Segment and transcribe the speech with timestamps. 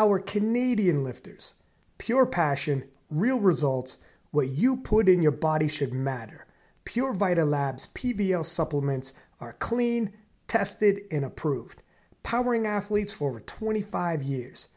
[0.00, 1.54] Our Canadian lifters,
[1.98, 3.96] pure passion, real results,
[4.30, 6.46] what you put in your body should matter.
[6.84, 10.12] Pure Vita Labs PVL supplements are clean,
[10.46, 11.82] tested, and approved,
[12.22, 14.68] powering athletes for over 25 years.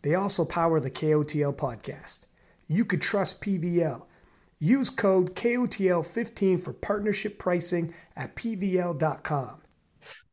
[0.00, 2.24] They also power the KOTL podcast.
[2.66, 4.06] You could trust PVL.
[4.58, 9.60] Use code KOTL15 for partnership pricing at PVL.com.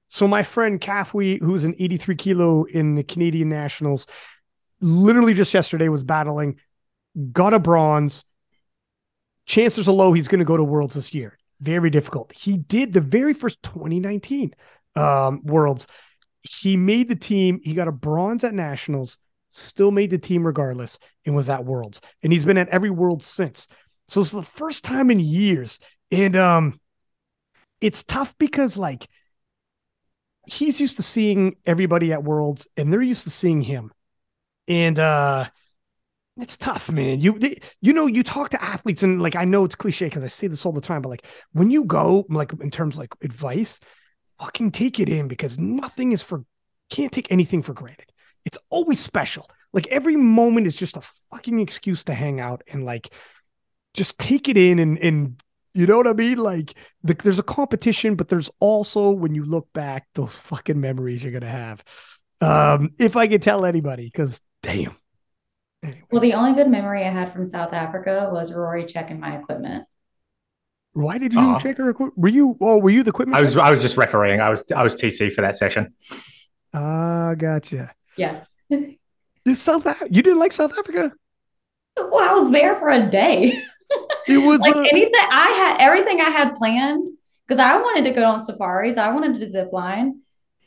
[0.08, 4.08] So, my friend Kafwi, who's an 83 kilo in the Canadian Nationals,
[4.82, 6.60] literally just yesterday was battling,
[7.32, 8.24] got a bronze.
[9.46, 11.38] Chances are low he's going to go to Worlds this year.
[11.60, 12.32] Very difficult.
[12.34, 14.54] He did the very first 2019
[14.96, 15.88] um, Worlds.
[16.42, 17.60] He made the team.
[17.64, 19.18] He got a bronze at Nationals,
[19.52, 22.02] still made the team regardless, and was at Worlds.
[22.22, 23.68] And he's been at every World since.
[24.08, 25.80] So it's the first time in years.
[26.12, 26.80] And um,
[27.82, 29.08] it's tough because like
[30.48, 33.92] he's used to seeing everybody at Worlds and they're used to seeing him.
[34.68, 35.50] And uh
[36.40, 37.20] it's tough, man.
[37.20, 37.40] You
[37.82, 40.48] you know, you talk to athletes and like I know it's cliche because I say
[40.48, 43.80] this all the time, but like when you go, like in terms like advice,
[44.40, 46.44] fucking take it in because nothing is for
[46.90, 48.12] can't take anything for granted.
[48.46, 49.50] It's always special.
[49.74, 53.12] Like every moment is just a fucking excuse to hang out and like
[53.94, 55.42] just take it in and and
[55.74, 56.40] you know what I mean?
[56.40, 61.24] Like the, there's a competition, but there's also when you look back, those fucking memories
[61.24, 61.84] you're gonna have.
[62.42, 64.96] Um, if I could tell anybody, because damn.
[65.84, 66.02] Anyway.
[66.12, 69.86] Well, the only good memory I had from South Africa was Rory checking my equipment.
[70.94, 71.60] Why did you uh-huh.
[71.60, 72.18] check her equipment?
[72.18, 72.58] Were you?
[72.60, 73.38] Oh, were you the equipment?
[73.38, 73.52] I was.
[73.52, 73.62] Checker?
[73.62, 74.42] I was just refereeing.
[74.42, 74.72] I was.
[74.72, 75.94] I was TC for that session.
[76.74, 77.94] Ah, uh, gotcha.
[78.18, 78.46] Yeah.
[78.70, 78.98] Did
[79.56, 79.86] South?
[80.10, 81.14] You didn't like South Africa?
[81.96, 83.60] Well, I was there for a day.
[84.28, 87.08] It was like a- anything I had everything I had planned
[87.48, 88.98] because I wanted to go on safaris.
[88.98, 90.20] I wanted to zip line,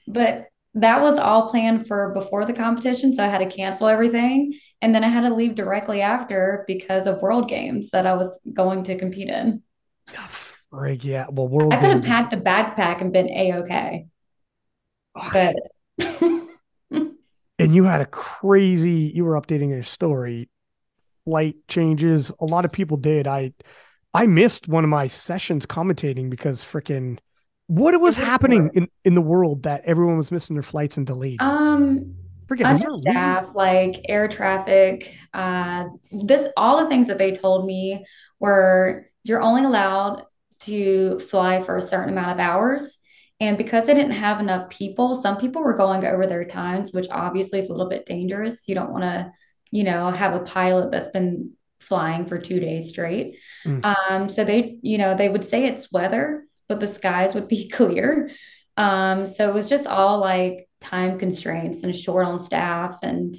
[0.09, 3.13] but that was all planned for before the competition.
[3.13, 4.59] So I had to cancel everything.
[4.81, 8.41] And then I had to leave directly after because of world games that I was
[8.53, 9.63] going to compete in.
[10.71, 11.03] Right.
[11.03, 11.27] Yeah.
[11.31, 14.07] Well, world I could have packed a backpack and been a okay.
[15.17, 15.31] Ah.
[15.33, 15.57] But
[17.59, 20.49] and you had a crazy you were updating your story
[21.25, 22.33] flight changes.
[22.41, 23.27] A lot of people did.
[23.27, 23.53] I
[24.15, 27.19] I missed one of my sessions commentating because freaking
[27.71, 31.41] what was happening in, in the world that everyone was missing their flights and delayed.
[31.41, 32.17] Um
[32.49, 38.05] Forget, staff, like air traffic, uh, this all the things that they told me
[38.41, 40.25] were you're only allowed
[40.61, 42.99] to fly for a certain amount of hours.
[43.39, 47.07] And because they didn't have enough people, some people were going over their times, which
[47.11, 48.67] obviously is a little bit dangerous.
[48.67, 49.31] You don't want to
[49.71, 53.39] you know, have a pilot that's been flying for two days straight.
[53.65, 53.85] Mm.
[53.85, 57.69] Um, so they, you know, they would say it's weather, but the skies would be
[57.73, 58.31] clear.
[58.77, 63.01] Um, so it was just all like time constraints and short on staff.
[63.03, 63.35] And,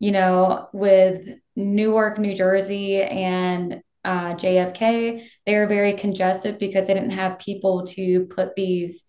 [0.00, 6.94] you know, with Newark, New Jersey and uh, JFK, they were very congested because they
[6.94, 9.04] didn't have people to put these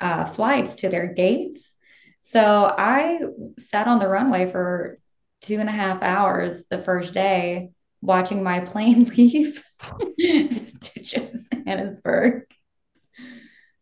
[0.00, 1.74] uh, flights to their gates.
[2.22, 3.20] So I
[3.58, 4.98] sat on the runway for
[5.42, 9.62] two and a half hours the first day watching my plane leave
[10.18, 12.46] to Johannesburg.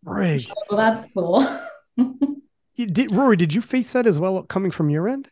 [0.05, 0.49] Right.
[0.69, 1.47] Well, that's cool.
[2.77, 5.31] did, Rory, did you face that as well coming from your end?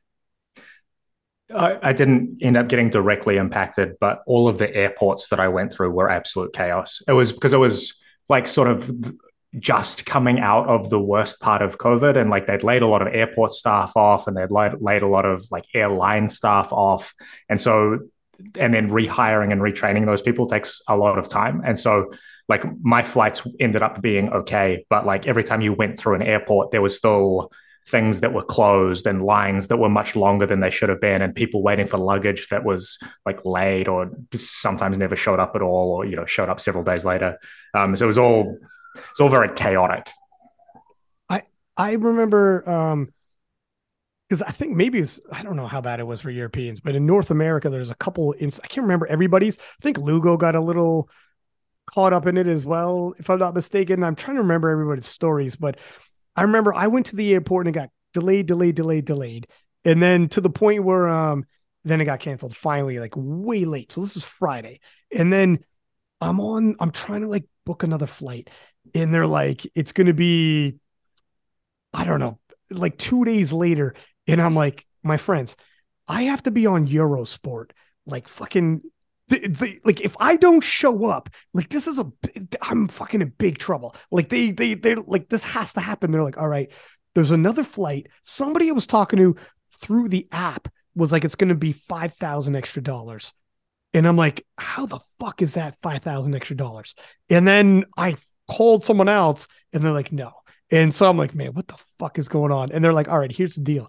[1.55, 5.49] I, I, didn't end up getting directly impacted, but all of the airports that I
[5.49, 7.03] went through were absolute chaos.
[7.09, 7.95] It was because it was
[8.29, 9.17] like sort of
[9.59, 13.01] just coming out of the worst part of COVID, and like they'd laid a lot
[13.01, 17.15] of airport staff off, and they'd laid, laid a lot of like airline staff off,
[17.49, 17.99] and so
[18.59, 22.13] and then rehiring and retraining those people takes a lot of time, and so
[22.49, 26.23] like my flights ended up being okay, but like every time you went through an
[26.23, 27.51] airport, there was still
[27.87, 31.23] things that were closed and lines that were much longer than they should have been
[31.23, 35.63] and people waiting for luggage that was like late or sometimes never showed up at
[35.63, 37.39] all or you know showed up several days later
[37.73, 38.59] um, so it was all
[39.11, 40.11] it's all very chaotic.
[41.29, 41.43] I
[41.77, 43.13] I remember um
[44.29, 46.95] because I think maybe it's I don't know how bad it was for Europeans, but
[46.95, 48.33] in North America there's a couple.
[48.33, 49.59] In, I can't remember everybody's.
[49.59, 51.09] I think Lugo got a little
[51.95, 54.05] caught up in it as well, if I'm not mistaken.
[54.05, 55.79] I'm trying to remember everybody's stories, but
[56.37, 59.47] I remember I went to the airport and it got delayed, delayed, delayed, delayed,
[59.85, 61.45] and then to the point where um
[61.85, 63.93] then it got canceled finally, like way late.
[63.93, 64.81] So this is Friday,
[65.13, 65.61] and then
[66.21, 66.77] I'm on.
[66.81, 68.51] I'm trying to like book another flight,
[68.95, 70.77] and they're like, it's to be,
[71.93, 72.39] I don't know,
[72.71, 73.95] like two days later.
[74.27, 75.57] And I'm like, my friends,
[76.07, 77.71] I have to be on Eurosport,
[78.07, 78.83] like fucking
[79.29, 82.11] the, the, like if I don't show up, like this is a,
[82.63, 83.95] I'm fucking in big trouble.
[84.11, 86.11] Like they, they, they're like, this has to happen.
[86.11, 86.71] They're like, all right,
[87.15, 88.09] there's another flight.
[88.23, 89.37] Somebody I was talking to
[89.71, 93.33] through the app was like it's going to be 5000 extra dollars
[93.95, 96.95] and i'm like how the fuck is that 5000 extra dollars
[97.31, 98.17] and then i
[98.51, 100.33] called someone else and they're like no
[100.71, 103.19] and so i'm like man what the fuck is going on and they're like all
[103.19, 103.89] right here's the deal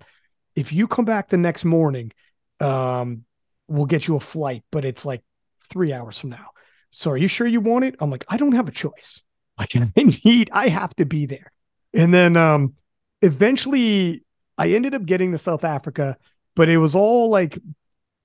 [0.56, 2.12] if you come back the next morning
[2.60, 3.24] um
[3.68, 5.22] we'll get you a flight but it's like
[5.70, 6.48] three hours from now
[6.92, 9.24] so are you sure you want it i'm like i don't have a choice
[9.60, 9.92] like i
[10.24, 11.52] need i have to be there
[11.94, 12.74] and then um
[13.22, 14.24] eventually
[14.60, 16.18] I ended up getting to South Africa,
[16.54, 17.58] but it was all like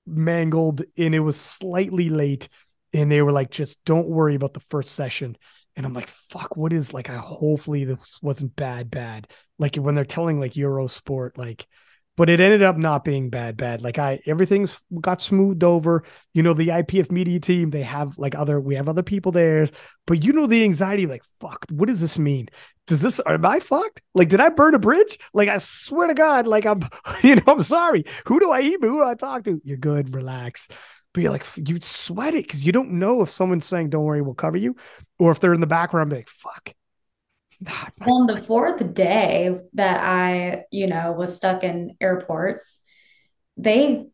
[0.05, 2.49] mangled and it was slightly late.
[2.93, 5.37] And they were like, just don't worry about the first session.
[5.77, 9.29] And I'm like, fuck, what is like, I hopefully this wasn't bad, bad.
[9.61, 11.67] Like when they're telling like Eurosport, like
[12.17, 13.83] but it ended up not being bad bad.
[13.83, 16.05] Like i everything's got smoothed over.
[16.33, 19.69] You know the ipf media team they have like other we have other people there
[20.07, 22.49] but you know the anxiety like fuck what does this mean?
[22.87, 24.03] Does this am i fucked?
[24.15, 25.19] Like did i burn a bridge?
[25.33, 26.83] Like i swear to god like i'm
[27.23, 28.05] you know i'm sorry.
[28.27, 29.61] Who do i eat who do i talk to?
[29.65, 30.69] You're good relax.
[31.13, 34.21] But you're like you sweat it because you don't know if someone's saying don't worry
[34.21, 34.75] we'll cover you
[35.19, 36.73] or if they're in the background like fuck
[38.07, 42.79] on the fourth day that I, you know, was stuck in airports,
[43.57, 44.07] they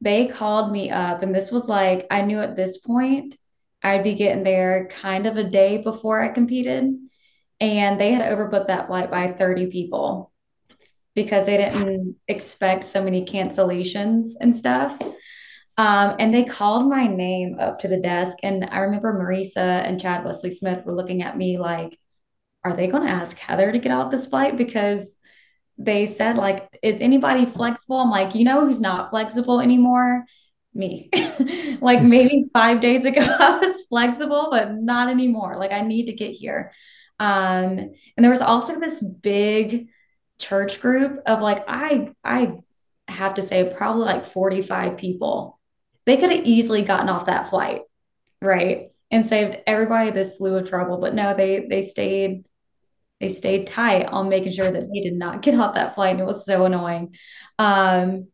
[0.00, 3.36] they called me up and this was like I knew at this point
[3.82, 6.94] I'd be getting there kind of a day before I competed
[7.60, 10.32] and they had overbooked that flight by 30 people
[11.14, 15.00] because they didn't expect so many cancellations and stuff.
[15.76, 18.38] Um, and they called my name up to the desk.
[18.42, 21.98] And I remember Marisa and Chad Wesley Smith were looking at me like,
[22.64, 24.56] are they going to ask Heather to get out this flight?
[24.56, 25.16] Because
[25.78, 27.98] they said, like, is anybody flexible?
[27.98, 30.24] I'm like, you know who's not flexible anymore?
[30.74, 31.08] Me.
[31.80, 35.56] like maybe five days ago, I was flexible, but not anymore.
[35.56, 36.72] Like, I need to get here.
[37.20, 39.88] Um, and there was also this big
[40.38, 42.58] church group of like, I, I
[43.06, 45.58] have to say, probably like 45 people.
[46.06, 47.82] They could have easily gotten off that flight,
[48.40, 48.88] right?
[49.10, 50.98] And saved everybody this slew of trouble.
[50.98, 52.44] But no, they they stayed
[53.20, 56.12] they stayed tight on making sure that they did not get off that flight.
[56.12, 57.16] And it was so annoying.
[57.58, 58.28] Um,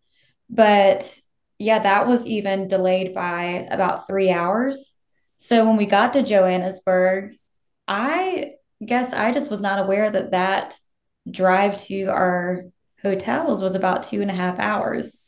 [0.50, 1.18] but
[1.58, 4.92] yeah, that was even delayed by about three hours.
[5.38, 7.32] So when we got to Johannesburg,
[7.88, 8.52] I
[8.84, 10.76] guess I just was not aware that that
[11.30, 12.62] drive to our
[13.02, 15.18] hotels was about two and a half hours.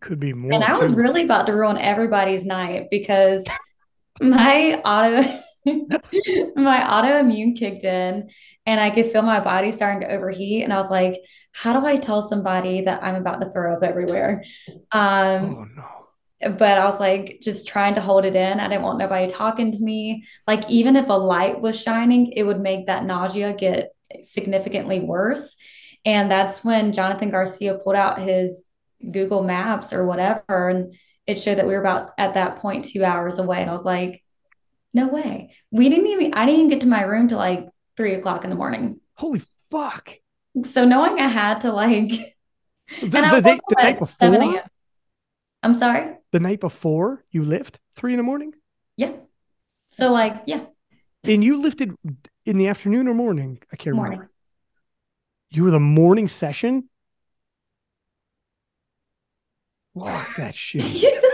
[0.00, 0.52] Could be more.
[0.52, 3.46] And I was really about to ruin everybody's night because
[4.20, 8.30] my auto my autoimmune kicked in
[8.66, 10.64] and I could feel my body starting to overheat.
[10.64, 11.16] And I was like,
[11.52, 14.44] how do I tell somebody that I'm about to throw up everywhere?
[14.92, 15.84] Um, oh, no.
[16.58, 18.60] But I was like, just trying to hold it in.
[18.60, 20.24] I didn't want nobody talking to me.
[20.46, 25.56] Like, even if a light was shining, it would make that nausea get significantly worse.
[26.04, 28.66] And that's when Jonathan Garcia pulled out his
[29.10, 30.68] Google Maps or whatever.
[30.68, 30.94] And
[31.26, 33.62] it showed that we were about at that point two hours away.
[33.62, 34.20] And I was like,
[34.94, 35.52] no way.
[35.70, 38.50] We didn't even, I didn't even get to my room till like three o'clock in
[38.50, 39.00] the morning.
[39.16, 40.16] Holy fuck.
[40.64, 42.10] So knowing I had to like,
[43.00, 44.62] the, the, day, the night before?
[45.62, 46.14] I'm sorry?
[46.32, 48.54] The night before you lift three in the morning?
[48.96, 49.12] Yeah.
[49.90, 50.66] So like, yeah.
[51.26, 51.94] And you lifted
[52.46, 53.60] in the afternoon or morning?
[53.72, 54.18] I can't morning.
[54.18, 54.30] remember.
[55.50, 56.88] You were the morning session?
[59.98, 61.14] Fuck that shit.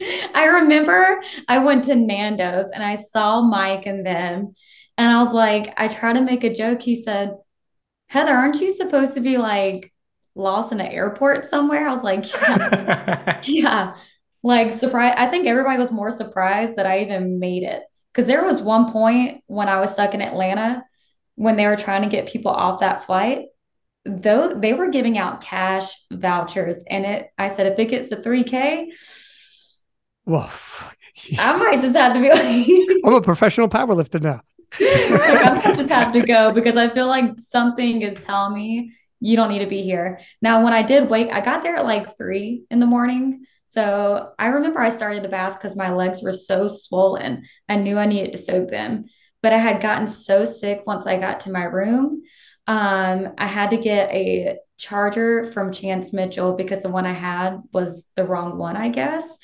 [0.00, 4.54] I remember I went to Nando's and I saw Mike and them,
[4.96, 6.82] and I was like, I tried to make a joke.
[6.82, 7.36] He said,
[8.06, 9.92] Heather, aren't you supposed to be like
[10.34, 11.88] lost in an airport somewhere?
[11.88, 13.40] I was like, yeah.
[13.44, 13.94] yeah.
[14.42, 15.14] Like, surprise.
[15.16, 17.82] I think everybody was more surprised that I even made it.
[18.12, 20.84] Because there was one point when I was stuck in Atlanta
[21.34, 23.46] when they were trying to get people off that flight
[24.04, 28.16] though they were giving out cash vouchers and it i said if it gets to
[28.16, 28.86] 3k
[30.28, 30.52] well,
[31.38, 34.42] I might just have to be like, I'm a professional powerlifter now.
[34.78, 39.48] I just have to go because I feel like something is telling me you don't
[39.48, 40.20] need to be here.
[40.42, 43.46] Now, when I did wake, I got there at like three in the morning.
[43.64, 47.44] So I remember I started the bath because my legs were so swollen.
[47.68, 49.06] I knew I needed to soak them,
[49.42, 52.22] but I had gotten so sick once I got to my room.
[52.66, 57.62] Um, I had to get a charger from Chance Mitchell because the one I had
[57.72, 59.38] was the wrong one, I guess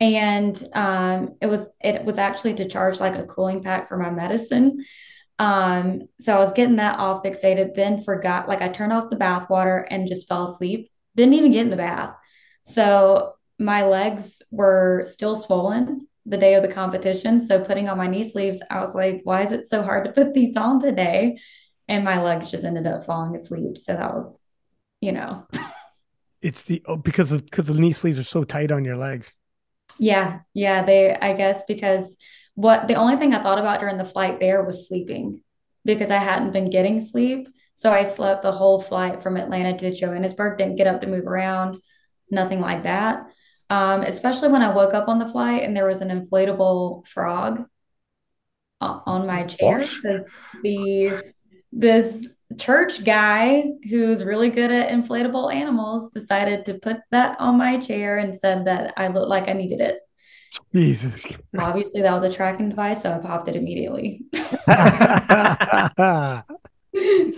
[0.00, 4.10] and um, it was it was actually to charge like a cooling pack for my
[4.10, 4.84] medicine.
[5.38, 9.16] Um, so I was getting that all fixated, then forgot like I turned off the
[9.16, 10.90] bath water and just fell asleep.
[11.16, 12.14] Didn't even get in the bath.
[12.64, 17.46] So my legs were still swollen the day of the competition.
[17.46, 20.12] So putting on my knee sleeves, I was like, why is it so hard to
[20.12, 21.38] put these on today?
[21.86, 23.76] And my legs just ended up falling asleep.
[23.76, 24.40] So that was,
[25.00, 25.46] you know.
[26.42, 29.32] it's the oh, because of because the knee sleeves are so tight on your legs.
[29.98, 32.16] Yeah, yeah, they I guess because
[32.54, 35.42] what the only thing I thought about during the flight there was sleeping
[35.84, 37.48] because I hadn't been getting sleep.
[37.74, 41.26] So I slept the whole flight from Atlanta to Johannesburg, didn't get up to move
[41.26, 41.78] around,
[42.30, 43.26] nothing like that.
[43.70, 47.66] Um, especially when I woke up on the flight and there was an inflatable frog
[48.80, 50.28] on my chair because
[50.62, 51.22] the
[51.72, 57.78] this church guy who's really good at inflatable animals decided to put that on my
[57.78, 59.98] chair and said that I looked like I needed it.
[60.74, 61.26] Jesus.
[61.58, 64.22] Obviously, that was a tracking device, so I popped it immediately.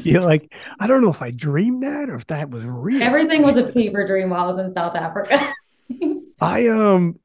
[0.04, 3.02] You're like, I don't know if I dreamed that or if that was real.
[3.02, 5.54] Everything was a fever dream while I was in South Africa.
[6.40, 7.18] I um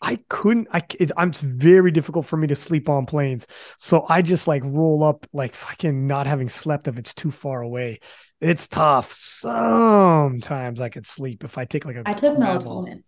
[0.00, 0.68] I couldn't.
[0.72, 3.46] I it, I'm it's very difficult for me to sleep on planes,
[3.78, 7.62] so I just like roll up like fucking not having slept if it's too far
[7.62, 7.98] away.
[8.40, 9.12] It's tough.
[9.12, 12.02] Sometimes I could sleep if I take like a.
[12.06, 13.02] I took melatonin.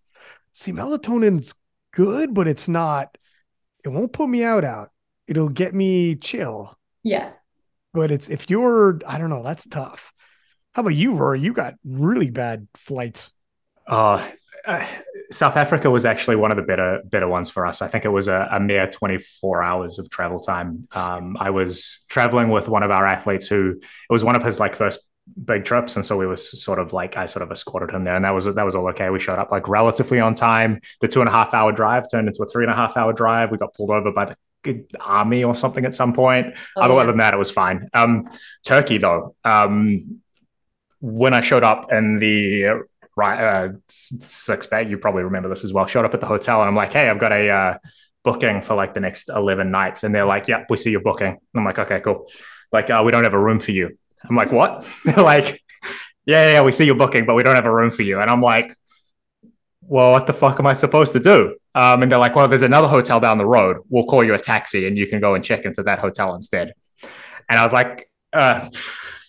[0.52, 1.54] See, melatonin's
[1.92, 3.16] good, but it's not.
[3.84, 4.64] It won't put me out.
[4.64, 4.90] Out.
[5.28, 6.76] It'll get me chill.
[7.04, 7.30] Yeah.
[7.92, 9.44] But it's if you're, I don't know.
[9.44, 10.12] That's tough.
[10.72, 11.40] How about you, Rory?
[11.40, 13.32] You got really bad flights.
[13.86, 14.28] Uh,
[14.66, 14.86] uh,
[15.30, 17.82] South Africa was actually one of the better better ones for us.
[17.82, 20.88] I think it was a, a mere 24 hours of travel time.
[20.92, 24.58] Um, I was traveling with one of our athletes who it was one of his
[24.58, 25.00] like first
[25.44, 28.16] big trips, and so we was sort of like I sort of escorted him there,
[28.16, 29.10] and that was that was all okay.
[29.10, 30.80] We showed up like relatively on time.
[31.00, 33.12] The two and a half hour drive turned into a three and a half hour
[33.12, 33.50] drive.
[33.50, 36.54] We got pulled over by the army or something at some point.
[36.76, 37.04] Oh, Other yeah.
[37.04, 37.88] than that, it was fine.
[37.94, 38.28] Um,
[38.64, 39.34] Turkey though.
[39.44, 40.20] Um,
[41.00, 42.84] when I showed up in the
[43.16, 44.90] right uh, six bag.
[44.90, 45.86] You probably remember this as well.
[45.86, 47.78] Showed up at the hotel and I'm like, hey, I've got a uh,
[48.24, 50.04] booking for like the next 11 nights.
[50.04, 51.38] And they're like, yep, yeah, we see your booking.
[51.54, 52.28] I'm like, okay, cool.
[52.72, 53.96] Like, uh, we don't have a room for you.
[54.28, 54.86] I'm like, what?
[55.04, 55.62] they're like,
[56.26, 58.20] yeah, yeah, we see your booking, but we don't have a room for you.
[58.20, 58.76] And I'm like,
[59.82, 61.56] well, what the fuck am I supposed to do?
[61.74, 63.78] Um, and they're like, well, there's another hotel down the road.
[63.88, 66.74] We'll call you a taxi and you can go and check into that hotel instead.
[67.48, 68.68] And I was like, uh,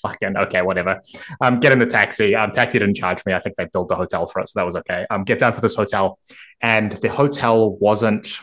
[0.02, 1.02] fucking okay, whatever.
[1.40, 2.36] Um, get in the taxi.
[2.36, 3.34] Um, taxi didn't charge me.
[3.34, 5.06] I think they built the hotel for us, so that was okay.
[5.10, 6.20] Um, get down to this hotel,
[6.62, 8.38] and the hotel wasn't.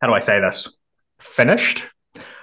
[0.00, 0.76] How do I say this?
[1.18, 1.84] Finished.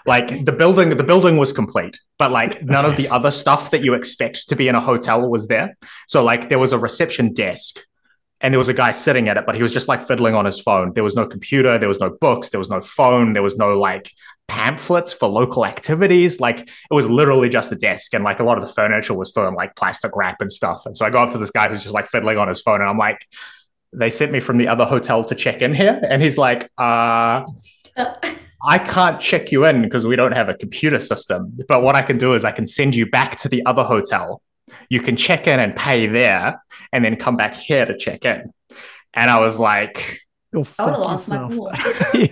[0.05, 3.83] Like the building, the building was complete, but like none of the other stuff that
[3.83, 5.77] you expect to be in a hotel was there.
[6.07, 7.79] So like there was a reception desk
[8.41, 10.45] and there was a guy sitting at it, but he was just like fiddling on
[10.45, 10.93] his phone.
[10.93, 13.77] There was no computer, there was no books, there was no phone, there was no
[13.77, 14.11] like
[14.47, 16.39] pamphlets for local activities.
[16.39, 19.29] Like it was literally just a desk, and like a lot of the furniture was
[19.29, 20.85] still in like plastic wrap and stuff.
[20.85, 22.81] And so I go up to this guy who's just like fiddling on his phone,
[22.81, 23.25] and I'm like,
[23.93, 27.43] "They sent me from the other hotel to check in here," and he's like, "Uh."
[28.63, 31.51] I can't check you in because we don't have a computer system.
[31.67, 34.39] But what I can do is I can send you back to the other hotel
[34.89, 38.51] you can check in and pay there and then come back here to check in.
[39.13, 40.19] And I was like,
[40.53, 41.53] Go fuck yourself.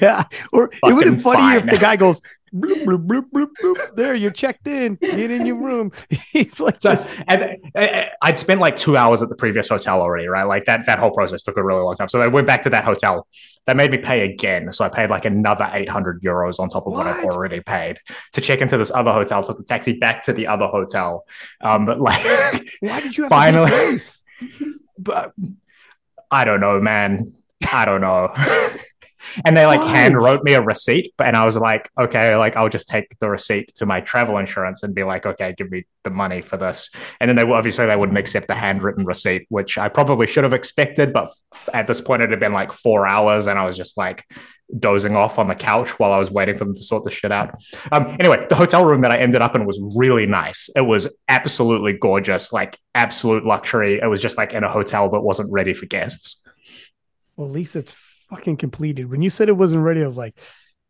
[0.01, 0.25] yeah.
[0.51, 2.21] Or it would have been funnier if the guy goes,
[2.53, 3.95] bloop, bloop, bloop, bloop, bloop.
[3.95, 4.95] There, you're checked in.
[4.95, 5.91] Get in your room.
[6.31, 6.95] He's like, so,
[7.27, 10.43] and, uh, I'd spent like two hours at the previous hotel already, right?
[10.43, 12.09] Like that, that whole process took a really long time.
[12.09, 13.27] So I went back to that hotel.
[13.65, 14.71] They made me pay again.
[14.73, 17.99] So I paid like another 800 euros on top of what, what I'd already paid
[18.33, 19.43] to check into this other hotel.
[19.43, 21.25] Took the taxi back to the other hotel.
[21.61, 22.23] Um, but like,
[22.81, 23.99] why did you have finally?
[24.97, 25.33] but
[26.31, 27.31] I don't know, man
[27.71, 28.33] I don't know.
[29.45, 29.95] and they like Why?
[29.95, 33.29] hand wrote me a receipt, and I was like, okay, like I'll just take the
[33.29, 36.89] receipt to my travel insurance and be like, okay, give me the money for this.
[37.19, 40.53] And then they obviously they wouldn't accept the handwritten receipt, which I probably should have
[40.53, 41.33] expected, but
[41.73, 44.25] at this point it had been like four hours, and I was just like
[44.77, 47.31] dozing off on the couch while I was waiting for them to sort the shit
[47.31, 47.59] out.
[47.91, 50.69] Um, anyway, the hotel room that I ended up in was really nice.
[50.75, 53.99] It was absolutely gorgeous, like absolute luxury.
[54.01, 56.43] It was just like in a hotel that wasn't ready for guests
[57.39, 57.95] well, at least it's
[58.29, 59.09] fucking completed.
[59.09, 60.37] When you said it wasn't ready, I was like,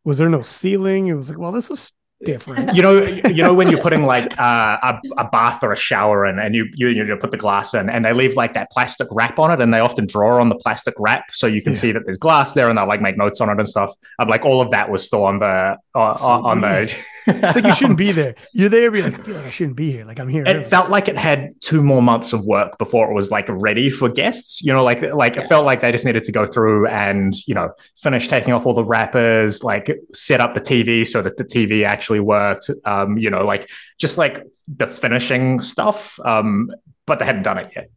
[0.03, 1.05] was there no ceiling?
[1.05, 1.91] It was like, well, this is
[2.23, 2.75] different.
[2.75, 6.25] You know, you know when you're putting like uh, a, a bath or a shower
[6.25, 9.07] in, and you, you you put the glass in, and they leave like that plastic
[9.11, 11.79] wrap on it, and they often draw on the plastic wrap so you can yeah.
[11.79, 13.93] see that there's glass there, and they'll like make notes on it and stuff.
[14.19, 16.95] I'm like, all of that was still on the uh, on the.
[17.27, 18.35] it's like you shouldn't be there.
[18.53, 20.05] You're there, be like, I feel like I shouldn't be here.
[20.05, 20.43] Like I'm here.
[20.45, 23.89] It felt like it had two more months of work before it was like ready
[23.89, 24.61] for guests.
[24.61, 25.43] You know, like like yeah.
[25.43, 28.65] it felt like they just needed to go through and you know finish taking off
[28.65, 32.71] all the wrappers, like set up the TV so that the TV actually worked.
[32.85, 36.19] Um, you know, like just like the finishing stuff.
[36.25, 36.71] Um,
[37.05, 37.91] but they hadn't done it yet.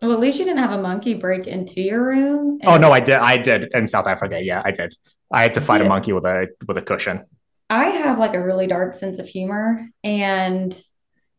[0.00, 2.60] Well, at least you didn't have a monkey break into your room.
[2.64, 3.16] oh no, I did.
[3.16, 4.40] I did in South Africa.
[4.42, 4.94] Yeah, I did.
[5.32, 5.86] I had to fight yeah.
[5.86, 7.24] a monkey with a with a cushion.
[7.70, 9.88] I have like a really dark sense of humor.
[10.02, 10.76] And,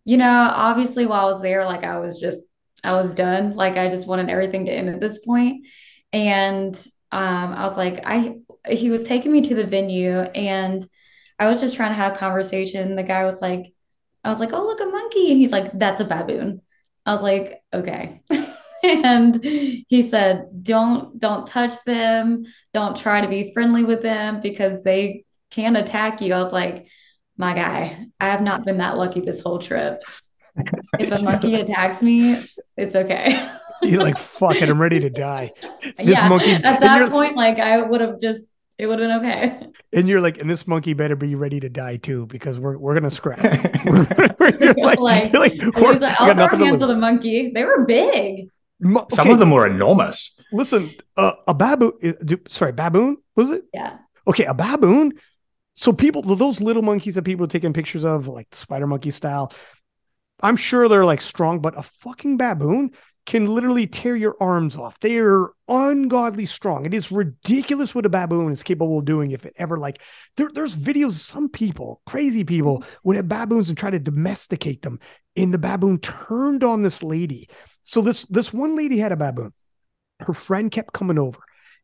[0.05, 2.41] you know, obviously while I was there, like I was just
[2.83, 3.53] I was done.
[3.53, 5.19] Like I just wanted everything to end at this.
[6.13, 6.75] And
[7.11, 8.37] um, I was like, I
[8.69, 10.87] he was taking me to the venue and
[11.41, 12.95] I was just trying to have conversation.
[12.95, 13.74] The guy was like,
[14.24, 15.31] I was like, oh look, a monkey.
[15.31, 16.62] And he's like, that's a baboon.
[17.03, 18.21] I was like, okay.
[18.83, 22.45] and he said, don't don't touch them.
[22.75, 26.31] Don't try to be friendly with them because they can attack you.
[26.31, 26.88] I was like,
[27.38, 30.03] my guy, I have not been that lucky this whole trip.
[31.00, 32.39] If a monkey attacks me,
[32.77, 33.51] it's okay.
[33.81, 35.53] You're like, fuck it, I'm ready to die.
[35.98, 38.50] This yeah, monkey at that point, like I would have just
[38.81, 39.67] it would have been okay.
[39.93, 42.93] And you're like, and this monkey better be ready to die too, because we're we're
[42.93, 43.43] gonna scrap.
[43.85, 44.03] you're
[44.77, 47.51] like, like, you're like, we're, like I'll throw hands with a monkey.
[47.51, 48.50] They were big.
[48.79, 49.33] Mo- Some okay.
[49.33, 50.39] of them were enormous.
[50.51, 51.91] Listen, uh, a baboon.
[52.47, 53.65] Sorry, baboon was it?
[53.73, 53.97] Yeah.
[54.27, 55.11] Okay, a baboon.
[55.73, 59.53] So people, those little monkeys that people are taking pictures of, like spider monkey style,
[60.41, 62.91] I'm sure they're like strong, but a fucking baboon
[63.25, 64.99] can literally tear your arms off.
[64.99, 66.85] They are ungodly strong.
[66.85, 70.01] It is ridiculous what a baboon is capable of doing if it ever like
[70.37, 74.99] there, there's videos some people, crazy people, would have baboons and try to domesticate them.
[75.35, 77.49] And the baboon turned on this lady.
[77.83, 79.53] So this this one lady had a baboon.
[80.19, 81.39] Her friend kept coming over.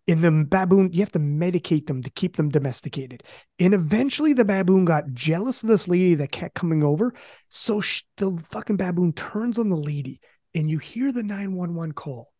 [0.09, 3.23] And the baboon, you have to medicate them to keep them domesticated.
[3.59, 7.13] And eventually the baboon got jealous of this lady that kept coming over.
[7.49, 10.21] So she, the fucking baboon turns on the lady
[10.57, 12.33] and you hear the 911 call.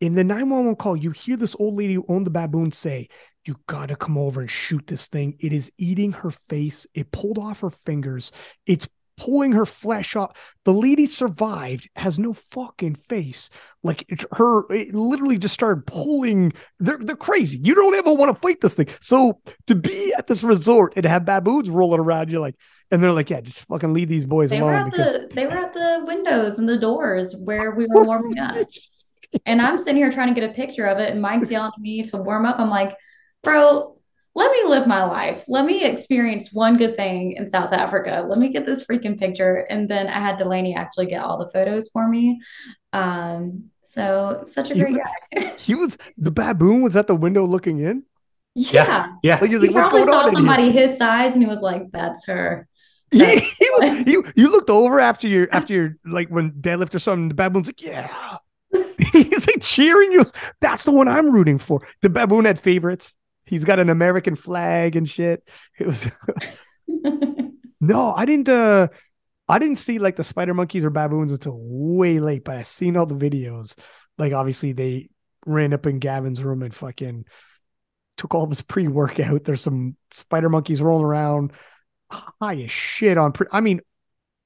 [0.00, 3.08] In the 911 call, you hear this old lady who owned the baboon say,
[3.44, 5.36] You gotta come over and shoot this thing.
[5.40, 6.86] It is eating her face.
[6.94, 8.30] It pulled off her fingers.
[8.64, 10.36] It's pulling her flesh off.
[10.64, 13.50] The lady survived, has no fucking face.
[13.82, 16.52] Like it, her, it literally just started pulling.
[16.78, 17.58] They're they're crazy.
[17.60, 18.88] You don't ever want to fight this thing.
[19.00, 22.56] So to be at this resort and have baboons rolling around, you're like,
[22.90, 24.84] and they're like, yeah, just fucking leave these boys they alone.
[24.84, 28.38] Were because the, they were at the windows and the doors where we were warming
[28.38, 28.56] up.
[29.46, 31.80] and I'm sitting here trying to get a picture of it, and Mike's yelling at
[31.80, 32.58] me to warm up.
[32.58, 32.96] I'm like,
[33.42, 33.96] bro,
[34.34, 35.44] let me live my life.
[35.48, 38.24] Let me experience one good thing in South Africa.
[38.28, 39.56] Let me get this freaking picture.
[39.56, 42.40] And then I had Delaney actually get all the photos for me.
[42.92, 45.54] Um, so such a great guy.
[45.58, 48.02] he was the baboon was at the window looking in.
[48.56, 49.38] Yeah, yeah.
[49.40, 50.32] Like, he like, what's going on?
[50.32, 52.68] Somebody his size, and he was like, "That's her."
[53.14, 53.26] Yeah,
[53.58, 57.28] he was, you you looked over after your after your like when deadlift or something.
[57.28, 58.38] The baboon's like, yeah.
[59.12, 60.24] He's like cheering you.
[60.60, 61.80] That's the one I'm rooting for.
[62.02, 63.14] The baboon had favorites.
[63.46, 65.46] He's got an American flag and shit.
[65.78, 66.10] It was
[67.80, 68.48] no, I didn't.
[68.48, 68.88] uh
[69.46, 72.96] I didn't see like the spider monkeys or baboons until way late, but I seen
[72.96, 73.76] all the videos.
[74.16, 75.10] Like obviously they
[75.46, 77.26] ran up in Gavin's room and fucking
[78.16, 79.44] took all this pre workout.
[79.44, 81.52] There's some spider monkeys rolling around
[82.14, 83.46] high as shit on pre.
[83.52, 83.80] I mean,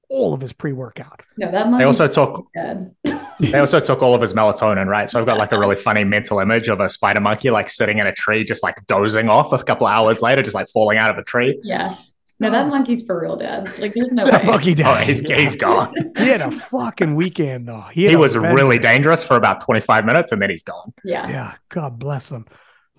[0.09, 1.23] all of his pre workout.
[1.37, 2.47] No, that they also took.
[3.41, 5.09] they also took all of his melatonin, right?
[5.09, 7.99] So I've got like a really funny mental image of a spider monkey like sitting
[7.99, 9.53] in a tree, just like dozing off.
[9.53, 11.59] A couple hours later, just like falling out of a tree.
[11.63, 11.95] Yeah.
[12.41, 12.69] No, that oh.
[12.69, 13.67] monkey's for real, Dad.
[13.81, 14.51] Like, there's no that way.
[14.51, 15.03] monkey died.
[15.03, 15.93] Oh, he's, he's gone.
[16.17, 17.81] he had a fucking weekend, though.
[17.81, 20.95] He, he was really dangerous for about 25 minutes, and then he's gone.
[21.03, 21.29] Yeah.
[21.29, 21.55] Yeah.
[21.69, 22.47] God bless him.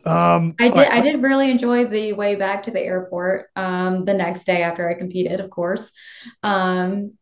[0.06, 0.76] Um, I did.
[0.76, 0.92] Right.
[0.92, 3.48] I did really enjoy the way back to the airport.
[3.56, 5.92] Um, the next day after I competed, of course.
[6.44, 7.14] Um,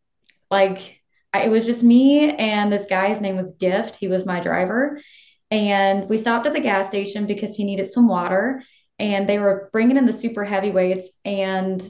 [0.49, 1.01] like
[1.33, 3.09] I, it was just me and this guy.
[3.09, 3.95] His name was Gift.
[3.95, 5.01] He was my driver,
[5.49, 8.61] and we stopped at the gas station because he needed some water.
[8.99, 11.87] And they were bringing in the super heavyweights, and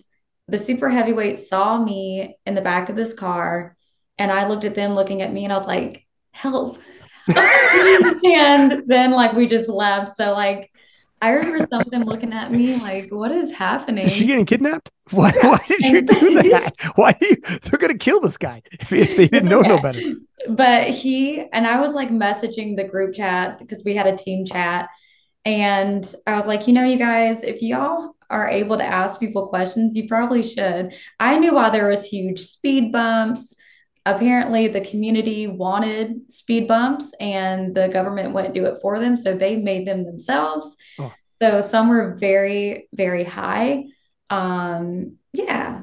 [0.48, 3.78] the super heavyweights saw me in the back of this car,
[4.18, 6.80] and I looked at them, looking at me, and I was like, "Help!"
[7.36, 10.16] and then like we just left.
[10.16, 10.70] So like
[11.22, 14.46] I remember some of them looking at me like, "What is happening?" Is she getting
[14.46, 14.92] kidnapped?
[15.12, 15.32] Why?
[15.32, 16.74] Why did you do that?
[16.96, 17.16] Why?
[17.20, 20.02] You, they're gonna kill this guy if they didn't know no better.
[20.48, 24.46] But he and I was like messaging the group chat because we had a team
[24.46, 24.90] chat,
[25.46, 29.48] and I was like, you know, you guys, if y'all are able to ask people
[29.48, 30.94] questions, you probably should.
[31.20, 33.56] I knew why there was huge speed bumps
[34.08, 39.36] apparently the community wanted speed bumps and the government wouldn't do it for them so
[39.36, 41.14] they made them themselves oh.
[41.40, 43.84] so some were very very high
[44.30, 45.82] um yeah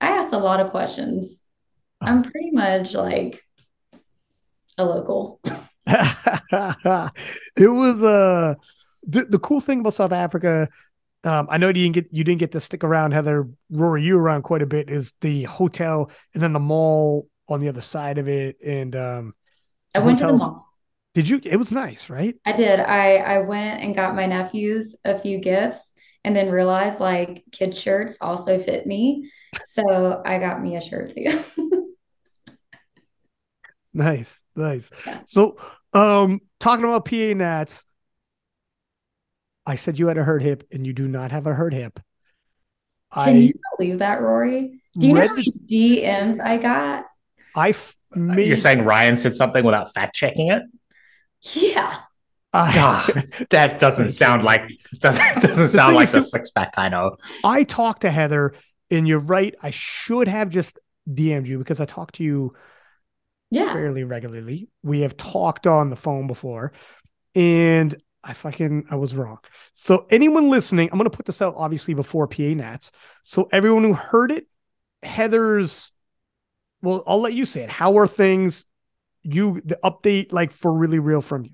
[0.00, 1.42] i asked a lot of questions
[2.00, 2.06] oh.
[2.06, 3.42] i'm pretty much like
[4.78, 5.38] a local
[5.86, 7.12] it
[7.58, 8.54] was uh
[9.06, 10.66] the, the cool thing about south africa
[11.24, 13.48] um, I know you didn't get you didn't get to stick around, Heather.
[13.68, 14.88] Rory, you around quite a bit.
[14.88, 18.56] Is the hotel and then the mall on the other side of it.
[18.64, 19.34] And um,
[19.94, 20.40] I went hotels.
[20.40, 20.68] to the mall.
[21.14, 21.40] Did you?
[21.44, 22.34] It was nice, right?
[22.44, 22.78] I did.
[22.78, 25.92] I I went and got my nephews a few gifts,
[26.24, 29.30] and then realized like kid shirts also fit me,
[29.64, 31.44] so I got me a shirt too.
[33.96, 34.90] Nice, nice.
[35.06, 35.20] Yeah.
[35.24, 35.56] So,
[35.94, 37.82] um, talking about PA Nats,
[39.64, 41.98] I said you had a hurt hip, and you do not have a hurt hip.
[43.14, 44.82] Can I you believe that, Rory?
[44.98, 47.06] Do you know how many DMs I got?
[47.56, 48.46] I f- made...
[48.46, 50.62] You're saying Ryan said something without fact checking it?
[51.54, 51.96] Yeah.
[52.52, 54.62] God, that doesn't sound like
[55.00, 57.16] doesn't doesn't sound like the six pack I know.
[57.44, 58.54] I talked to Heather,
[58.90, 59.54] and you're right.
[59.62, 62.54] I should have just DM'd you because I talked to you
[63.50, 64.68] yeah fairly regularly.
[64.82, 66.72] We have talked on the phone before,
[67.34, 69.38] and I fucking I was wrong.
[69.72, 72.90] So anyone listening, I'm gonna put this out obviously before PA Nats.
[73.22, 74.46] So everyone who heard it,
[75.02, 75.92] Heather's
[76.86, 77.70] well, I'll let you say it.
[77.70, 78.64] How are things?
[79.24, 81.50] You the update like for really real from you.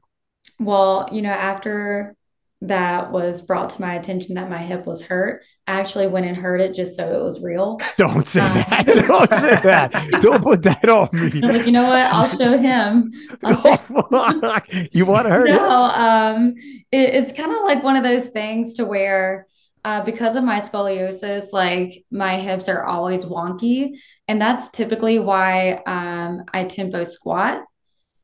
[0.61, 2.15] Well, you know, after
[2.61, 6.37] that was brought to my attention that my hip was hurt, I actually went and
[6.37, 7.81] heard it just so it was real.
[7.97, 8.85] Don't say um, that.
[9.07, 10.21] Don't say that.
[10.21, 11.41] Don't put that on me.
[11.41, 12.13] Like, you know what?
[12.13, 13.11] I'll show him.
[13.43, 15.55] I'll show you want to hurt it.
[15.55, 16.55] no, um,
[16.93, 19.47] it, it's kind of like one of those things to where
[19.85, 23.99] uh, because of my scoliosis, like my hips are always wonky.
[24.29, 27.63] And that's typically why um, I tempo squat.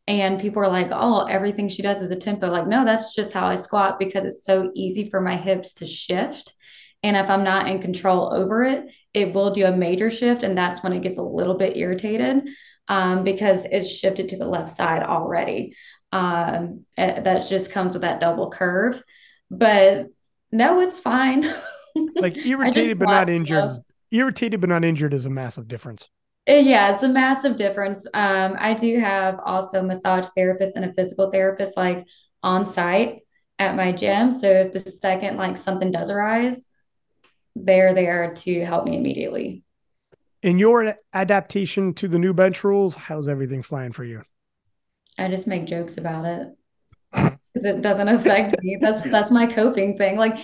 [0.07, 2.51] And people are like, oh, everything she does is a tempo.
[2.51, 5.87] Like, no, that's just how I squat because it's so easy for my hips to
[5.87, 6.55] shift.
[7.03, 10.43] And if I'm not in control over it, it will do a major shift.
[10.43, 12.49] And that's when it gets a little bit irritated
[12.89, 15.75] um, because it's shifted to the left side already.
[16.11, 19.03] Um, that just comes with that double curve.
[19.51, 20.07] But
[20.51, 21.45] no, it's fine.
[22.17, 23.71] like irritated but not injured.
[24.11, 26.09] Irritated but not injured is a massive difference.
[26.49, 28.07] Uh, yeah, it's a massive difference.
[28.15, 32.07] Um, I do have also massage therapist and a physical therapist like
[32.43, 33.21] on site
[33.59, 34.33] at my gym.
[34.33, 36.67] So if the second like something does arise,
[37.55, 39.63] they're there to help me immediately.
[40.43, 44.23] In your adaptation to the new bench rules, how's everything flying for you?
[45.19, 46.58] I just make jokes about it
[47.59, 48.79] because it doesn't affect me.
[48.81, 50.17] That's that's my coping thing.
[50.17, 50.39] Like,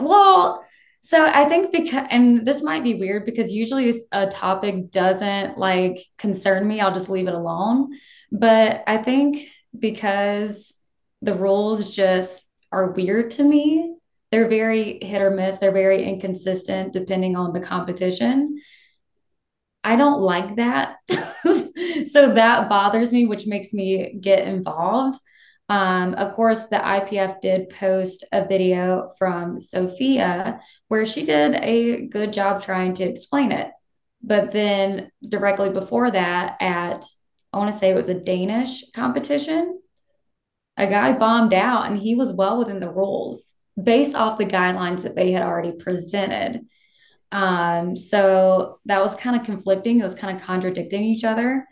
[0.00, 0.64] well,
[1.00, 5.98] so I think because and this might be weird because usually a topic doesn't like
[6.18, 7.92] concern me, I'll just leave it alone.
[8.30, 10.74] But I think because
[11.20, 13.96] the rules just are weird to me,
[14.30, 18.60] they're very hit or miss, they're very inconsistent depending on the competition.
[19.84, 20.98] I don't like that.
[21.10, 25.18] so that bothers me, which makes me get involved.
[25.72, 32.08] Um, of course, the IPF did post a video from Sophia where she did a
[32.08, 33.70] good job trying to explain it.
[34.22, 37.02] But then directly before that, at
[37.54, 39.80] I want to say it was a Danish competition,
[40.76, 45.04] a guy bombed out and he was well within the rules based off the guidelines
[45.04, 46.66] that they had already presented.
[47.30, 50.00] Um, so that was kind of conflicting.
[50.00, 51.66] It was kind of contradicting each other.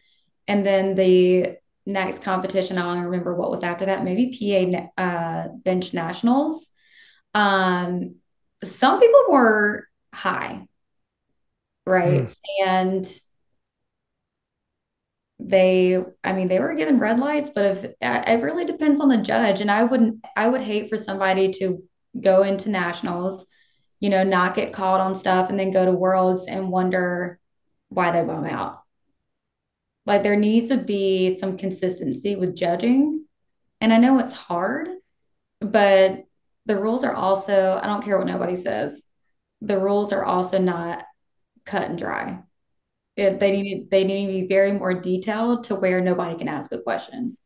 [0.49, 5.49] And then the next competition, I don't remember what was after that, maybe PA uh,
[5.49, 6.69] bench nationals.
[7.35, 8.16] Um,
[8.62, 10.66] some people were high,
[11.87, 12.23] right?
[12.23, 12.35] Mm.
[12.66, 13.21] And
[15.38, 19.16] they, I mean, they were given red lights, but if it really depends on the
[19.16, 21.83] judge, and I wouldn't, I would hate for somebody to
[22.21, 23.47] go into nationals,
[24.01, 27.38] you know, not get caught on stuff, and then go to worlds and wonder
[27.88, 28.80] why they bum out.
[30.11, 33.27] Like there needs to be some consistency with judging.
[33.81, 34.88] And I know it's hard,
[35.61, 36.25] but
[36.66, 39.05] the rules are also, I don't care what nobody says,
[39.61, 41.05] the rules are also not
[41.64, 42.40] cut and dry.
[43.14, 46.73] It, they need they need to be very more detailed to where nobody can ask
[46.73, 47.37] a question.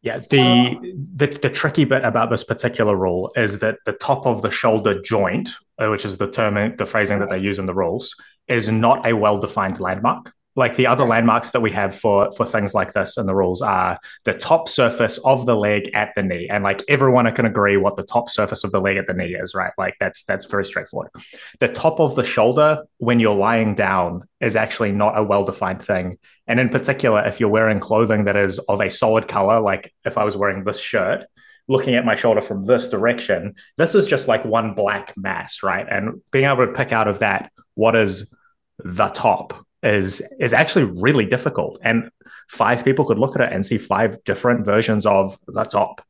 [0.00, 0.78] Yeah, so, the,
[1.16, 5.02] the the tricky bit about this particular rule is that the top of the shoulder
[5.02, 8.14] joint, uh, which is the term, the phrasing that they use in the rules,
[8.48, 12.46] is not a well defined landmark like the other landmarks that we have for for
[12.46, 16.22] things like this and the rules are the top surface of the leg at the
[16.22, 16.48] knee.
[16.48, 19.34] And like everyone can agree what the top surface of the leg at the knee
[19.34, 19.72] is right?
[19.76, 21.10] Like that's that's very straightforward.
[21.60, 25.82] The top of the shoulder when you're lying down is actually not a well defined
[25.82, 26.18] thing.
[26.46, 30.18] And in particular if you're wearing clothing that is of a solid color like if
[30.18, 31.24] i was wearing this shirt
[31.68, 35.86] looking at my shoulder from this direction this is just like one black mass right?
[35.90, 38.32] And being able to pick out of that what is
[38.78, 41.78] the top is is actually really difficult.
[41.82, 42.10] And
[42.48, 46.02] five people could look at it and see five different versions of the top.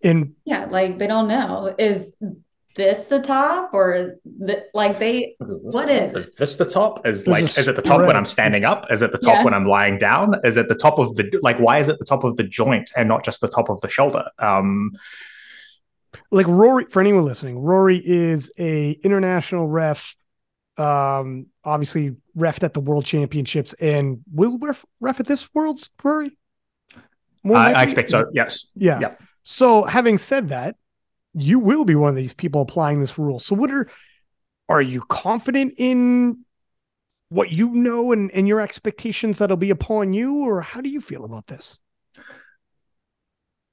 [0.00, 2.14] In yeah like they don't know is
[2.76, 6.12] this the top or the, like they is what the is?
[6.12, 7.06] is this the top?
[7.06, 8.90] Is like is it the top when i'm standing up?
[8.90, 9.44] Is it the top yeah.
[9.44, 10.34] when i'm lying down?
[10.44, 12.90] Is it the top of the like why is it the top of the joint
[12.96, 14.24] and not just the top of the shoulder?
[14.38, 14.92] Um
[16.30, 20.16] like rory for anyone listening rory is a international ref
[20.76, 26.36] Um, obviously ref at the World Championships, and will ref, ref at this World's Curry.
[27.44, 28.24] I, I expect so.
[28.32, 28.72] Yes.
[28.74, 29.00] Yeah.
[29.00, 29.22] Yep.
[29.42, 30.76] So, having said that,
[31.34, 33.38] you will be one of these people applying this rule.
[33.38, 33.88] So, what are
[34.68, 36.44] are you confident in
[37.28, 41.00] what you know and, and your expectations that'll be upon you, or how do you
[41.00, 41.78] feel about this?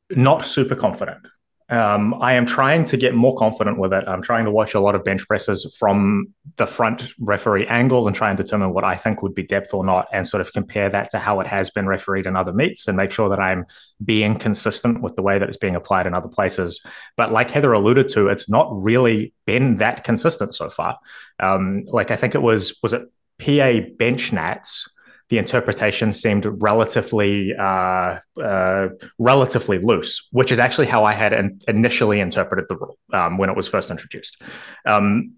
[0.10, 1.26] Not super confident.
[1.72, 4.04] Um, I am trying to get more confident with it.
[4.06, 8.16] I'm trying to watch a lot of bench presses from the front referee angle and
[8.16, 10.90] try and determine what I think would be depth or not, and sort of compare
[10.90, 13.66] that to how it has been refereed in other meets and make sure that I'm
[14.04, 16.82] being consistent with the way that it's being applied in other places.
[17.16, 21.00] But like Heather alluded to, it's not really been that consistent so far.
[21.40, 24.90] Um, like I think it was was it PA bench nats
[25.32, 31.62] the interpretation seemed relatively uh, uh, relatively loose, which is actually how I had in-
[31.70, 34.41] initially interpreted the rule um, when it was first introduced.
[34.86, 35.36] Um,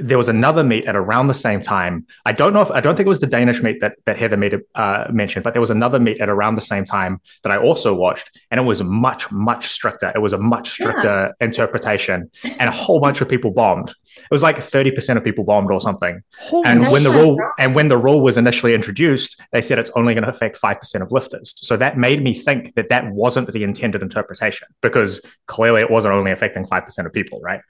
[0.00, 2.06] there was another meet at around the same time.
[2.24, 4.36] I don't know if I don't think it was the Danish meet that that Heather
[4.36, 7.58] made uh, mentioned, but there was another meet at around the same time that I
[7.58, 10.10] also watched, and it was much much stricter.
[10.14, 11.46] It was a much stricter yeah.
[11.46, 13.90] interpretation, and a whole bunch of people bombed.
[13.90, 16.22] It was like thirty percent of people bombed or something.
[16.38, 19.90] Holy and when the rule and when the rule was initially introduced, they said it's
[19.94, 21.54] only going to affect five percent of lifters.
[21.56, 26.14] So that made me think that that wasn't the intended interpretation because clearly it wasn't
[26.14, 27.60] only affecting five percent of people, right?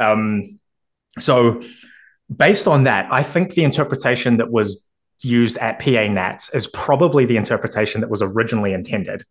[0.00, 0.58] Um,
[1.20, 1.62] so,
[2.34, 4.84] based on that, I think the interpretation that was
[5.20, 9.24] used at PA Nats is probably the interpretation that was originally intended.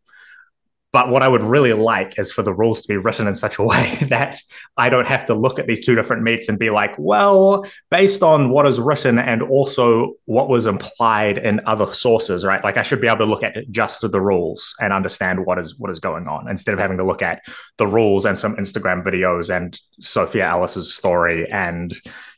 [0.94, 3.58] But what I would really like is for the rules to be written in such
[3.58, 4.40] a way that
[4.78, 8.24] I don't have to look at these two different meets and be like, well, based
[8.24, 12.64] on what is written and also what was implied in other sources, right?
[12.64, 15.78] Like I should be able to look at just the rules and understand what is
[15.78, 17.42] what is going on instead of having to look at
[17.78, 21.94] the rules and some Instagram videos and Sophia Alice's story and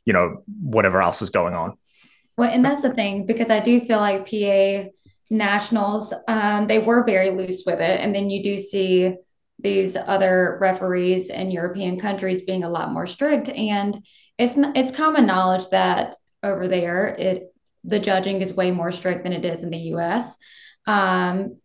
[0.06, 1.78] you know whatever else is going on.
[2.38, 4.90] Well, and that's the thing because I do feel like PA
[5.30, 8.00] nationals, um, they were very loose with it.
[8.00, 9.16] And then you do see
[9.60, 13.50] these other referees in European countries being a lot more strict.
[13.50, 13.98] And
[14.38, 19.34] it's it's common knowledge that over there, it the judging is way more strict than
[19.34, 20.38] it is in the U.S.
[20.88, 21.58] Um,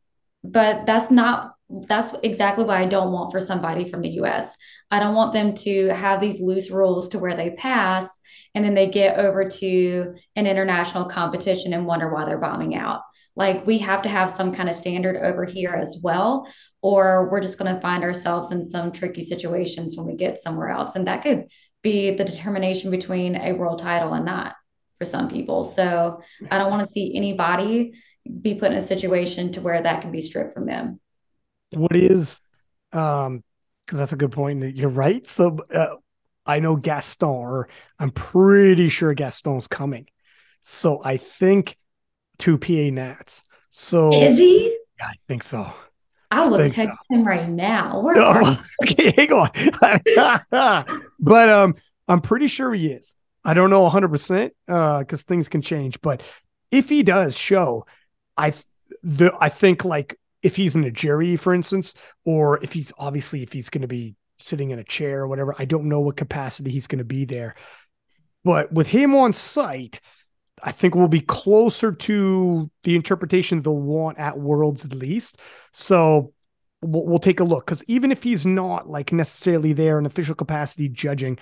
[0.44, 1.54] but that's not
[1.88, 4.56] that's exactly what I don't want for somebody from the US.
[4.90, 8.18] I don't want them to have these loose rules to where they pass
[8.54, 13.02] and then they get over to an international competition and wonder why they're bombing out.
[13.40, 16.46] Like we have to have some kind of standard over here as well,
[16.82, 20.68] or we're just going to find ourselves in some tricky situations when we get somewhere
[20.68, 20.94] else.
[20.94, 21.46] And that could
[21.82, 24.56] be the determination between a world title and not
[24.98, 25.64] for some people.
[25.64, 27.94] So I don't want to see anybody
[28.42, 31.00] be put in a situation to where that can be stripped from them.
[31.70, 32.42] What is,
[32.92, 33.42] um,
[33.86, 34.76] because that's a good point.
[34.76, 35.26] You're right.
[35.26, 35.96] So uh,
[36.44, 40.08] I know Gaston, or I'm pretty sure Gaston's coming.
[40.60, 41.78] So I think
[42.40, 43.44] two PA Nats.
[43.70, 44.76] So is he?
[44.98, 45.72] Yeah, I think so.
[46.32, 47.14] I will text so.
[47.14, 48.00] him right now.
[48.00, 49.50] Where oh, okay, hang on.
[51.20, 51.74] but um,
[52.08, 53.14] I'm pretty sure he is.
[53.44, 56.00] I don't know 100 percent uh because things can change.
[56.00, 56.22] But
[56.70, 57.86] if he does show,
[58.36, 58.52] I
[59.02, 63.42] the I think like if he's in a jury, for instance, or if he's obviously
[63.42, 66.16] if he's going to be sitting in a chair or whatever, I don't know what
[66.16, 67.54] capacity he's going to be there.
[68.44, 70.00] But with him on site,
[70.62, 75.38] I think we'll be closer to the interpretation they'll want at Worlds at least.
[75.72, 76.32] So
[76.82, 80.34] we'll, we'll take a look because even if he's not like necessarily there in official
[80.34, 81.38] capacity judging,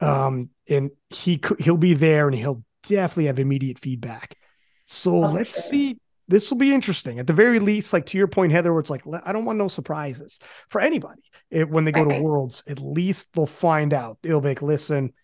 [0.00, 4.36] um, and he could he'll be there and he'll definitely have immediate feedback.
[4.84, 5.34] So okay.
[5.34, 5.98] let's see.
[6.28, 7.18] This will be interesting.
[7.18, 9.58] At the very least, like to your point, Heather, where it's like I don't want
[9.58, 11.22] no surprises for anybody.
[11.50, 14.18] It, when they go to Worlds, at least they'll find out.
[14.22, 15.14] They'll be like, listen,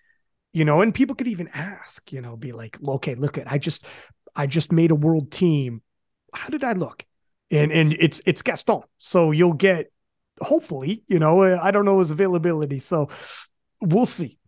[0.54, 3.58] you know, and people could even ask, you know, be like, okay, look at, I
[3.58, 3.84] just,
[4.36, 5.82] I just made a world team.
[6.32, 7.04] How did I look?
[7.50, 8.82] And, and it's, it's Gaston.
[8.96, 9.90] So you'll get,
[10.40, 12.78] hopefully, you know, uh, I don't know his availability.
[12.78, 13.10] So
[13.80, 14.38] we'll see.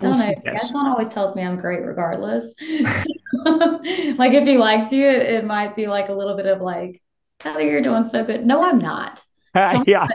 [0.00, 0.52] We'll I don't know.
[0.52, 2.54] Gaston always tells me I'm great regardless.
[3.44, 7.02] like if he likes you, it, might be like a little bit of like,
[7.40, 8.46] Tyler, you're doing so good.
[8.46, 9.24] No, I'm not.
[9.56, 10.06] yeah.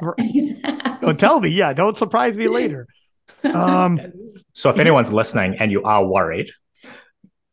[1.01, 1.49] Don't tell me.
[1.49, 1.73] Yeah.
[1.73, 2.87] Don't surprise me later.
[3.43, 3.99] Um,
[4.53, 6.51] so if anyone's listening and you are worried,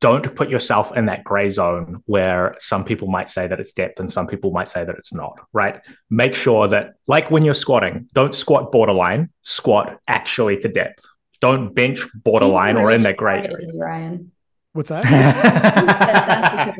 [0.00, 3.98] don't put yourself in that gray zone where some people might say that it's depth
[3.98, 5.80] and some people might say that it's not, right?
[6.10, 11.04] Make sure that, like when you're squatting, don't squat borderline, squat actually to depth.
[11.40, 13.68] Don't bench borderline or in that gray area.
[13.74, 14.32] Ryan.
[14.72, 15.04] What's that?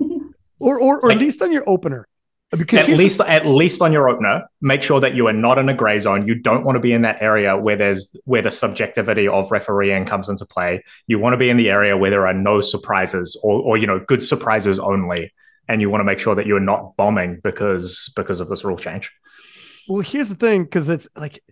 [0.58, 2.08] or, or, or at least on your opener.
[2.50, 5.58] Because at least the- at least on your opener, make sure that you are not
[5.58, 6.26] in a gray zone.
[6.26, 10.04] You don't want to be in that area where there's where the subjectivity of refereeing
[10.04, 10.84] comes into play.
[11.06, 13.86] You want to be in the area where there are no surprises or or you
[13.86, 15.32] know good surprises only,
[15.68, 18.64] and you want to make sure that you are not bombing because because of this
[18.64, 19.10] rule change.
[19.88, 21.42] Well, here's the thing, because it's like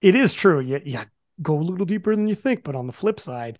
[0.00, 0.60] it is true.
[0.60, 1.04] Yeah, yeah,
[1.42, 2.64] go a little deeper than you think.
[2.64, 3.58] But on the flip side,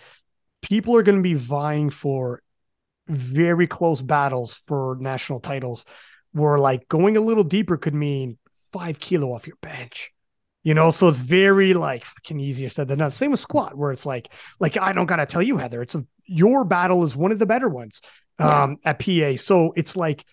[0.62, 2.42] people are going to be vying for
[3.08, 5.84] very close battles for national titles
[6.32, 8.38] where like going a little deeper could mean
[8.72, 10.12] five kilo off your bench.
[10.62, 13.10] You know, so it's very like fucking easier said than done.
[13.10, 16.04] Same with squat, where it's like, like I don't gotta tell you, Heather, it's a
[16.26, 18.02] your battle is one of the better ones
[18.38, 18.90] um yeah.
[18.90, 19.36] at PA.
[19.42, 20.24] So it's like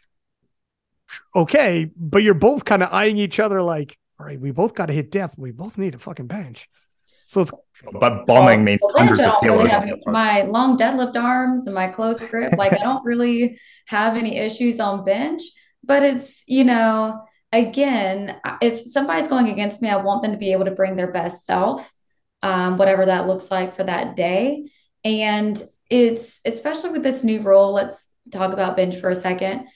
[1.35, 4.87] okay, but you're both kind of eyeing each other like, all right, we both got
[4.87, 5.37] to hit depth.
[5.37, 6.67] We both need a fucking bench.
[7.23, 7.51] So it's
[7.99, 9.71] but bombing means well, hundreds of kilos.
[9.71, 12.53] Really my long deadlift arms and my close grip.
[12.57, 15.41] Like I don't really have any issues on bench,
[15.83, 20.51] but it's you know again, if somebody's going against me, I want them to be
[20.51, 21.93] able to bring their best self,
[22.43, 24.69] um, whatever that looks like for that day.
[25.03, 27.73] And it's especially with this new rule.
[27.73, 29.67] Let's talk about bench for a second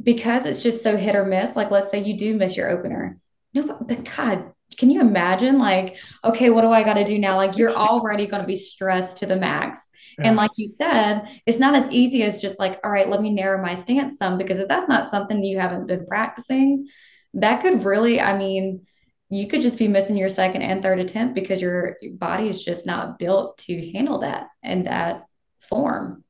[0.00, 1.56] because it's just so hit or miss.
[1.56, 3.18] Like let's say you do miss your opener.
[3.52, 7.36] No, but God, can you imagine like okay what do i got to do now
[7.36, 9.88] like you're already going to be stressed to the max
[10.18, 10.28] yeah.
[10.28, 13.30] and like you said it's not as easy as just like all right let me
[13.30, 16.86] narrow my stance some because if that's not something you haven't been practicing
[17.34, 18.86] that could really i mean
[19.28, 22.86] you could just be missing your second and third attempt because your body is just
[22.86, 25.24] not built to handle that and that
[25.58, 26.22] form.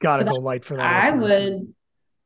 [0.00, 1.74] Gotta so go light for that i would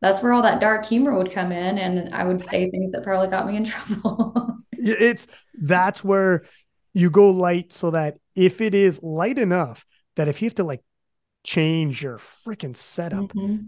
[0.01, 3.03] that's where all that dark humor would come in and i would say things that
[3.03, 4.59] probably got me in trouble.
[4.73, 5.27] It's
[5.61, 6.45] that's where
[6.93, 9.85] you go light so that if it is light enough
[10.17, 10.83] that if you have to like
[11.43, 13.67] change your freaking setup, mm-hmm.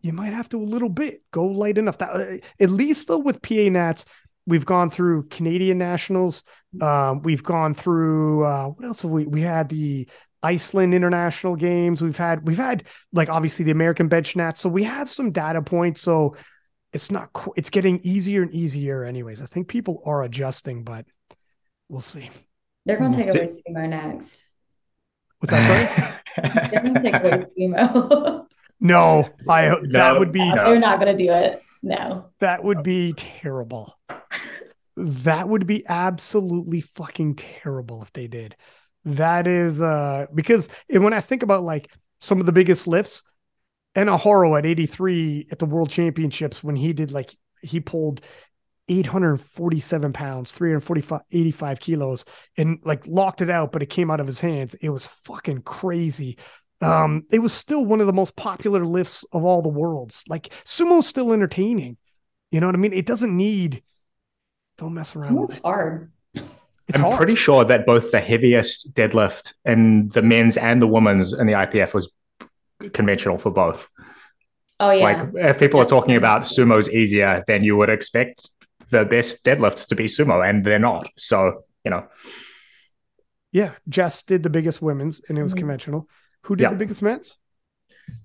[0.00, 1.98] you might have to a little bit go light enough.
[1.98, 4.04] That uh, at least though with PA Nats,
[4.46, 6.42] we've gone through Canadian nationals.
[6.80, 9.26] Um, we've gone through uh, what else have we?
[9.26, 10.08] We had the
[10.42, 12.00] Iceland international games.
[12.00, 14.60] We've had we've had like obviously the American bench nats.
[14.60, 16.00] So we have some data points.
[16.00, 16.36] So
[16.92, 21.04] it's not it's getting easier and easier anyways i think people are adjusting but
[21.88, 22.30] we'll see
[22.86, 24.42] they're going to take away sumo next
[25.40, 28.46] what's that sorry they're going take away sumo
[28.80, 30.70] no i no, that would be no.
[30.70, 31.62] they're not going to do it.
[31.82, 32.26] No.
[32.40, 33.96] That would be terrible.
[34.96, 38.56] That would be absolutely fucking terrible if they did.
[39.06, 43.22] That is uh because when i think about like some of the biggest lifts
[43.94, 48.20] and Ahoro at 83 at the World Championships when he did like he pulled
[48.90, 52.24] 847 pounds, 345, 85 kilos,
[52.56, 54.74] and like locked it out, but it came out of his hands.
[54.74, 56.38] It was fucking crazy.
[56.82, 60.24] Um, it was still one of the most popular lifts of all the worlds.
[60.28, 61.98] Like sumo's still entertaining.
[62.50, 62.92] You know what I mean?
[62.92, 63.82] It doesn't need.
[64.78, 65.38] Don't mess around.
[65.44, 66.10] It's hard.
[66.34, 66.42] It's
[66.94, 67.16] I'm hard.
[67.16, 71.52] pretty sure that both the heaviest deadlift in the men's and the women's in the
[71.52, 72.10] IPF was
[72.92, 73.88] conventional for both.
[74.80, 75.04] Oh yeah.
[75.04, 78.50] Like if people are talking about sumo's easier, than you would expect
[78.90, 81.08] the best deadlifts to be sumo, and they're not.
[81.16, 82.06] So you know.
[83.52, 85.60] Yeah, Jess did the biggest women's, and it was mm-hmm.
[85.60, 86.08] conventional.
[86.42, 86.70] Who did yeah.
[86.70, 87.36] the biggest men's?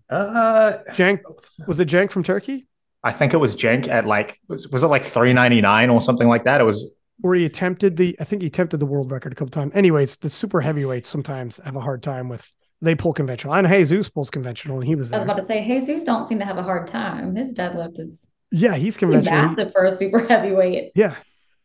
[0.09, 1.21] Uh, Jank
[1.67, 2.67] was it Jank from Turkey?
[3.03, 6.01] I think it was Jank at like was, was it like three ninety nine or
[6.01, 6.61] something like that?
[6.61, 9.51] It was where he attempted the I think he attempted the world record a couple
[9.51, 9.73] times.
[9.75, 12.51] Anyways, the super heavyweights sometimes have a hard time with
[12.81, 13.53] they pull conventional.
[13.53, 15.09] I And Jesus pulls conventional, and he was.
[15.09, 15.19] There.
[15.19, 17.35] I was about to say Jesus don't seem to have a hard time.
[17.35, 18.29] His deadlift is.
[18.51, 19.49] Yeah, he's conventional.
[19.49, 20.91] Massive for a super heavyweight.
[20.95, 21.15] Yeah,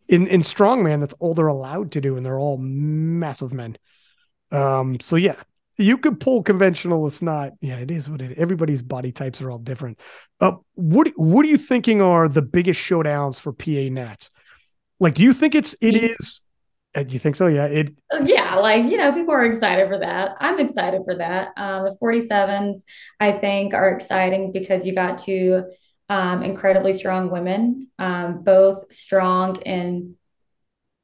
[0.08, 3.76] in in strongman, that's all they're allowed to do, and they're all massive men.
[4.50, 4.98] Um.
[5.00, 5.36] So yeah,
[5.76, 7.06] you could pull conventional.
[7.06, 7.52] It's not.
[7.60, 8.32] Yeah, it is what it.
[8.32, 8.38] Is.
[8.38, 9.98] Everybody's body types are all different.
[10.40, 14.30] Uh, what what are you thinking are the biggest showdowns for PA Nats?
[14.98, 16.42] Like, do you think it's it is
[16.96, 17.46] uh, you think so?
[17.46, 17.66] Yeah.
[17.66, 17.94] It.
[18.24, 20.36] Yeah, like you know, people are excited for that.
[20.40, 21.52] I'm excited for that.
[21.56, 22.80] Um, the 47s,
[23.20, 25.64] I think, are exciting because you got two
[26.10, 30.16] um, incredibly strong women, um, both strong in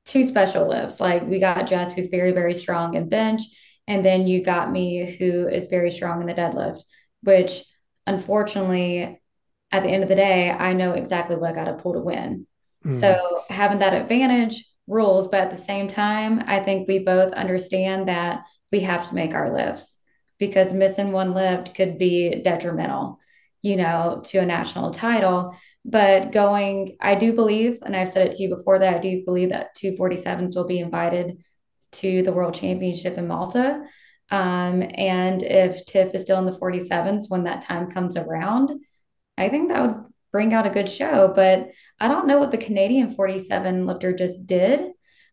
[0.04, 1.00] two special lifts.
[1.00, 3.42] Like we got Jess, who's very very strong in bench,
[3.86, 6.82] and then you got me, who is very strong in the deadlift.
[7.22, 7.62] Which,
[8.06, 9.20] unfortunately,
[9.72, 12.00] at the end of the day, I know exactly what I got to pull to
[12.00, 12.46] win.
[12.84, 13.00] Mm.
[13.00, 18.08] So having that advantage rules, but at the same time, I think we both understand
[18.08, 19.98] that we have to make our lifts
[20.38, 23.18] because missing one lift could be detrimental,
[23.62, 25.56] you know, to a national title.
[25.84, 29.22] But going, I do believe, and I've said it to you before that I do
[29.24, 31.42] believe that 247s will be invited
[31.92, 33.84] to the World Championship in Malta.
[34.30, 38.72] Um, and if Tiff is still in the 47s when that time comes around,
[39.38, 41.32] I think that would bring out a good show.
[41.34, 44.90] But I don't know what the Canadian 47 lifter just did.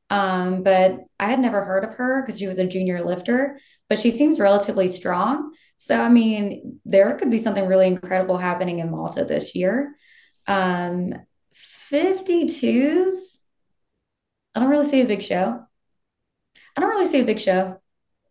[0.10, 3.60] Um, but I had never heard of her because she was a junior lifter,
[3.90, 5.54] but she seems relatively strong.
[5.84, 9.96] So, I mean, there could be something really incredible happening in Malta this year.
[10.48, 11.14] Um,
[11.54, 13.40] 52s,
[14.56, 15.60] I don't really see a big show.
[16.78, 17.82] I don't really see a big show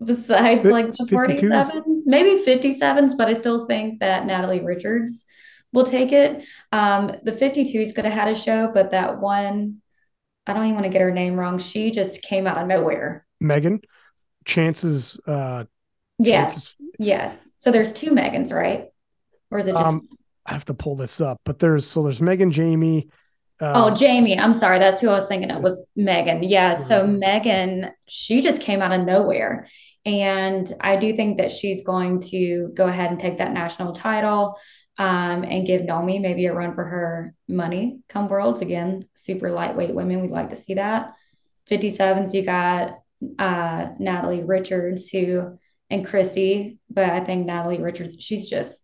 [0.03, 5.27] besides like the 47s, maybe 57s, but I still think that Natalie Richards
[5.75, 6.47] will take it.
[6.73, 9.83] Um, the 52s could have had a show, but that one,
[10.47, 11.59] I don't even want to get her name wrong.
[11.59, 13.27] She just came out of nowhere.
[13.41, 13.83] Megan,
[14.47, 15.21] chances.
[15.27, 15.65] Uh,
[16.23, 16.77] yes, chances...
[16.99, 17.51] yes.
[17.57, 18.89] So there's two Megans, right?
[19.51, 19.87] Or is it just?
[19.87, 20.09] Um,
[20.47, 23.09] I have to pull this up, but there's so there's Megan Jamie.
[23.61, 24.39] Uh, oh, Jamie.
[24.39, 24.81] I'm sorry.
[24.81, 26.43] That's who I was thinking of was Megan.
[26.43, 26.75] Yeah.
[26.75, 29.69] So Megan, she just came out of nowhere.
[30.05, 34.59] And I do think that she's going to go ahead and take that national title
[34.99, 38.63] um, and give Nomi maybe a run for her money come Worlds.
[38.63, 40.21] Again, super lightweight women.
[40.21, 41.13] We'd like to see that.
[41.71, 42.99] 57s, you got
[43.39, 45.59] uh, Natalie Richards, who
[45.93, 48.81] and Chrissy, but I think Natalie Richards, she's just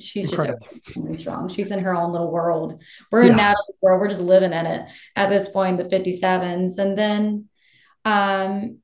[0.00, 0.66] she's Incredible.
[0.72, 1.48] just really strong.
[1.48, 2.82] She's in her own little world.
[3.10, 4.00] We're in Natalie's world.
[4.00, 6.78] We're just living in it at this point, the 57s.
[6.78, 7.48] And then
[8.04, 8.78] um,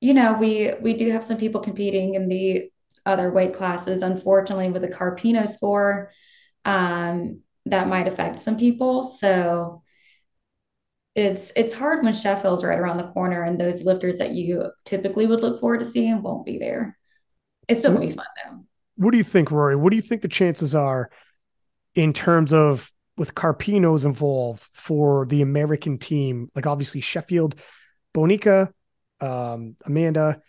[0.00, 2.70] you know, we we do have some people competing in the
[3.06, 4.02] other weight classes.
[4.02, 6.10] Unfortunately, with the Carpino score,
[6.64, 9.02] um, that might affect some people.
[9.04, 9.83] So
[11.14, 15.26] it's it's hard when Sheffield's right around the corner and those lifters that you typically
[15.26, 16.98] would look forward to seeing won't be there.
[17.68, 18.64] It's still gonna be fun though.
[18.96, 19.76] What do you think, Rory?
[19.76, 21.10] What do you think the chances are
[21.94, 26.50] in terms of with Carpino's involved for the American team?
[26.54, 27.54] Like obviously Sheffield,
[28.12, 28.72] Bonica,
[29.20, 30.42] um, Amanda,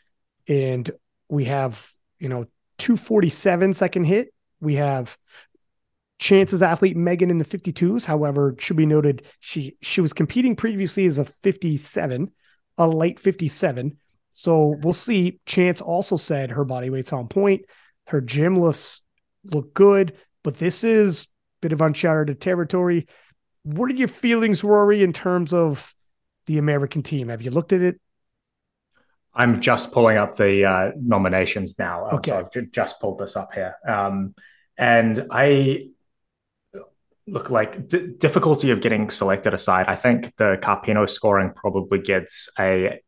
[0.48, 0.90] and
[1.30, 2.46] we have you know
[2.80, 4.34] 247 second hit.
[4.60, 5.16] We have
[6.18, 8.06] Chance's athlete Megan in the 52s.
[8.06, 12.32] However, should be noted she she was competing previously as a 57,
[12.78, 13.98] a late 57.
[14.32, 15.40] So we'll see.
[15.46, 17.66] Chance also said her body weight's on point.
[18.08, 19.02] Her gym looks
[19.44, 20.14] look good,
[20.44, 21.28] but this is a
[21.62, 23.08] bit of uncharted territory.
[23.64, 25.94] What are your feelings, Rory, in terms of
[26.46, 27.30] the American team?
[27.30, 28.00] Have you looked at it?
[29.34, 32.08] I'm just pulling up the uh, nominations now.
[32.08, 32.32] Okay.
[32.32, 33.76] So I've just pulled this up here.
[33.88, 34.34] Um,
[34.78, 35.90] and I
[37.28, 39.88] look like d- difficulty of getting selected aside.
[39.88, 43.02] I think the Carpino scoring probably gets a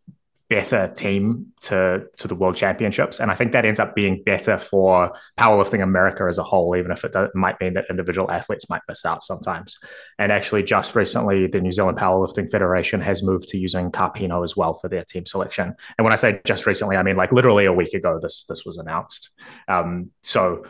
[0.49, 3.19] better team to to the world championships.
[3.19, 6.91] And i think that ends up being better for powerlifting america as a whole even
[6.91, 9.77] if it, might mean that individual athletes might miss out sometimes.
[10.19, 14.55] And actually just recently the new zealand powerlifting federation has moved to using carpino as
[14.55, 15.75] well for their team selection.
[15.97, 18.63] And when i say just recently i mean like literally a week ago this this
[18.65, 19.29] was announced.
[19.67, 20.63] Um, so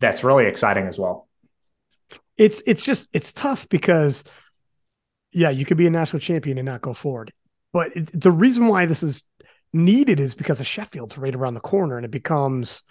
[0.00, 1.29] that's really exciting as well
[2.40, 4.24] it's it's just it's tough because
[5.32, 7.32] yeah you could be a national champion and not go forward
[7.72, 9.22] but it, the reason why this is
[9.72, 12.82] needed is because of Sheffield's right around the corner, and it becomes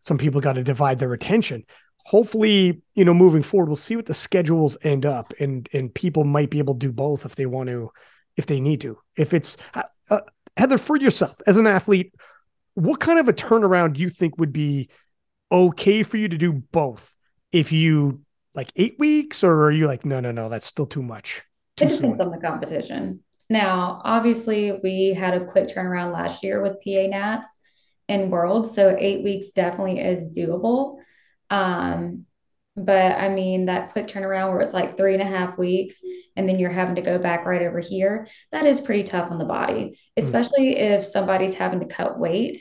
[0.00, 1.64] some people got to divide their attention.
[2.04, 6.24] Hopefully, you know, moving forward, we'll see what the schedules end up, and and people
[6.24, 7.90] might be able to do both if they want to,
[8.36, 8.98] if they need to.
[9.16, 10.20] If it's uh, uh
[10.56, 12.14] Heather, for yourself as an athlete,
[12.74, 14.88] what kind of a turnaround do you think would be
[15.52, 17.14] okay for you to do both?
[17.52, 18.22] If you
[18.58, 21.44] like eight weeks, or are you like, no, no, no, that's still too much?
[21.76, 22.20] Too it depends soon.
[22.20, 23.20] on the competition.
[23.48, 27.60] Now, obviously, we had a quick turnaround last year with PA Nats
[28.08, 30.96] in World, so eight weeks definitely is doable.
[31.50, 32.26] Um,
[32.76, 36.00] but I mean, that quick turnaround where it's like three and a half weeks
[36.36, 39.38] and then you're having to go back right over here, that is pretty tough on
[39.38, 40.24] the body, mm-hmm.
[40.24, 40.94] especially mm-hmm.
[40.94, 42.58] if somebody's having to cut weight.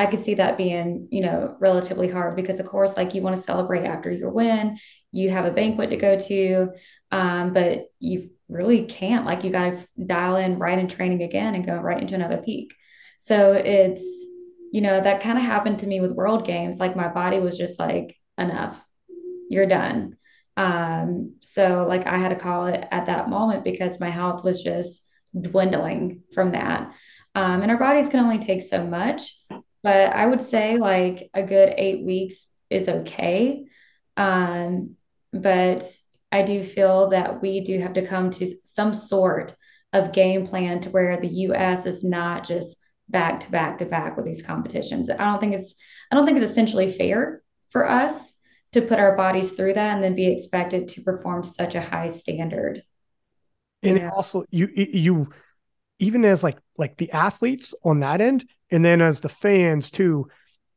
[0.00, 3.36] I could see that being, you know, relatively hard because, of course, like you want
[3.36, 4.78] to celebrate after your win,
[5.12, 6.70] you have a banquet to go to,
[7.12, 9.26] um, but you really can't.
[9.26, 12.38] Like you got to dial in right in training again and go right into another
[12.38, 12.72] peak.
[13.18, 14.02] So it's,
[14.72, 16.80] you know, that kind of happened to me with World Games.
[16.80, 18.82] Like my body was just like, enough,
[19.50, 20.16] you're done.
[20.56, 24.62] Um, so like I had to call it at that moment because my health was
[24.62, 25.06] just
[25.38, 26.90] dwindling from that.
[27.34, 29.34] Um, and our bodies can only take so much
[29.82, 33.66] but I would say like a good eight weeks is okay.
[34.16, 34.96] Um,
[35.32, 35.84] but
[36.32, 39.54] I do feel that we do have to come to some sort
[39.92, 42.76] of game plan to where the US is not just
[43.08, 45.10] back to back to back with these competitions.
[45.10, 45.74] I don't think it's
[46.10, 48.34] I don't think it's essentially fair for us
[48.72, 52.08] to put our bodies through that and then be expected to perform such a high
[52.08, 52.82] standard.
[53.82, 55.30] And also you you
[55.98, 60.28] even as like like the athletes on that end and then as the fans too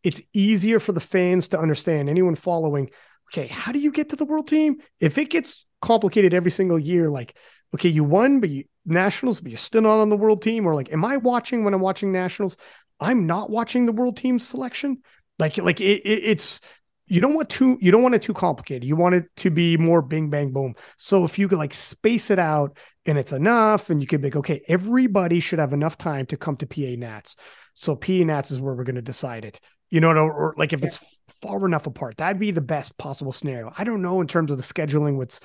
[0.03, 2.89] it's easier for the fans to understand anyone following
[3.33, 4.77] okay, how do you get to the world team?
[4.99, 7.35] If it gets complicated every single year, like,
[7.73, 10.75] okay, you won, but you nationals, but you're still not on the world team, or
[10.75, 12.57] like, am I watching when I'm watching nationals?
[12.99, 15.01] I'm not watching the world team selection.
[15.39, 16.61] Like, like it, it, it's
[17.07, 18.83] you don't want too you don't want it too complicated.
[18.83, 20.75] You want it to be more bing bang boom.
[20.97, 24.27] So if you could like space it out and it's enough, and you could be
[24.27, 27.35] like, okay, everybody should have enough time to come to PA Nats.
[27.73, 29.59] So PA Nats is where we're going to decide it.
[29.89, 30.87] You know, or like if yeah.
[30.87, 30.99] it's
[31.41, 33.71] far enough apart, that'd be the best possible scenario.
[33.77, 35.17] I don't know in terms of the scheduling.
[35.17, 35.39] What's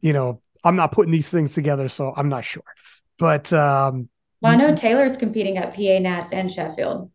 [0.00, 2.64] you know, I'm not putting these things together, so I'm not sure.
[3.18, 4.08] But um,
[4.40, 7.10] well, I know Taylor's competing at PA Nats and Sheffield.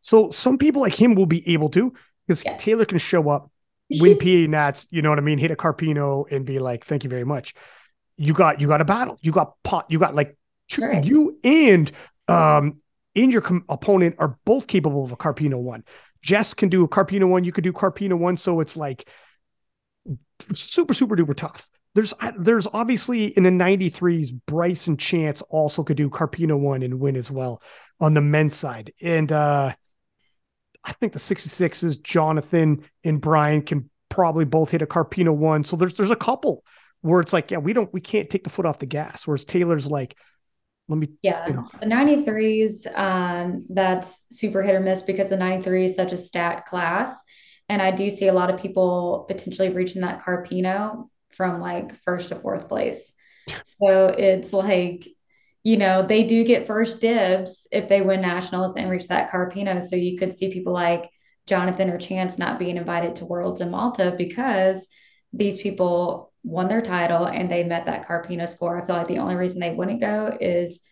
[0.00, 1.92] So some people like him will be able to
[2.26, 2.56] because yeah.
[2.56, 3.50] Taylor can show up,
[3.90, 7.04] win PA Nats, you know what I mean, hit a Carpino and be like, "Thank
[7.04, 7.54] you very much."
[8.16, 9.18] You got you got a battle.
[9.22, 9.86] You got pot.
[9.88, 10.36] You got like
[10.68, 11.04] two, right.
[11.04, 11.90] you and
[12.28, 12.81] um
[13.14, 15.84] and your com- opponent are both capable of a Carpino one.
[16.22, 17.44] Jess can do a Carpino one.
[17.44, 18.36] You could do Carpino one.
[18.36, 19.08] So it's like
[20.54, 21.68] super super duper tough.
[21.94, 27.00] There's there's obviously in the 93s, Bryce and Chance also could do Carpino one and
[27.00, 27.62] win as well
[28.00, 28.92] on the men's side.
[29.00, 29.74] And uh
[30.84, 35.64] I think the 66s, Jonathan and Brian can probably both hit a Carpino one.
[35.64, 36.64] So there's there's a couple
[37.02, 39.26] where it's like, yeah, we don't we can't take the foot off the gas.
[39.26, 40.16] Whereas Taylor's like,
[40.88, 41.68] let me yeah you know.
[41.80, 46.66] the 93s um that's super hit or miss because the 93 is such a stat
[46.66, 47.22] class.
[47.68, 52.28] And I do see a lot of people potentially reaching that Carpino from like first
[52.28, 53.12] to fourth place.
[53.64, 55.06] So it's like
[55.64, 59.80] you know, they do get first dibs if they win nationals and reach that Carpino.
[59.80, 61.08] So you could see people like
[61.46, 64.88] Jonathan or Chance not being invited to Worlds in Malta because
[65.32, 68.80] these people won their title and they met that Carpino score.
[68.80, 70.84] I feel like the only reason they wouldn't go is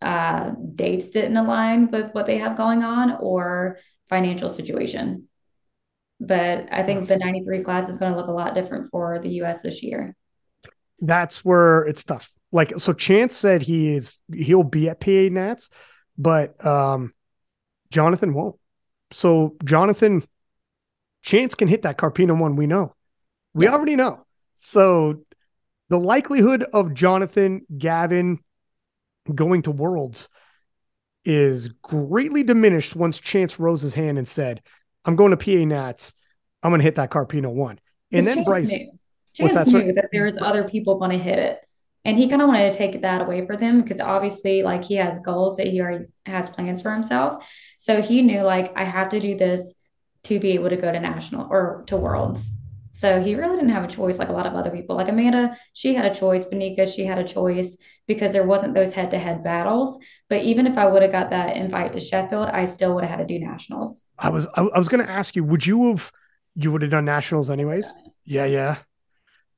[0.00, 3.78] uh, dates didn't align with what they have going on or
[4.08, 5.28] financial situation.
[6.20, 9.30] But I think the 93 class is going to look a lot different for the
[9.42, 10.14] US this year.
[11.00, 15.68] That's where it's tough like so chance said he is he'll be at pa nats
[16.16, 17.12] but um
[17.90, 18.56] jonathan won't
[19.10, 20.24] so jonathan
[21.22, 22.94] chance can hit that carpino one we know
[23.52, 23.72] we yeah.
[23.72, 24.23] already know
[24.54, 25.20] so
[25.90, 28.38] the likelihood of jonathan gavin
[29.34, 30.28] going to worlds
[31.24, 34.62] is greatly diminished once chance rose his hand and said
[35.04, 36.14] i'm going to pa nats.
[36.64, 37.78] I'm going to hit that carpino one.
[38.10, 38.90] And then chance bryce knew.
[39.34, 41.58] Chance knew that there was other people going to hit it.
[42.06, 44.94] And he kind of wanted to take that away from them because obviously like he
[44.94, 47.46] has goals that he already has plans for himself.
[47.78, 49.74] So he knew like i have to do this
[50.24, 52.50] to be able to go to national or to worlds
[52.96, 54.94] so he really didn't have a choice like a lot of other people.
[54.94, 56.44] Like amanda she had a choice.
[56.44, 57.76] Bonica she had a choice
[58.06, 59.98] because there wasn't those head-to-head battles.
[60.28, 63.18] But even if i would have got that invite to sheffield i still would have
[63.18, 64.04] had to do nationals.
[64.18, 66.12] I was i, was going to ask you would you have
[66.54, 67.92] you would have done nationals anyways?
[68.24, 68.46] Yeah.
[68.46, 68.76] Yeah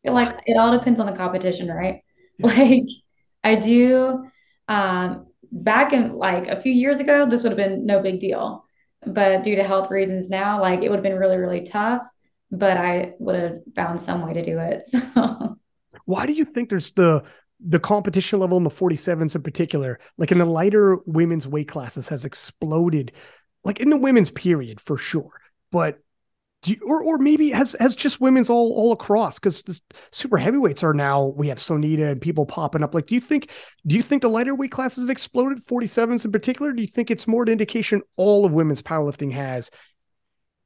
[0.05, 2.01] like it all depends on the competition right?
[2.39, 2.85] Like
[3.45, 4.31] I do
[4.69, 8.65] um back in like a few years ago, this would have been no big deal.
[9.07, 12.07] But due to health reasons now, like it would have been really, really tough.
[12.51, 14.87] But I would have found some way to do it.
[15.15, 17.25] So why do you think there's the
[17.65, 22.09] the competition level in the 47s in particular, like in the lighter women's weight classes,
[22.11, 23.13] has exploded,
[23.65, 25.33] like in the women's period for sure.
[25.73, 25.99] But
[26.65, 29.81] you, or or maybe has has just women's all all across because the
[30.11, 32.95] super heavyweights are now we have Sonita and people popping up.
[32.95, 33.51] Like, do you think
[33.87, 36.73] do you think the lighter weight classes have exploded, 47s in particular?
[36.73, 39.71] Do you think it's more an indication all of women's powerlifting has?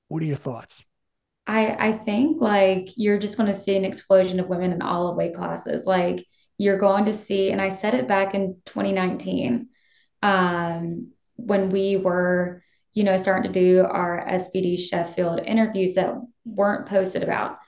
[0.09, 0.83] What are your thoughts?
[1.51, 5.09] I I think like you're just going to see an explosion of women in all
[5.09, 5.87] of weight classes.
[5.87, 6.21] Like
[6.59, 9.69] you're going to see, and I said it back in 2019
[10.23, 16.89] um, when we were you know, starting to do our SBD Sheffield interviews that weren't
[16.89, 17.59] posted about.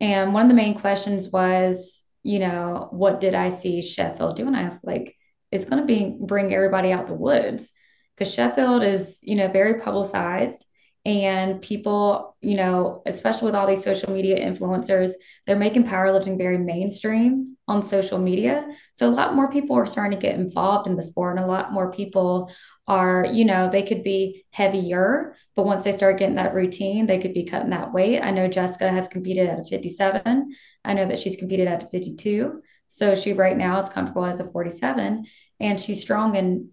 [0.00, 4.46] And one of the main questions was, you know, what did I see Sheffield do?
[4.46, 5.16] And I was like,
[5.50, 7.72] it's going to be bring everybody out the woods
[8.16, 10.64] because Sheffield is, you know, very publicized
[11.06, 15.12] and people, you know, especially with all these social media influencers,
[15.46, 18.66] they're making powerlifting very mainstream on social media.
[18.92, 21.48] So a lot more people are starting to get involved in the sport, and a
[21.48, 22.52] lot more people
[22.86, 27.18] are, you know, they could be heavier, but once they start getting that routine, they
[27.18, 28.20] could be cutting that weight.
[28.20, 30.54] I know Jessica has competed at a 57.
[30.84, 32.60] I know that she's competed at a 52.
[32.88, 35.24] So she right now is comfortable as a 47
[35.60, 36.70] and she's strong and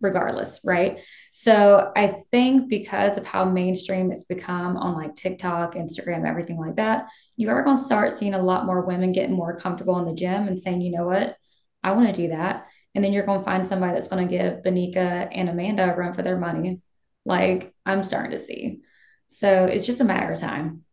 [0.00, 1.00] regardless, right?
[1.32, 6.76] So I think because of how mainstream it's become on like TikTok, Instagram, everything like
[6.76, 10.06] that, you are going to start seeing a lot more women getting more comfortable in
[10.06, 11.36] the gym and saying, you know what,
[11.82, 12.66] I want to do that.
[12.94, 15.96] And then you're going to find somebody that's going to give Bonica and Amanda a
[15.96, 16.80] run for their money.
[17.24, 18.80] Like I'm starting to see.
[19.28, 20.84] So it's just a matter of time.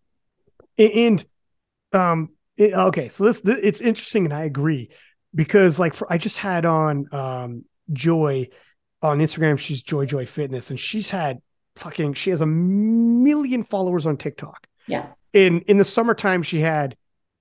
[0.78, 1.24] And
[1.94, 4.90] um, it, okay, so this, this, it's interesting, and I agree
[5.34, 8.50] because like for, I just had on um Joy
[9.10, 9.58] on Instagram.
[9.58, 11.40] She's Joy Joy Fitness, and she's had
[11.76, 14.68] fucking she has a million followers on TikTok.
[14.88, 15.08] Yeah.
[15.34, 16.96] In in the summertime, she had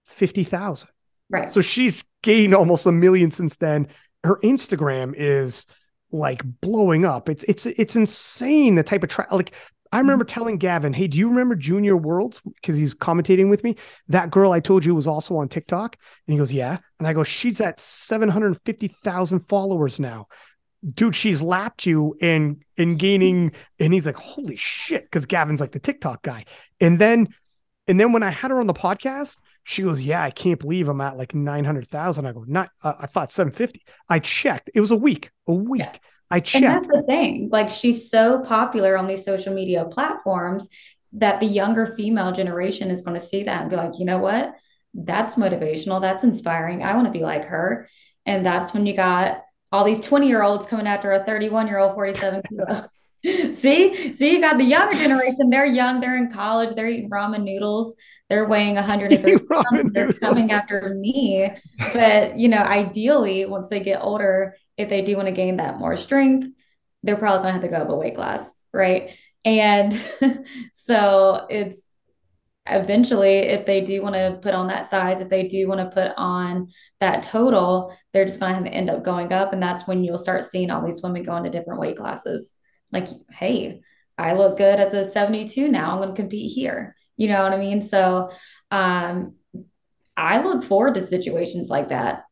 [0.06, 0.88] fifty thousand.
[1.30, 1.48] Right.
[1.48, 3.88] So she's gained almost a million since then.
[4.22, 5.66] Her Instagram is
[6.12, 7.28] like blowing up.
[7.28, 9.52] It's it's it's insane the type of tra- like
[9.94, 10.06] I mm-hmm.
[10.06, 13.76] remember telling Gavin, "Hey, do you remember Junior Worlds?" Because he's commentating with me.
[14.08, 15.96] That girl I told you was also on TikTok,
[16.26, 20.26] and he goes, "Yeah." And I go, "She's at seven hundred fifty thousand followers now,
[20.93, 21.16] dude.
[21.16, 25.78] She's lapped you in in gaining." And he's like, "Holy shit!" Because Gavin's like the
[25.78, 26.45] TikTok guy.
[26.80, 27.28] And then,
[27.87, 30.89] and then when I had her on the podcast, she goes, "Yeah, I can't believe
[30.89, 32.26] I'm at like nine hundred thousand.
[32.26, 33.82] I go, "Not, uh, I thought seven fifty.
[34.09, 34.70] I checked.
[34.74, 35.97] It was a week, a week." Yeah.
[36.30, 36.64] I checked.
[36.64, 37.49] And that's the thing.
[37.53, 40.68] Like she's so popular on these social media platforms
[41.12, 44.18] that the younger female generation is going to see that and be like, you know
[44.18, 44.53] what?
[44.95, 46.01] That's motivational.
[46.01, 46.82] That's inspiring.
[46.82, 47.89] I want to be like her.
[48.26, 49.43] And that's when you got
[49.74, 52.42] all these 20 year olds coming after a 31 year old 47
[53.54, 55.50] see, see, you got the younger generation.
[55.50, 56.00] They're young.
[56.00, 56.74] They're in college.
[56.74, 57.96] They're eating ramen noodles.
[58.28, 59.92] They're weighing 130 pounds.
[59.92, 61.50] They're coming after me.
[61.92, 65.78] But you know, ideally, once they get older, if they do want to gain that
[65.78, 66.46] more strength,
[67.02, 69.10] they're probably going to have to go up a weight class, right?
[69.44, 69.92] And
[70.74, 71.88] so it's
[72.66, 75.94] eventually, if they do want to put on that size, if they do want to
[75.94, 76.68] put on
[77.00, 79.52] that total, they're just going to end up going up.
[79.52, 82.54] And that's when you'll start seeing all these women go into different weight classes.
[82.90, 83.82] Like, hey,
[84.16, 85.92] I look good as a 72 now.
[85.92, 86.96] I'm going to compete here.
[87.16, 87.82] You know what I mean?
[87.82, 88.30] So,
[88.70, 89.34] um,
[90.16, 92.24] I look forward to situations like that.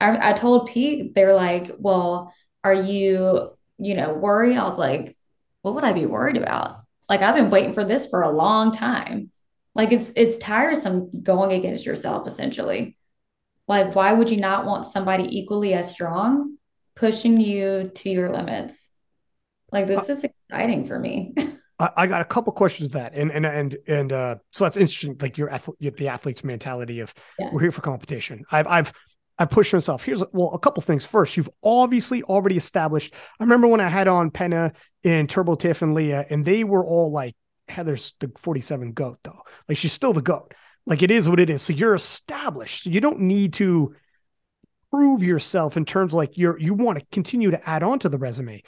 [0.00, 2.32] I, I told Pete, they're like, well,
[2.64, 4.56] are you, you know, worried?
[4.56, 5.14] I was like,
[5.62, 6.78] what would I be worried about?
[7.08, 9.30] Like, I've been waiting for this for a long time.
[9.80, 12.98] Like, it's, it's tiresome going against yourself, essentially.
[13.66, 16.58] Like, why would you not want somebody equally as strong
[16.94, 18.90] pushing you to your limits?
[19.72, 21.32] Like, this is exciting for me.
[21.78, 25.16] I got a couple questions that, and and and and uh, so that's interesting.
[25.18, 27.48] Like your athlete, the athlete's mentality of yeah.
[27.50, 28.44] we're here for competition.
[28.52, 28.92] I've I've
[29.38, 30.04] I pushed myself.
[30.04, 31.06] Here's well, a couple things.
[31.06, 33.14] First, you've obviously already established.
[33.40, 34.74] I remember when I had on Penna
[35.04, 37.34] and Turbo Tiff and Leah, and they were all like,
[37.70, 39.42] Heather's the 47 goat, though.
[39.68, 40.54] Like she's still the goat.
[40.86, 41.62] Like it is what it is.
[41.62, 42.84] So you're established.
[42.84, 43.94] So you don't need to
[44.90, 48.18] prove yourself in terms like you're you want to continue to add on to the
[48.18, 48.62] resume.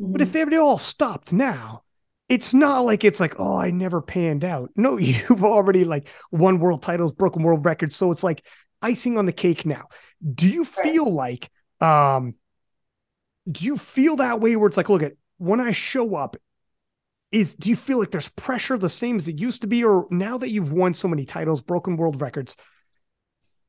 [0.00, 0.12] Mm-hmm.
[0.12, 0.60] But if mm-hmm.
[0.62, 1.82] all stopped now,
[2.28, 4.70] it's not like it's like, oh, I never panned out.
[4.76, 7.96] No, you've already like won world titles, broken world records.
[7.96, 8.44] So it's like
[8.80, 9.88] icing on the cake now.
[10.34, 11.50] Do you feel like
[11.80, 12.34] um
[13.50, 16.36] do you feel that way where it's like, look at when I show up,
[17.34, 20.06] is do you feel like there's pressure the same as it used to be, or
[20.10, 22.56] now that you've won so many titles, broken world records,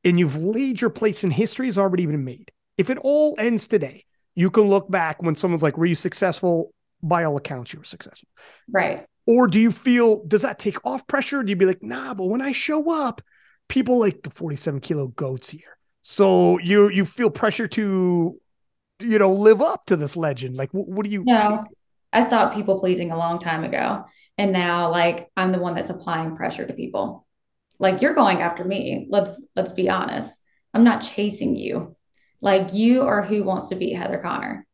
[0.04, 2.52] and you've laid your place in history has already been made.
[2.78, 4.04] If it all ends today,
[4.36, 6.72] you can look back when someone's like, Were you successful?
[7.02, 8.28] By all accounts, you were successful.
[8.70, 9.04] Right.
[9.26, 11.42] Or do you feel does that take off pressure?
[11.42, 13.20] Do you be like, nah, but when I show up,
[13.68, 15.76] people like the 47 kilo goats here.
[16.02, 18.40] So you you feel pressure to,
[19.00, 20.56] you know, live up to this legend.
[20.56, 21.24] Like, what, what do you?
[21.24, 21.64] No,
[22.12, 24.04] I stopped people pleasing a long time ago,
[24.38, 27.26] and now like I'm the one that's applying pressure to people.
[27.78, 29.06] Like you're going after me.
[29.10, 30.34] Let's let's be honest.
[30.72, 31.96] I'm not chasing you.
[32.40, 34.66] Like you are who wants to beat Heather Connor.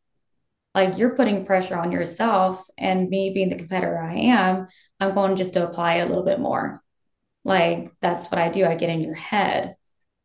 [0.75, 4.69] Like you're putting pressure on yourself, and me being the competitor I am,
[5.01, 6.81] I'm going just to apply a little bit more.
[7.45, 8.65] Like that's what I do.
[8.65, 9.77] I get in your head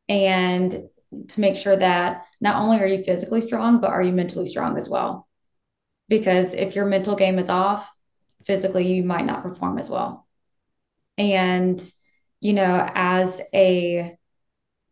[0.07, 0.83] and
[1.29, 4.77] to make sure that not only are you physically strong, but are you mentally strong
[4.77, 5.26] as well?
[6.09, 7.91] Because if your mental game is off,
[8.45, 10.27] physically you might not perform as well.
[11.17, 11.81] And,
[12.39, 14.15] you know, as a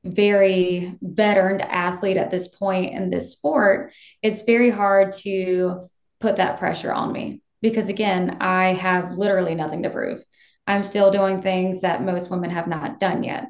[0.03, 5.80] very veteran athlete at this point in this sport, it's very hard to
[6.20, 10.24] put that pressure on me because, again, I have literally nothing to prove.
[10.68, 13.49] I'm still doing things that most women have not done yet.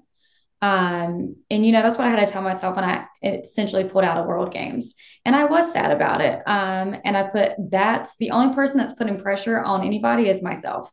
[0.61, 4.03] Um, and you know, that's what I had to tell myself when I essentially pulled
[4.03, 4.95] out of World Games.
[5.23, 6.41] And I was sad about it.
[6.47, 10.91] Um, and I put that's the only person that's putting pressure on anybody is myself.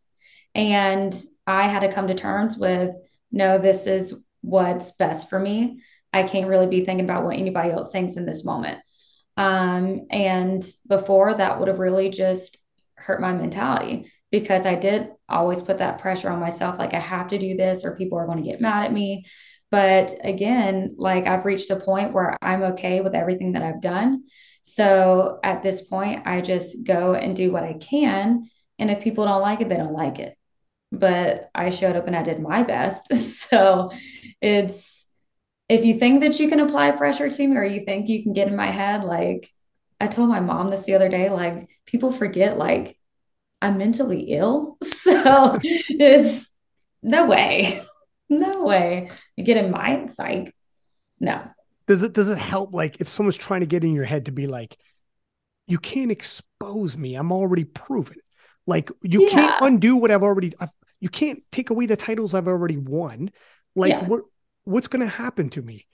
[0.54, 1.14] And
[1.46, 2.94] I had to come to terms with
[3.30, 5.82] no, this is what's best for me.
[6.12, 8.80] I can't really be thinking about what anybody else thinks in this moment.
[9.36, 12.58] Um, and before that would have really just
[12.94, 17.28] hurt my mentality because I did always put that pressure on myself like I have
[17.28, 19.26] to do this or people are going to get mad at me.
[19.70, 24.24] But again, like I've reached a point where I'm okay with everything that I've done.
[24.64, 28.50] So at this point, I just go and do what I can.
[28.78, 30.36] And if people don't like it, they don't like it.
[30.92, 33.08] but I showed up and I did my best.
[33.52, 33.90] So
[34.40, 35.06] it's
[35.68, 38.32] if you think that you can apply pressure to me or you think you can
[38.32, 39.48] get in my head, like
[40.00, 42.96] I told my mom this the other day, like people forget like
[43.62, 44.76] I'm mentally ill.
[45.02, 46.50] So it's
[47.02, 47.82] no way.
[48.28, 49.10] No way.
[49.36, 50.54] You get in my psych.
[51.20, 51.42] No.
[51.86, 54.32] Does it does it help like if someone's trying to get in your head to
[54.32, 54.78] be like,
[55.66, 57.14] you can't expose me.
[57.14, 58.16] I'm already proven.
[58.66, 59.30] Like you yeah.
[59.30, 63.30] can't undo what I've already I've, you can't take away the titles I've already won.
[63.76, 64.06] Like yeah.
[64.06, 64.22] what
[64.64, 65.86] what's going to happen to me?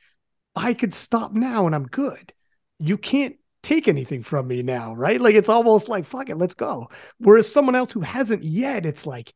[0.55, 2.33] I could stop now and I'm good.
[2.79, 5.21] You can't take anything from me now, right?
[5.21, 6.89] Like it's almost like fuck it, let's go.
[7.19, 9.33] Whereas someone else who hasn't yet, it's like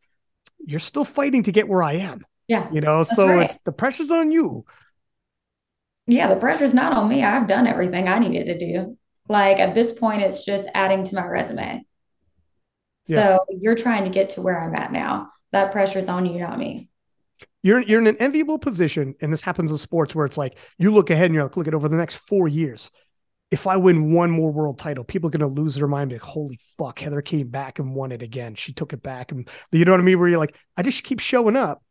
[0.64, 2.24] you're still fighting to get where I am.
[2.48, 2.70] Yeah.
[2.72, 3.44] You know, so right.
[3.44, 4.64] it's the pressure's on you.
[6.06, 7.22] Yeah, the pressure's not on me.
[7.22, 8.98] I've done everything I needed to do.
[9.28, 11.84] Like at this point, it's just adding to my resume.
[13.06, 13.16] Yeah.
[13.16, 16.58] So you're trying to get to where I'm at now that pressure's on you, not
[16.58, 16.88] me.
[17.62, 20.90] You're you're in an enviable position, and this happens in sports where it's like you
[20.90, 22.90] look ahead and you're like, look at over the next four years.
[23.52, 26.10] If I win one more world title, people are gonna lose their mind.
[26.10, 28.56] Like, holy fuck, Heather came back and won it again.
[28.56, 30.18] She took it back, and you know what I mean.
[30.18, 31.82] Where you're like, I just keep showing up,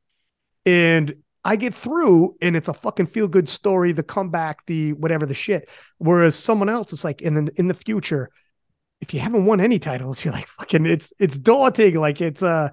[0.66, 1.14] and
[1.46, 3.94] I get through, and it's a fucking feel good story.
[3.94, 5.70] The comeback, the whatever, the shit.
[6.00, 8.30] Whereas someone else, is like in the in the future,
[9.00, 10.86] if you haven't won any titles, you're like fucking.
[10.88, 11.96] It's it's daunting.
[11.96, 12.70] Like it's uh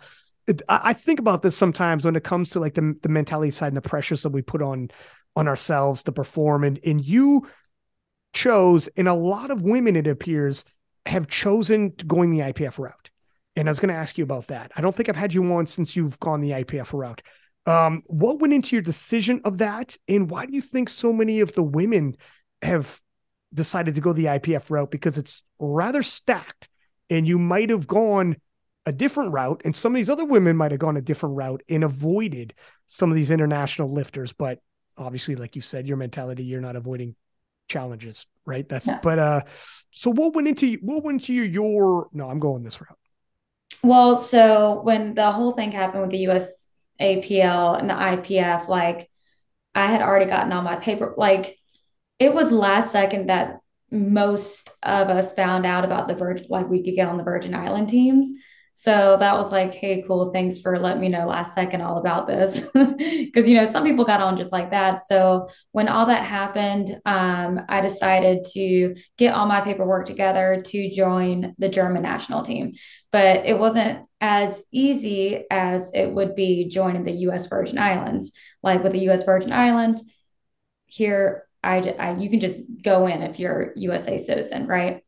[0.68, 3.76] I think about this sometimes when it comes to like the, the mentality side and
[3.76, 4.88] the pressures that we put on
[5.36, 6.64] on ourselves to perform.
[6.64, 7.46] And and you
[8.32, 10.64] chose, and a lot of women, it appears,
[11.06, 13.10] have chosen going the IPF route.
[13.56, 14.70] And I was going to ask you about that.
[14.76, 17.22] I don't think I've had you on since you've gone the IPF route.
[17.66, 21.40] Um, what went into your decision of that, and why do you think so many
[21.40, 22.16] of the women
[22.62, 23.00] have
[23.52, 24.90] decided to go the IPF route?
[24.90, 26.68] Because it's rather stacked,
[27.10, 28.36] and you might have gone
[28.86, 31.62] a different route, and some of these other women might have gone a different route
[31.68, 32.54] and avoided
[32.86, 34.32] some of these international lifters.
[34.32, 34.60] But
[34.96, 37.16] obviously, like you said, your mentality, you're not avoiding
[37.68, 38.68] challenges, right?
[38.68, 39.00] That's yeah.
[39.02, 39.40] but uh
[39.90, 42.98] so what went into what went into your, your no, I'm going this route.
[43.82, 46.68] Well, so when the whole thing happened with the US
[47.00, 49.08] APL and the IPF, like
[49.74, 51.56] I had already gotten all my paper, like
[52.18, 53.60] it was last second that
[53.90, 57.54] most of us found out about the Virgin, like we could get on the Virgin
[57.54, 58.36] Island teams.
[58.80, 60.30] So that was like, hey, cool.
[60.30, 62.70] Thanks for letting me know last second all about this.
[62.98, 65.00] Because, you know, some people got on just like that.
[65.04, 70.90] So when all that happened, um, I decided to get all my paperwork together to
[70.90, 72.74] join the German national team.
[73.10, 78.30] But it wasn't as easy as it would be joining the US Virgin Islands.
[78.62, 80.04] Like with the US Virgin Islands,
[80.86, 85.02] here, I, I you can just go in if you're USA citizen, right?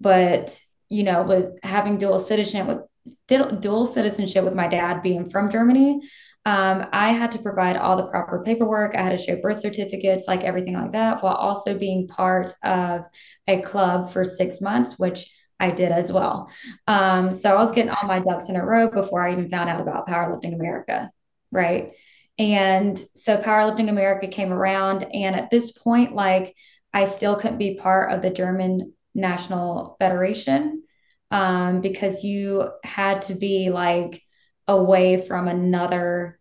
[0.00, 0.58] But
[0.88, 2.82] you know, with having dual citizenship with
[3.26, 6.00] dual citizenship with my dad being from Germany,
[6.44, 8.94] um, I had to provide all the proper paperwork.
[8.94, 13.04] I had to show birth certificates, like everything like that, while also being part of
[13.46, 15.30] a club for six months, which
[15.60, 16.50] I did as well.
[16.86, 19.68] Um, so I was getting all my ducks in a row before I even found
[19.68, 21.10] out about Powerlifting America,
[21.50, 21.92] right?
[22.38, 26.54] And so Powerlifting America came around, and at this point, like
[26.94, 30.84] I still couldn't be part of the German National Federation
[31.30, 34.22] um, because you had to be like
[34.66, 36.38] away from another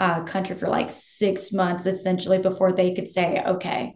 [0.00, 3.94] uh, country for like six months essentially before they could say, okay,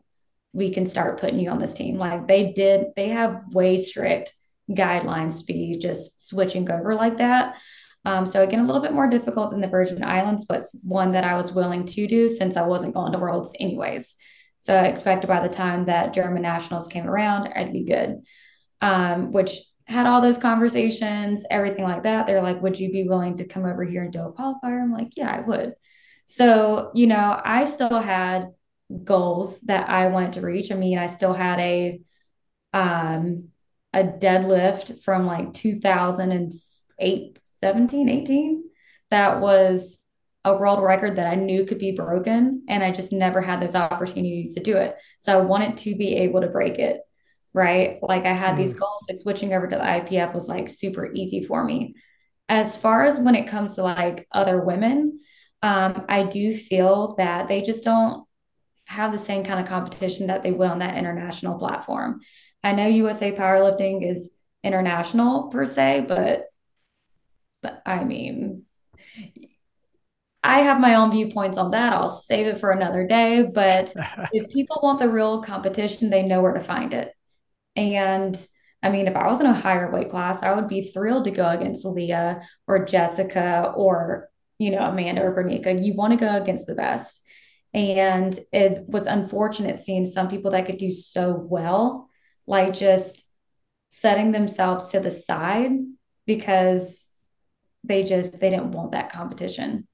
[0.53, 1.99] we can start putting you on this team.
[1.99, 4.33] Like they did, they have way strict
[4.71, 7.57] guidelines to be just switching over like that.
[8.05, 11.25] Um, so again, a little bit more difficult than the Virgin Islands, but one that
[11.25, 14.15] I was willing to do since I wasn't going to Worlds anyways.
[14.59, 18.23] So I expected by the time that German nationals came around, I'd be good.
[18.81, 19.59] Um, which
[19.89, 22.27] had all those conversations, everything like that.
[22.27, 24.83] They're like, would you be willing to come over here and do a qualifier?
[24.83, 25.75] I'm like, yeah, I would.
[26.27, 28.49] So, you know, I still had
[29.05, 30.71] goals that I wanted to reach.
[30.71, 32.01] I mean, I still had a
[32.75, 33.49] um
[33.95, 38.65] a deadlift from like 2008, 17, 18
[39.11, 39.99] that was
[40.45, 43.75] a world record that I knew could be broken and I just never had those
[43.75, 44.97] opportunities to do it.
[45.19, 47.01] So I wanted to be able to break it
[47.59, 47.99] right?
[48.01, 48.59] Like I had mm.
[48.59, 51.97] these goals, so switching over to the IPF was like super easy for me.
[52.49, 55.21] As far as when it comes to like other women,
[55.63, 58.25] um, I do feel that they just don't
[58.87, 62.21] have the same kind of competition that they will on that international platform.
[62.63, 64.33] I know USA Powerlifting is
[64.63, 66.45] international per se, but,
[67.61, 68.65] but I mean,
[70.45, 71.93] I have my own viewpoints on that.
[71.93, 73.43] I'll save it for another day.
[73.43, 73.93] But
[74.33, 77.13] if people want the real competition, they know where to find it.
[77.79, 78.37] And
[78.83, 81.31] I mean, if I was in a higher weight class, I would be thrilled to
[81.31, 85.85] go against Leah or Jessica or you know, Amanda or Bonica.
[85.85, 87.23] You want to go against the best.
[87.73, 92.09] And it was unfortunate seeing some people that could do so well,
[92.47, 93.25] like just
[93.89, 95.71] setting themselves to the side
[96.27, 97.09] because
[97.85, 99.87] they just they didn't want that competition.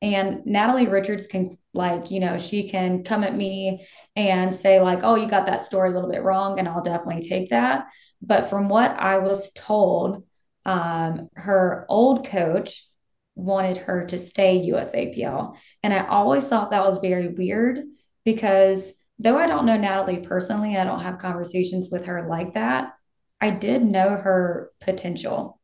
[0.00, 5.00] And Natalie Richards can like, you know, she can come at me and say like,
[5.02, 7.86] "Oh, you got that story a little bit wrong," and I'll definitely take that.
[8.20, 10.24] But from what I was told,
[10.64, 12.86] um, her old coach
[13.34, 15.56] wanted her to stay USAPL.
[15.82, 17.80] And I always thought that was very weird
[18.24, 22.92] because though I don't know Natalie personally, I don't have conversations with her like that.
[23.40, 25.60] I did know her potential.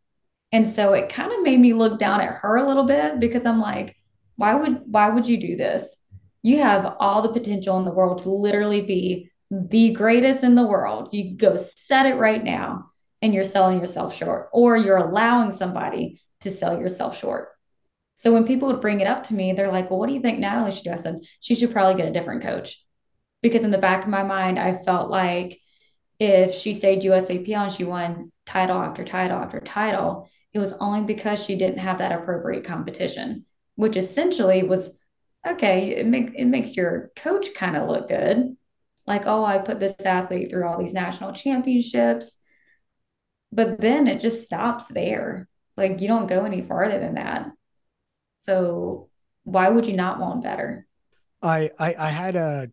[0.51, 3.45] And so it kind of made me look down at her a little bit because
[3.45, 3.95] I'm like,
[4.39, 6.03] why would why would you do this?
[6.43, 10.67] You have all the potential in the world to literally be the greatest in the
[10.67, 11.13] world.
[11.13, 16.23] You go set it right now and you're selling yourself short or you're allowing somebody
[16.43, 17.49] to sell yourself short.
[18.15, 20.21] So when people would bring it up to me, they're like, well, what do you
[20.21, 20.93] think Natalie should do?
[20.93, 22.85] I said, she should probably get a different coach.
[23.43, 25.59] Because in the back of my mind, I felt like
[26.21, 31.03] if she stayed USAPL and she won title after title after title, it was only
[31.03, 33.45] because she didn't have that appropriate competition,
[33.79, 34.99] which essentially was
[35.47, 38.57] okay, it, make, it makes your coach kind of look good.
[39.07, 42.37] Like, oh, I put this athlete through all these national championships.
[43.53, 45.49] But then it just stops there.
[45.77, 47.53] Like, you don't go any farther than that.
[48.39, 49.11] So
[49.45, 50.85] why would you not want better?
[51.41, 52.67] I I, I had a uh,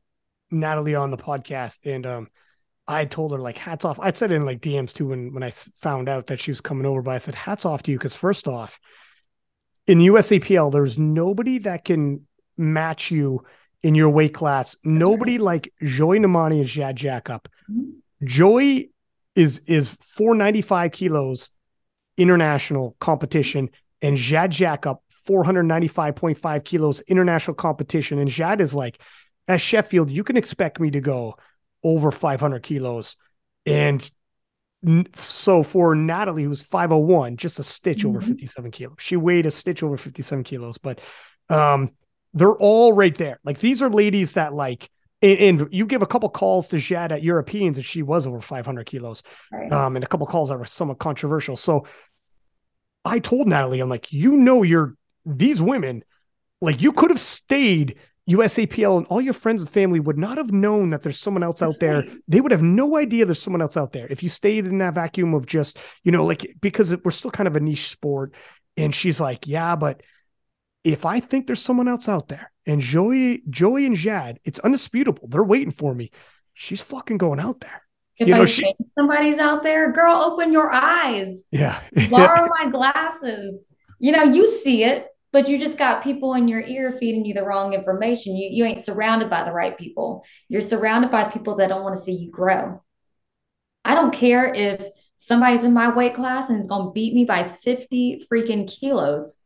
[0.50, 2.30] Natalie on the podcast and um
[2.88, 4.00] I told her like hats off.
[4.00, 6.88] I said in like DMs too when when I found out that she was coming
[6.88, 8.80] over, but I said hats off to you because first off,
[9.88, 12.26] in USAPL, there's nobody that can
[12.58, 13.44] match you
[13.84, 14.76] in your weight class.
[14.84, 17.48] Nobody like Joy Nnamani and Jade Jacob.
[17.72, 18.26] Mm-hmm.
[18.26, 18.88] Joy
[19.36, 21.50] is is 495 kilos
[22.18, 23.70] international competition,
[24.02, 28.20] and Jade Jacob 495.5 kilos international competition.
[28.20, 29.00] And Jade is like,
[29.48, 31.36] at Sheffield, you can expect me to go
[31.84, 33.18] over 500 kilos.
[33.66, 34.10] And
[35.16, 38.10] so for Natalie, who's 501, just a stitch mm-hmm.
[38.10, 38.96] over 57 kilos.
[39.00, 41.00] She weighed a stitch over 57 kilos, but
[41.50, 41.92] um,
[42.34, 43.40] they're all right there.
[43.44, 44.90] Like these are ladies that like,
[45.22, 48.42] and, and you give a couple calls to Jade at Europeans, and she was over
[48.42, 49.72] 500 kilos, right.
[49.72, 51.56] um, and a couple calls that were somewhat controversial.
[51.56, 51.88] So
[53.04, 56.04] I told Natalie, I'm like, you know, you're these women,
[56.62, 57.98] like you could have stayed
[58.30, 61.62] USAPL and all your friends and family would not have known that there's someone else
[61.62, 62.06] out there.
[62.28, 64.08] They would have no idea there's someone else out there.
[64.10, 67.48] If you stayed in that vacuum of just, you know, like because we're still kind
[67.48, 68.34] of a niche sport.
[68.78, 70.02] And she's like, yeah, but
[70.84, 75.28] if I think there's someone else out there and Joy, Joy and Jade, it's undisputable.
[75.28, 76.12] They're waiting for me.
[76.54, 77.84] She's fucking going out there.
[78.18, 81.42] If you know, I she, think somebody's out there, girl, open your eyes.
[81.52, 81.80] Yeah.
[82.10, 83.68] Borrow my glasses.
[84.00, 87.34] You know, you see it but you just got people in your ear feeding you
[87.34, 88.38] the wrong information.
[88.38, 90.24] You, you ain't surrounded by the right people.
[90.48, 92.82] You're surrounded by people that don't want to see you grow.
[93.84, 94.86] I don't care if
[95.18, 99.40] somebody's in my weight class and is going to beat me by 50 freaking kilos.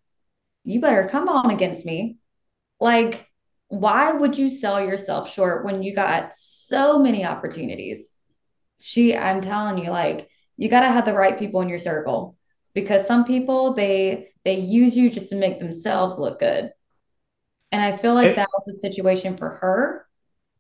[0.63, 2.19] You better come on against me.
[2.79, 3.27] Like,
[3.69, 8.11] why would you sell yourself short when you got so many opportunities?
[8.79, 12.37] She, I'm telling you, like, you got to have the right people in your circle
[12.75, 16.71] because some people, they, they use you just to make themselves look good.
[17.71, 20.07] And I feel like it, that was the situation for her.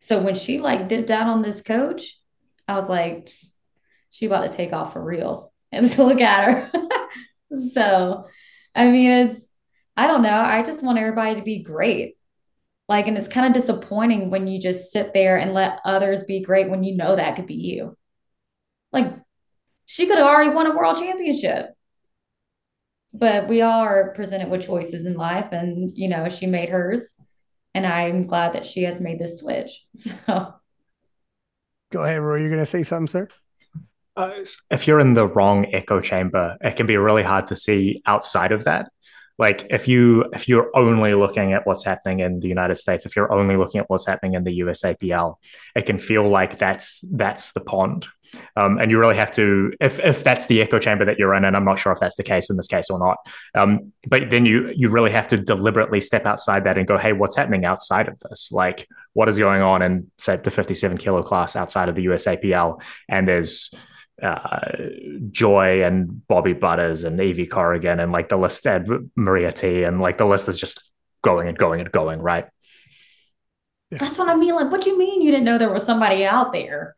[0.01, 2.19] So when she like dipped out on this coach,
[2.67, 3.29] I was like,
[4.09, 5.47] she about to take off for real.
[5.71, 6.71] And to look at her.
[7.73, 8.25] so,
[8.73, 9.53] I mean, it's,
[9.95, 10.41] I don't know.
[10.41, 12.15] I just want everybody to be great.
[12.87, 16.41] Like, and it's kind of disappointing when you just sit there and let others be
[16.41, 17.95] great when you know that could be you.
[18.91, 19.13] Like,
[19.85, 21.67] she could have already won a world championship
[23.13, 27.13] but we all are presented with choices in life and you know she made hers
[27.73, 29.85] and i'm glad that she has made this switch.
[29.95, 30.53] So.
[31.91, 33.27] Go ahead roy you're going to say something sir?
[34.15, 34.31] Uh,
[34.69, 38.51] if you're in the wrong echo chamber it can be really hard to see outside
[38.51, 38.91] of that.
[39.39, 43.15] Like if you if you're only looking at what's happening in the united states if
[43.15, 45.35] you're only looking at what's happening in the usapl
[45.75, 48.05] it can feel like that's that's the pond
[48.55, 51.45] um, and you really have to, if, if that's the echo chamber that you're in,
[51.45, 53.17] and I'm not sure if that's the case in this case or not,
[53.55, 57.13] um, but then you you really have to deliberately step outside that and go, hey,
[57.13, 58.51] what's happening outside of this?
[58.51, 62.81] Like, what is going on in say the 57 kilo class outside of the USAPL?
[63.07, 63.73] And there's
[64.21, 64.59] uh,
[65.31, 70.01] Joy and Bobby Butters and Evie Corrigan and like the list, and Maria T, and
[70.01, 72.45] like the list is just going and going and going, right?
[73.91, 74.55] That's what I mean.
[74.55, 76.95] Like, what do you mean you didn't know there was somebody out there?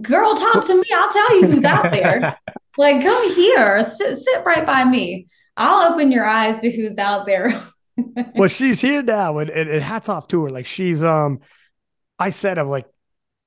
[0.00, 0.84] Girl, talk to me.
[0.94, 2.38] I'll tell you who's out there.
[2.78, 5.28] like, come here, sit, sit right by me.
[5.56, 7.62] I'll open your eyes to who's out there.
[8.34, 10.50] well, she's here now, and, and, and, hats off to her.
[10.50, 11.40] Like she's um,
[12.18, 12.86] I said I'm like,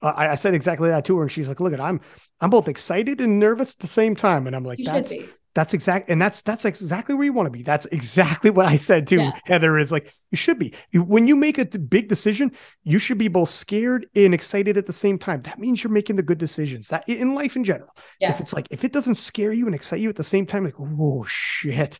[0.01, 2.01] uh, I, I, said exactly that to her, and she's like, look at I'm
[2.41, 5.13] I'm both excited and nervous at the same time, and I'm like, you that's
[5.55, 7.63] that's exact and that's that's exactly where you want to be.
[7.63, 9.31] That's exactly what i said to yeah.
[9.45, 10.73] heather is like you should be.
[10.93, 12.51] When you make a big decision
[12.83, 15.41] you should be both scared and excited at the same time.
[15.43, 17.95] That means you're making the good decisions that in life in general.
[18.19, 18.31] Yeah.
[18.31, 20.65] if it's like if it doesn't scare you and excite you at the same time
[20.65, 21.99] like oh shit.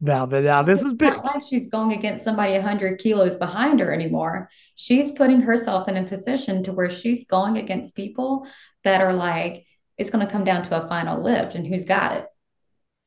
[0.00, 1.14] Now that now this is big.
[1.24, 4.50] like she's going against somebody 100 kilos behind her anymore.
[4.74, 8.46] She's putting herself in a position to where she's going against people
[8.82, 9.64] that are like
[9.96, 12.26] it's going to come down to a final lift and who's got it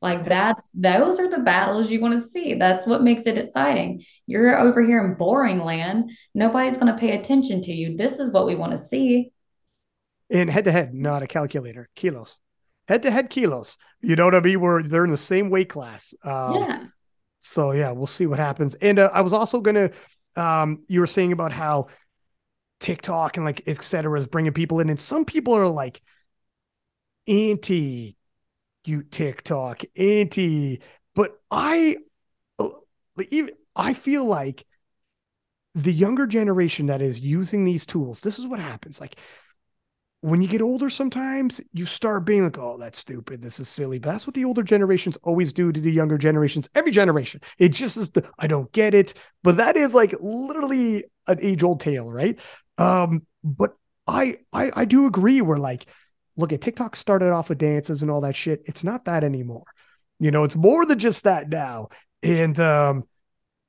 [0.01, 2.53] like that's those are the battles you want to see.
[2.53, 4.03] That's what makes it exciting.
[4.27, 6.11] You're over here in boring land.
[6.35, 7.97] Nobody's going to pay attention to you.
[7.97, 9.31] This is what we want to see.
[10.29, 11.89] In head to head, not a calculator.
[11.95, 12.37] Kilos.
[12.87, 13.77] Head to head kilos.
[14.01, 14.61] You know what I mean?
[14.61, 16.13] Where they're in the same weight class.
[16.23, 16.83] Um, yeah.
[17.39, 18.75] So yeah, we'll see what happens.
[18.75, 19.91] And uh, I was also gonna.
[20.35, 21.87] Um, you were saying about how
[22.79, 24.19] TikTok and like etc.
[24.19, 26.01] is bringing people in, and some people are like
[27.27, 28.16] anti
[28.87, 30.81] you TikTok, anti.
[31.15, 31.97] But I,
[33.29, 34.65] even I feel like
[35.75, 38.99] the younger generation that is using these tools, this is what happens.
[38.99, 39.17] Like
[40.21, 43.41] when you get older, sometimes you start being like, oh, that's stupid.
[43.41, 43.99] This is silly.
[43.99, 47.41] But that's what the older generations always do to the younger generations, every generation.
[47.59, 49.13] It just is the, I don't get it.
[49.43, 52.39] But that is like literally an age old tale, right?
[52.79, 53.75] Um, but
[54.07, 55.41] I, I, I do agree.
[55.41, 55.85] We're like,
[56.37, 58.61] look at TikTok started off with dances and all that shit.
[58.65, 59.65] It's not that anymore.
[60.19, 61.89] You know, it's more than just that now.
[62.23, 63.03] And um,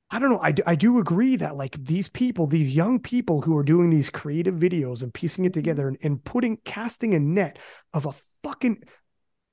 [0.09, 0.41] I don't know.
[0.41, 4.09] I, I do agree that like these people, these young people who are doing these
[4.09, 7.59] creative videos and piecing it together and, and putting casting a net
[7.93, 8.13] of a
[8.43, 8.83] fucking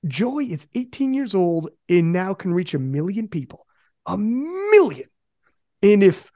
[0.06, 3.66] Joy is 18 years old and now can reach a million people.
[4.06, 5.08] A million.
[5.82, 6.30] And if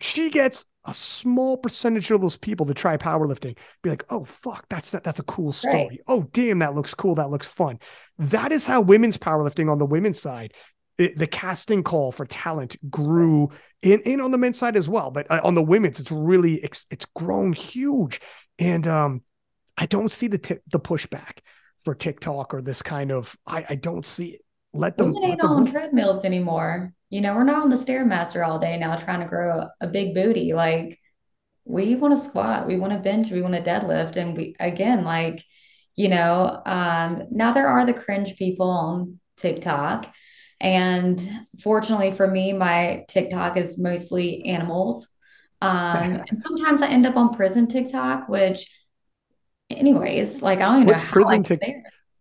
[0.00, 4.64] she gets a small percentage of those people to try powerlifting be like, oh fuck,
[4.68, 5.74] that's that, that's a cool story.
[5.74, 6.00] Right.
[6.06, 7.16] Oh damn, that looks cool.
[7.16, 7.78] That looks fun.
[8.18, 10.54] That is how women's powerlifting on the women's side,
[10.96, 13.50] it, the casting call for talent grew
[13.82, 15.10] in, in on the men's side as well.
[15.10, 18.20] But uh, on the women's, it's really it's, it's grown huge,
[18.58, 19.22] and um,
[19.76, 21.38] I don't see the t- the pushback
[21.84, 23.36] for TikTok or this kind of.
[23.46, 24.40] I I don't see it.
[24.72, 25.12] Let them.
[25.12, 26.94] Women ain't on treadmills anymore.
[27.10, 30.14] You know, we're not on the stairmaster all day now trying to grow a big
[30.14, 30.52] booty.
[30.52, 30.98] Like
[31.64, 35.04] we want to squat, we want to bench, we want to deadlift, and we again
[35.04, 35.42] like
[35.94, 40.12] you know um, now there are the cringe people on TikTok.
[40.60, 41.20] And
[41.60, 45.08] fortunately for me, my TikTok is mostly animals.
[45.60, 48.70] Um, and sometimes I end up on prison TikTok, which,
[49.70, 51.68] anyways, like I don't even What's know how prison TikTok?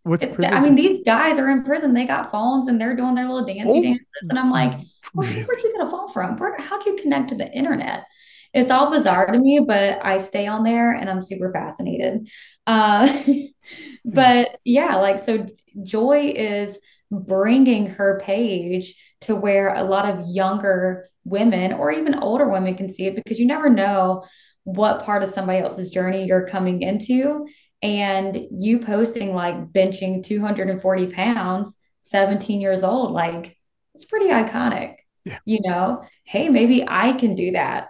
[0.06, 0.24] What's?
[0.24, 1.96] I mean, these guys are in prison.
[1.96, 3.82] They got phones and they're doing their little dancey oh.
[3.82, 4.30] dances.
[4.30, 4.74] And I'm like,
[5.14, 6.38] where, where'd you get a phone from?
[6.38, 8.06] Where, how'd you connect to the internet?
[8.54, 12.30] It's all bizarre to me, but I stay on there and I'm super fascinated.
[12.68, 13.24] Uh,
[14.06, 15.48] but yeah, like, so
[15.82, 16.78] Joy is
[17.10, 22.90] bringing her page to where a lot of younger women or even older women can
[22.90, 24.24] see it because you never know
[24.66, 27.48] what part of somebody else's journey you're coming into
[27.86, 33.58] and you posting like benching 240 pounds 17 years old like
[33.94, 35.40] it's pretty iconic yeah.
[35.46, 36.04] you know?
[36.24, 37.90] Hey maybe i can do that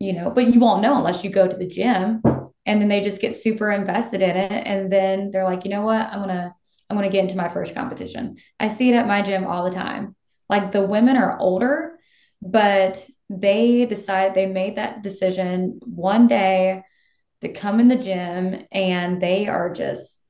[0.00, 0.30] you know?
[0.30, 2.22] But you won't know unless you go to the gym
[2.66, 5.82] and then they just get super invested in it and then they're like you know
[5.82, 6.06] what?
[6.06, 6.54] I'm gonna
[6.88, 8.36] i'm gonna get into my first competition.
[8.58, 10.16] I see it at my gym all the time.
[10.48, 11.98] Like the women are older
[12.42, 16.82] but they decide they made that decision one day
[17.40, 20.20] that come in the gym and they are just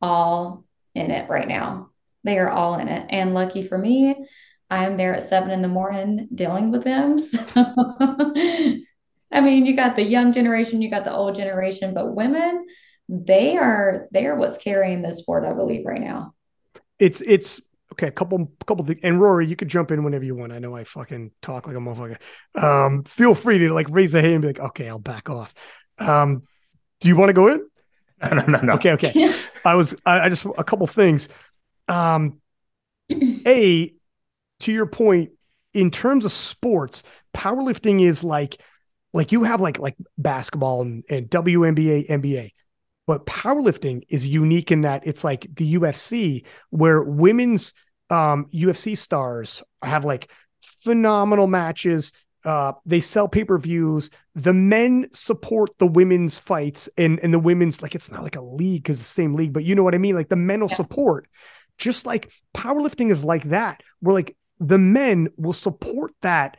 [0.00, 0.64] all
[0.94, 1.90] in it right now.
[2.24, 3.06] They are all in it.
[3.10, 4.14] And lucky for me,
[4.70, 7.18] I'm there at seven in the morning dealing with them.
[9.30, 12.66] So, I mean, you got the young generation, you got the old generation, but women,
[13.08, 16.34] they are they are what's carrying this sport, I believe, right now.
[16.98, 17.60] It's it's
[17.92, 18.08] okay.
[18.08, 20.52] A couple couple things, and Rory, you could jump in whenever you want.
[20.52, 22.18] I know I fucking talk like a motherfucker.
[22.60, 25.54] Um, feel free to like raise a hand and be like, okay, I'll back off.
[25.98, 26.42] Um,
[27.00, 27.66] do you want to go in?
[28.22, 28.72] No, no, no, no.
[28.74, 29.32] Okay, okay.
[29.64, 31.28] I was, I, I just a couple things.
[31.88, 32.40] Um,
[33.10, 33.92] a
[34.60, 35.30] to your point,
[35.72, 37.02] in terms of sports,
[37.34, 38.60] powerlifting is like,
[39.12, 42.50] like you have like like basketball and, and WNBA, NBA,
[43.06, 47.72] but powerlifting is unique in that it's like the UFC where women's
[48.10, 50.30] um, UFC stars have like
[50.60, 52.12] phenomenal matches
[52.44, 54.10] uh, they sell pay per views.
[54.34, 58.42] The men support the women's fights, and and the women's like it's not like a
[58.42, 60.14] league because the same league, but you know what I mean.
[60.14, 60.76] Like the men will yeah.
[60.76, 61.28] support,
[61.78, 63.82] just like powerlifting is like that.
[64.00, 66.56] We're like the men will support that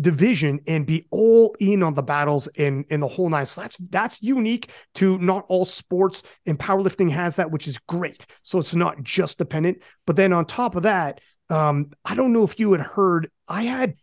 [0.00, 3.46] division and be all in on the battles in in the whole nine.
[3.46, 8.26] So that's that's unique to not all sports and powerlifting has that, which is great.
[8.42, 9.78] So it's not just dependent.
[10.06, 11.20] But then on top of that,
[11.50, 13.94] um, I don't know if you had heard, I had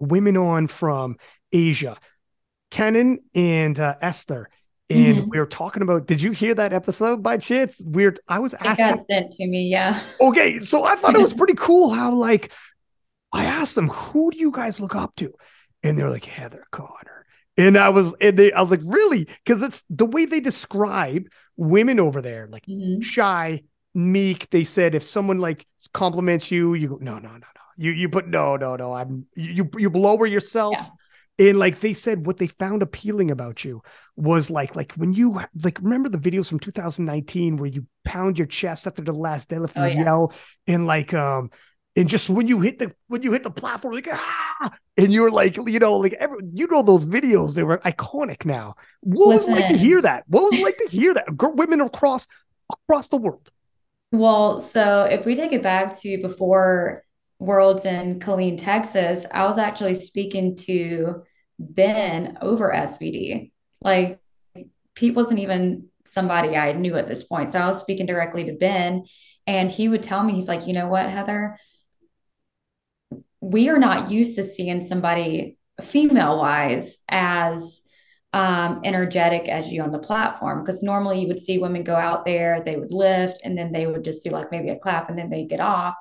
[0.00, 1.16] women on from
[1.52, 1.96] Asia,
[2.70, 4.48] Kenan and uh, Esther.
[4.88, 5.30] And mm-hmm.
[5.30, 6.06] we were talking about.
[6.06, 7.80] Did you hear that episode by chance?
[7.86, 8.18] Weird.
[8.26, 8.86] I was asking.
[8.86, 9.68] It got sent to me.
[9.68, 10.02] Yeah.
[10.20, 12.50] Okay, so I thought it was pretty cool how like
[13.32, 15.32] I asked them, who do you guys look up to?
[15.82, 17.26] And they're like, Heather Connor.
[17.56, 19.26] And I was, and they, I was like, really?
[19.44, 21.26] Because it's the way they describe
[21.56, 23.00] women over there, like mm-hmm.
[23.00, 23.62] shy,
[23.94, 24.48] meek.
[24.50, 27.59] They said if someone like compliments you, you go, no, no, no, no.
[27.80, 28.92] You you put no, no, no.
[28.92, 30.74] I'm you you lower yourself.
[30.76, 31.48] Yeah.
[31.48, 33.80] And like they said, what they found appealing about you
[34.14, 38.46] was like, like when you like remember the videos from 2019 where you pound your
[38.46, 40.04] chest after the last deadlift oh, yeah.
[40.04, 40.34] yell,
[40.66, 41.50] and like um
[41.96, 45.30] and just when you hit the when you hit the platform like ah and you're
[45.30, 49.52] like you know like every, you know those videos they were iconic now what Listen.
[49.52, 51.24] was it like to hear that what was it like to hear that
[51.54, 52.26] women across
[52.70, 53.50] across the world
[54.12, 57.02] well so if we take it back to before
[57.40, 61.24] worlds in Killeen Texas I was actually speaking to
[61.58, 63.50] Ben over SBD
[63.82, 64.20] like
[64.94, 67.50] Pete wasn't even somebody I knew at this point.
[67.50, 69.04] So I was speaking directly to Ben
[69.46, 71.56] and he would tell me he's like you know what Heather?
[73.40, 77.80] We are not used to seeing somebody female wise as
[78.32, 80.62] um, energetic as you on the platform.
[80.62, 83.86] Because normally you would see women go out there they would lift and then they
[83.86, 85.94] would just do like maybe a clap and then they get off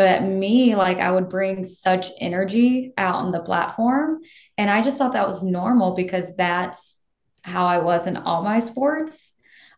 [0.00, 4.18] but me like i would bring such energy out on the platform
[4.56, 6.96] and i just thought that was normal because that's
[7.42, 9.34] how i was in all my sports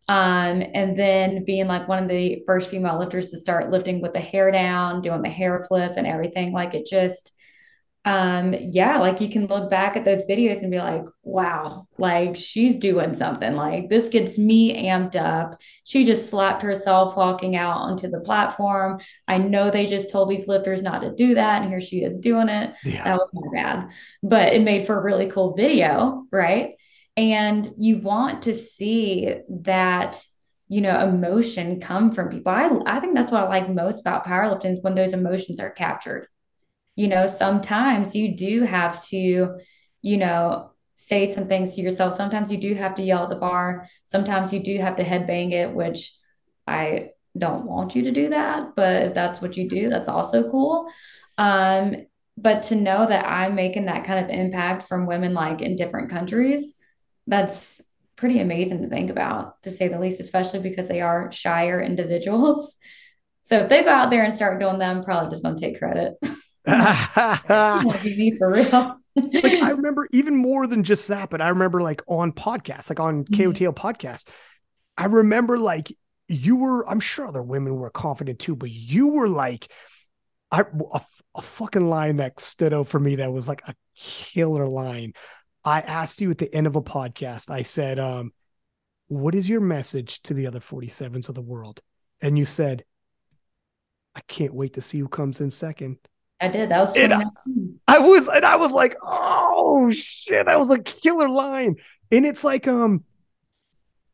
[0.09, 4.13] um, and then being like one of the first female lifters to start lifting with
[4.13, 6.53] the hair down, doing the hair flip and everything.
[6.53, 7.33] Like it just,
[8.05, 12.35] um, yeah, like you can look back at those videos and be like, wow, like
[12.35, 13.55] she's doing something.
[13.55, 15.61] Like this gets me amped up.
[15.85, 19.01] She just slapped herself walking out onto the platform.
[19.29, 21.63] I know they just told these lifters not to do that.
[21.63, 22.75] And here she is doing it.
[22.85, 23.05] Yeah.
[23.05, 23.91] That was my bad,
[24.23, 26.73] but it made for a really cool video, right?
[27.17, 30.23] and you want to see that
[30.69, 34.25] you know emotion come from people i i think that's what i like most about
[34.25, 36.27] powerlifting is when those emotions are captured
[37.03, 39.59] you know sometimes you do have to
[40.03, 43.37] you know say some things to yourself sometimes you do have to yell at the
[43.37, 46.13] bar sometimes you do have to headbang it which
[46.67, 50.49] i don't want you to do that but if that's what you do that's also
[50.51, 50.87] cool
[51.39, 51.97] um
[52.37, 56.11] but to know that i'm making that kind of impact from women like in different
[56.11, 56.75] countries
[57.27, 57.81] that's
[58.23, 62.77] pretty amazing to think about, to say the least, especially because they are shyer individuals.
[63.45, 65.61] So if they go out there and start doing them, I'm probably just going to
[65.61, 66.15] take credit.
[68.39, 68.99] for real.
[69.17, 73.01] like I remember even more than just that, but I remember like on podcasts, like
[73.01, 73.51] on mm-hmm.
[73.51, 74.29] KOTL podcast,
[74.97, 75.93] I remember like
[76.29, 79.69] you were, I'm sure other women were confident too, but you were like,
[80.51, 81.01] I a,
[81.35, 85.15] a fucking line that stood out for me that was like a killer line
[85.65, 88.33] I asked you at the end of a podcast, I said, um,
[89.09, 91.81] what is your message to the other 47s of the world?
[92.21, 92.85] And you said,
[94.15, 95.99] I can't wait to see who comes in second.
[96.43, 96.71] I did.
[96.71, 97.25] That was I,
[97.87, 101.77] I, was and I was like, oh shit, that was a killer line.
[102.11, 103.05] And it's like, um,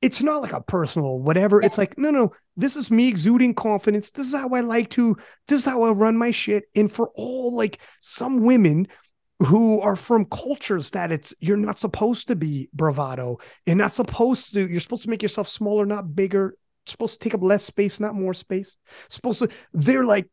[0.02, 1.60] it's not like a personal whatever.
[1.60, 1.66] Yeah.
[1.66, 4.10] It's like, no, no, this is me exuding confidence.
[4.10, 5.16] This is how I like to,
[5.48, 6.64] this is how I run my shit.
[6.76, 8.88] And for all like some women,
[9.40, 13.38] who are from cultures that it's you're not supposed to be bravado
[13.68, 16.56] and not supposed to you're supposed to make yourself smaller not bigger
[16.86, 18.76] supposed to take up less space not more space
[19.08, 20.28] supposed to they're like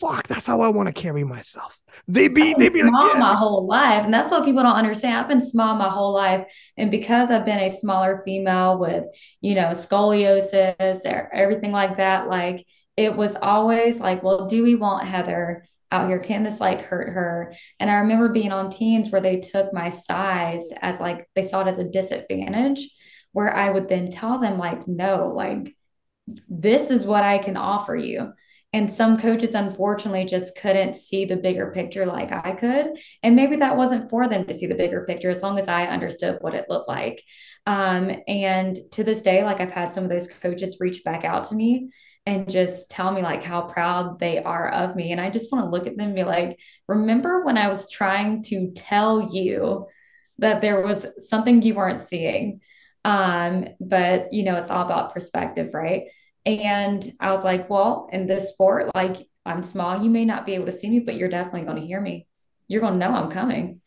[0.00, 1.78] fuck that's how i want to carry myself.
[2.08, 3.20] They be they be small like, yeah.
[3.20, 5.16] my whole life and that's what people don't understand.
[5.16, 9.06] I've been small my whole life and because i've been a smaller female with
[9.40, 12.64] you know scoliosis or everything like that like
[12.96, 16.18] it was always like well do we want heather out here?
[16.18, 17.54] Can this like hurt her?
[17.78, 21.60] And i remember being on teams where they took my size as like they saw
[21.60, 22.90] it as a disadvantage
[23.32, 25.76] where i would then tell them like no like
[26.48, 28.32] this is what i can offer you
[28.74, 32.88] and some coaches unfortunately just couldn't see the bigger picture like i could
[33.22, 35.86] and maybe that wasn't for them to see the bigger picture as long as i
[35.86, 37.22] understood what it looked like
[37.66, 41.44] um, and to this day like i've had some of those coaches reach back out
[41.44, 41.88] to me
[42.26, 45.12] and just tell me like how proud they are of me.
[45.12, 47.90] And I just want to look at them and be like, remember when I was
[47.90, 49.86] trying to tell you
[50.38, 52.60] that there was something you weren't seeing?
[53.04, 56.04] Um, but you know, it's all about perspective, right?
[56.46, 59.16] And I was like, well, in this sport, like
[59.46, 60.02] I'm small.
[60.02, 62.26] You may not be able to see me, but you're definitely going to hear me.
[62.68, 63.80] You're going to know I'm coming.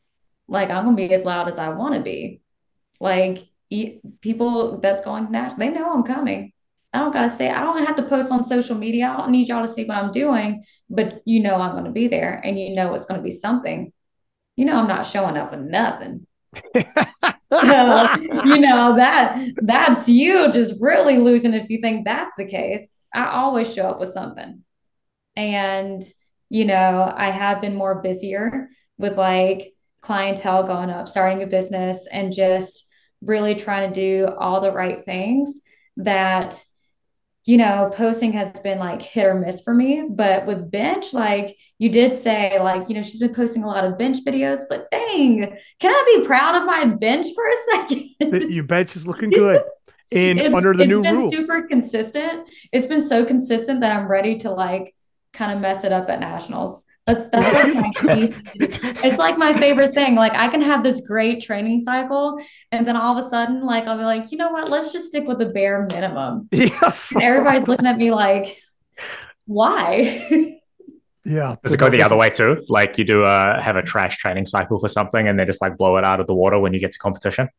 [0.48, 2.42] Like I'm going to be as loud as I want to be.
[3.00, 3.40] Like
[4.22, 6.54] people that's going national, they know I'm coming.
[6.94, 9.10] I don't gotta say, I don't have to post on social media.
[9.10, 12.08] I don't need y'all to see what I'm doing, but you know I'm gonna be
[12.08, 13.92] there and you know it's gonna be something.
[14.56, 16.26] You know I'm not showing up with nothing.
[16.76, 22.98] you know that that's you just really losing if you think that's the case.
[23.14, 24.64] I always show up with something.
[25.36, 26.04] And
[26.50, 32.08] you know, I have been more busier with like clientele going up, starting a business
[32.12, 32.86] and just
[33.22, 35.60] really trying to do all the right things
[35.98, 36.64] that
[37.48, 40.06] you know, posting has been like hit or miss for me.
[40.10, 43.86] But with bench, like you did say, like, you know, she's been posting a lot
[43.86, 47.88] of bench videos, but dang, can I be proud of my bench for a
[48.20, 48.52] second?
[48.52, 49.64] Your bench is looking good.
[50.12, 51.34] And it's, under the new rules.
[51.34, 52.50] super consistent.
[52.74, 54.94] It's been so consistent that I'm ready to like
[55.32, 56.84] kind of mess it up at nationals.
[57.08, 60.16] That's that's like my it's like my favorite thing.
[60.16, 62.38] Like I can have this great training cycle,
[62.74, 64.70] and then all of a sudden, like I'll be like, you know what?
[64.70, 66.50] Let's just stick with the bare minimum.
[66.52, 66.94] Yeah.
[67.22, 68.62] everybody's looking at me like,
[69.46, 70.54] why?
[71.24, 71.56] Yeah.
[71.62, 72.64] Does it go the other way too?
[72.70, 75.76] Like you do a have a trash training cycle for something and they just like
[75.76, 77.50] blow it out of the water when you get to competition?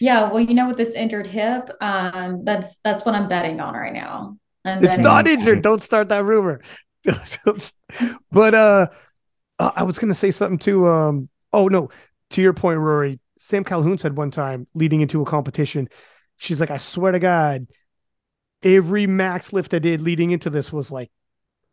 [0.00, 3.74] Yeah, well, you know, with this injured hip, um, that's that's what I'm betting on
[3.74, 4.38] right now.
[4.64, 5.60] I'm it's not injured.
[5.60, 6.62] Don't start that rumor.
[8.32, 8.86] but uh,
[9.58, 10.86] uh, I was gonna say something too.
[10.86, 11.90] Um, oh no,
[12.30, 13.20] to your point, Rory.
[13.38, 15.88] Sam Calhoun said one time leading into a competition,
[16.36, 17.66] she's like, I swear to God,
[18.62, 21.10] every max lift I did leading into this was like,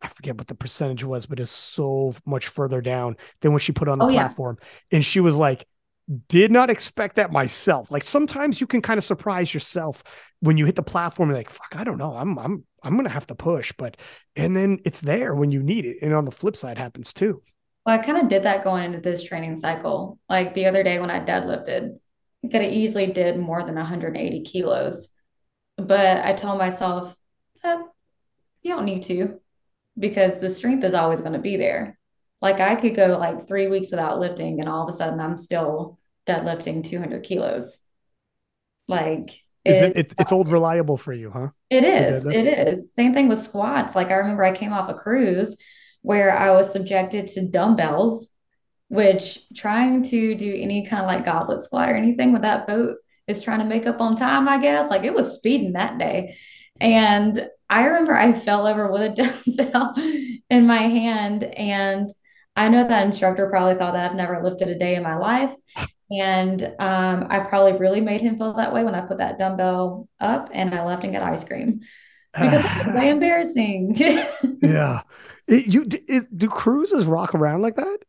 [0.01, 3.71] I forget what the percentage was, but it's so much further down than what she
[3.71, 4.57] put on the oh, platform.
[4.59, 4.97] Yeah.
[4.97, 5.65] And she was like,
[6.27, 7.91] did not expect that myself.
[7.91, 10.03] Like sometimes you can kind of surprise yourself
[10.39, 11.29] when you hit the platform.
[11.29, 12.13] You're like, fuck, I don't know.
[12.13, 13.97] I'm I'm I'm gonna have to push, but
[14.35, 15.97] and then it's there when you need it.
[16.01, 17.41] And on the flip side happens too.
[17.85, 20.19] Well, I kind of did that going into this training cycle.
[20.29, 21.97] Like the other day when I deadlifted,
[22.43, 25.09] I could have easily did more than 180 kilos.
[25.77, 27.15] But I told myself,
[27.63, 27.81] eh,
[28.61, 29.39] you don't need to
[29.97, 31.97] because the strength is always going to be there.
[32.41, 35.37] Like I could go like three weeks without lifting, and all of a sudden I'm
[35.37, 37.77] still deadlifting 200 kilos.
[38.87, 39.31] Like
[39.65, 41.49] is it, it's it's old reliable for you, huh?
[41.69, 42.25] It is.
[42.25, 42.93] Yeah, it is.
[42.93, 43.95] Same thing with squats.
[43.95, 45.57] Like I remember I came off a cruise
[46.01, 48.29] where I was subjected to dumbbells,
[48.87, 52.97] which trying to do any kind of like goblet squat or anything with that boat
[53.27, 54.89] is trying to make up on time, I guess.
[54.89, 56.35] Like it was speeding that day.
[56.79, 59.09] And I remember I fell over with a
[59.57, 59.93] dumbbell
[60.49, 62.09] in my hand and
[62.55, 65.53] I know that instructor probably thought that I've never lifted a day in my life.
[66.11, 70.09] And um, I probably really made him feel that way when I put that dumbbell
[70.19, 71.81] up and I left and got ice cream
[72.33, 73.95] because it's way embarrassing.
[74.61, 75.01] yeah.
[75.47, 77.99] It, you it, do cruises rock around like that?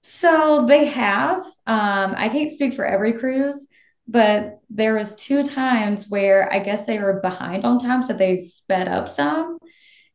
[0.00, 1.44] So they have.
[1.66, 3.66] Um, I can't speak for every cruise,
[4.06, 8.40] but there was two times where I guess they were behind on time, so they
[8.40, 9.58] sped up some.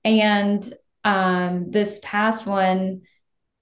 [0.04, 0.74] And
[1.04, 3.02] um, this past one,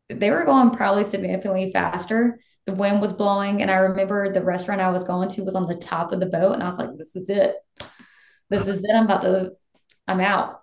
[0.10, 2.40] they were going probably significantly faster.
[2.66, 5.68] The wind was blowing, and I remember the restaurant I was going to was on
[5.68, 7.56] the top of the boat, and I was like, "This is it.
[8.50, 8.92] This is it.
[8.94, 9.54] I'm about to.
[10.08, 10.62] I'm out."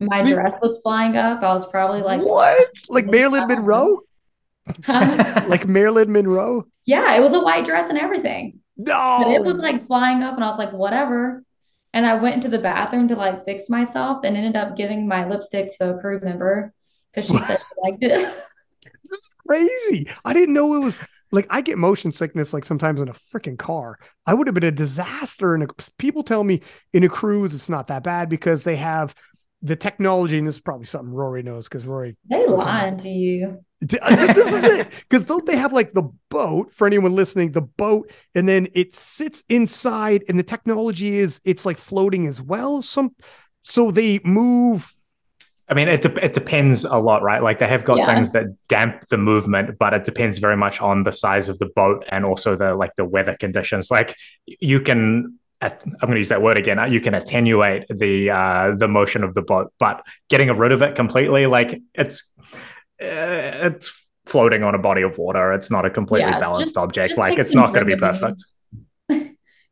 [0.00, 1.42] My See, dress was flying up.
[1.42, 2.68] I was probably like, "What?
[2.88, 4.00] Like Marilyn Monroe?
[4.88, 8.60] like Marilyn Monroe?" Yeah, it was a white dress and everything.
[8.76, 11.44] No, but it was like flying up, and I was like, "Whatever."
[11.94, 15.26] And I went into the bathroom to like fix myself, and ended up giving my
[15.26, 16.74] lipstick to a crew member
[17.10, 18.42] because she said she liked it.
[19.10, 20.08] this is crazy.
[20.24, 20.98] I didn't know it was
[21.32, 23.98] like I get motion sickness like sometimes in a freaking car.
[24.26, 25.54] I would have been a disaster.
[25.54, 26.60] And people tell me
[26.92, 29.14] in a cruise it's not that bad because they have
[29.62, 33.64] the technology, and this is probably something Rory knows because Rory they lying to you.
[34.00, 37.60] Uh, this is it because don't they have like the boat for anyone listening the
[37.60, 42.80] boat and then it sits inside and the technology is it's like floating as well
[42.80, 43.14] some
[43.62, 44.90] so they move
[45.68, 47.42] I mean, it de- it depends a lot, right?
[47.42, 48.06] Like they have got yeah.
[48.06, 51.66] things that damp the movement, but it depends very much on the size of the
[51.66, 53.90] boat and also the like the weather conditions.
[53.90, 54.16] Like
[54.46, 55.70] you can, I'm
[56.00, 56.92] going to use that word again.
[56.92, 60.94] You can attenuate the uh, the motion of the boat, but getting rid of it
[60.94, 62.22] completely, like it's
[63.02, 63.92] uh, it's
[64.26, 65.52] floating on a body of water.
[65.52, 67.10] It's not a completely yeah, balanced just, object.
[67.10, 68.44] Just like it's not going to be perfect.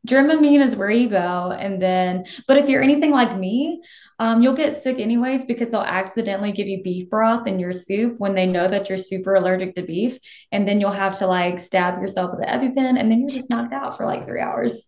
[0.05, 1.51] Dramamine is where you go.
[1.51, 3.81] And then, but if you're anything like me,
[4.19, 8.15] um, you'll get sick anyways because they'll accidentally give you beef broth in your soup
[8.17, 10.19] when they know that you're super allergic to beef.
[10.51, 13.49] And then you'll have to like stab yourself with an EpiPen and then you're just
[13.49, 14.83] knocked out for like three hours.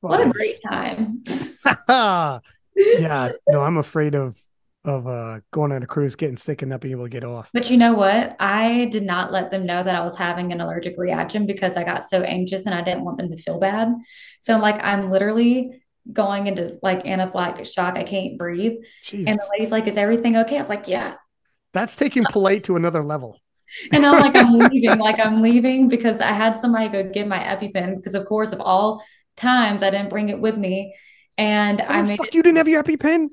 [0.00, 1.24] What a great time.
[2.76, 3.32] yeah.
[3.48, 4.40] No, I'm afraid of
[4.84, 7.50] of uh going on a cruise, getting sick, and not being able to get off.
[7.52, 8.36] But you know what?
[8.40, 11.84] I did not let them know that I was having an allergic reaction because I
[11.84, 13.88] got so anxious and I didn't want them to feel bad.
[14.38, 15.82] So like I'm literally
[16.12, 17.98] going into like anaphylactic shock.
[17.98, 18.76] I can't breathe.
[19.04, 19.28] Jesus.
[19.28, 21.14] And the lady's like, "Is everything okay?" I was like, "Yeah."
[21.74, 23.40] That's taking polite to another level.
[23.92, 24.98] And I'm like, I'm leaving.
[24.98, 28.62] like I'm leaving because I had somebody go get my EpiPen because, of course, of
[28.62, 29.04] all
[29.36, 30.94] times, I didn't bring it with me.
[31.36, 33.28] And I made fuck, it- you didn't have your EpiPen.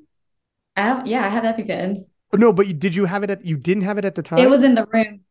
[0.75, 1.97] I have, yeah, I have EpiPens.
[2.33, 3.45] Oh, no, but did you have it at?
[3.45, 4.39] You didn't have it at the time.
[4.39, 5.21] It was in the room.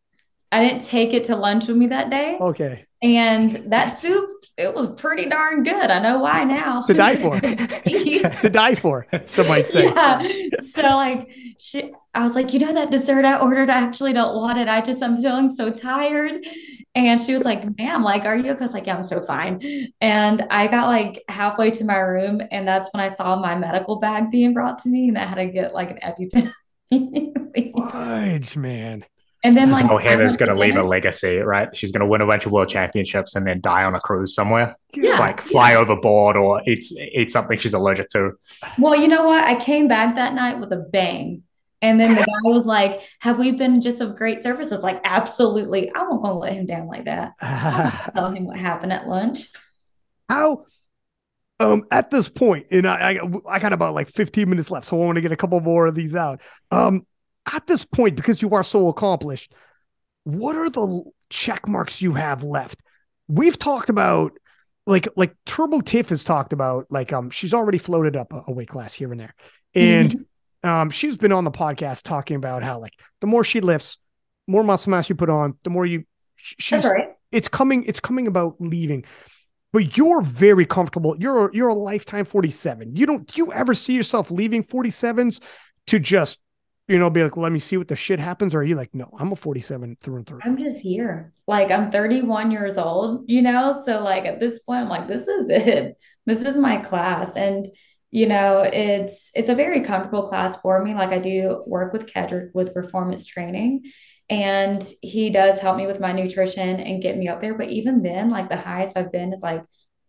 [0.50, 2.38] I didn't take it to lunch with me that day.
[2.40, 2.86] Okay.
[3.02, 5.90] And that soup, it was pretty darn good.
[5.90, 6.82] I know why now.
[6.82, 7.40] to die for.
[7.40, 9.86] to die for, some might say.
[9.86, 10.26] Yeah.
[10.60, 14.36] So like she I was like, you know that dessert I ordered, I actually don't
[14.36, 14.68] want it.
[14.68, 16.44] I just I'm feeling so tired.
[16.94, 18.52] And she was like, ma'am, like, are you?
[18.52, 19.60] Because like, yeah, I'm so fine.
[20.00, 23.96] And I got like halfway to my room, and that's when I saw my medical
[23.96, 26.52] bag being brought to me, and I had to get like an EpiPen.
[27.90, 29.04] Fudge, man.
[29.44, 31.74] And then this like is how Heather's going to leave a legacy, right?
[31.76, 34.34] She's going to win a bunch of world championships and then die on a cruise
[34.34, 34.74] somewhere.
[34.94, 35.78] Yeah, it's like fly yeah.
[35.78, 38.32] overboard or eat eat something she's allergic to.
[38.78, 39.44] Well, you know what?
[39.44, 41.42] I came back that night with a bang.
[41.84, 44.82] And then the guy was like, "Have we been just of great service?" I was
[44.82, 47.34] like, "Absolutely." I won't gonna let him down like that.
[47.42, 49.48] i tell him what happened at lunch.
[50.26, 50.64] How?
[51.60, 55.00] Um, at this point, and I, I, I got about like 15 minutes left, so
[55.00, 56.40] I want to get a couple more of these out.
[56.70, 57.06] Um,
[57.52, 59.52] at this point, because you are so accomplished,
[60.24, 62.80] what are the check marks you have left?
[63.28, 64.32] We've talked about
[64.86, 68.52] like like Turbo Tiff has talked about like um she's already floated up a, a
[68.52, 69.34] weight class here and there,
[69.74, 70.22] and mm-hmm.
[70.64, 73.98] Um she's been on the podcast talking about how like the more she lifts,
[74.46, 76.04] more muscle mass you put on, the more you.
[76.36, 77.08] She's, That's right.
[77.30, 77.84] It's coming.
[77.84, 79.04] It's coming about leaving
[79.72, 81.16] but you're very comfortable.
[81.18, 82.94] You're you're a lifetime 47.
[82.94, 85.40] You don't do you ever see yourself leaving 47s
[85.88, 86.38] to just
[86.86, 88.54] you know, be like, let me see what the shit happens?
[88.54, 90.40] Or are you like, no, I'm a 47 through and through?
[90.42, 91.32] I'm just here.
[91.46, 93.82] Like, I'm 31 years old, you know?
[93.86, 95.96] So, like, at this point, I'm like, this is it.
[96.26, 97.36] This is my class.
[97.36, 97.68] And,
[98.14, 100.94] you know, it's it's a very comfortable class for me.
[100.94, 103.90] Like, I do work with Kedrick with performance training,
[104.30, 107.58] and he does help me with my nutrition and get me up there.
[107.58, 109.64] But even then, like, the highest I've been is like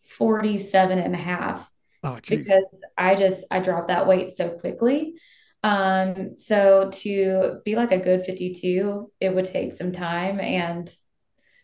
[0.07, 1.67] 47 and a half.
[2.03, 5.15] Oh, because I just I dropped that weight so quickly.
[5.63, 10.39] Um, so to be like a good 52, it would take some time.
[10.39, 10.95] And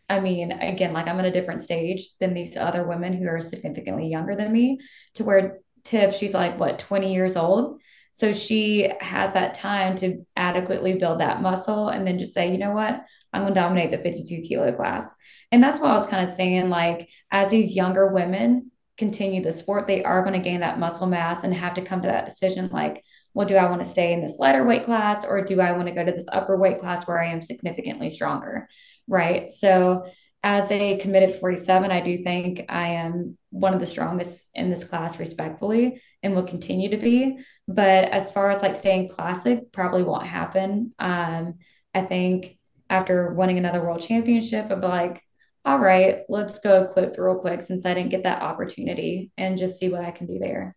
[0.09, 3.39] I mean, again, like I'm at a different stage than these other women who are
[3.39, 4.79] significantly younger than me,
[5.13, 7.81] to where Tiff, she's like, what, 20 years old?
[8.11, 12.57] So she has that time to adequately build that muscle and then just say, you
[12.57, 15.15] know what, I'm going to dominate the 52 kilo class.
[15.51, 16.69] And that's what I was kind of saying.
[16.69, 21.07] Like, as these younger women continue the sport, they are going to gain that muscle
[21.07, 23.01] mass and have to come to that decision like,
[23.33, 25.87] well, do I want to stay in this lighter weight class or do I want
[25.87, 28.67] to go to this upper weight class where I am significantly stronger?
[29.07, 29.53] Right.
[29.53, 30.05] So,
[30.43, 34.83] as a committed 47, I do think I am one of the strongest in this
[34.83, 37.39] class, respectfully, and will continue to be.
[37.67, 40.93] But as far as like staying classic, probably won't happen.
[40.97, 41.55] Um,
[41.93, 42.57] I think
[42.89, 45.21] after winning another world championship, I'd be like,
[45.63, 49.77] all right, let's go equipped real quick since I didn't get that opportunity and just
[49.77, 50.75] see what I can do there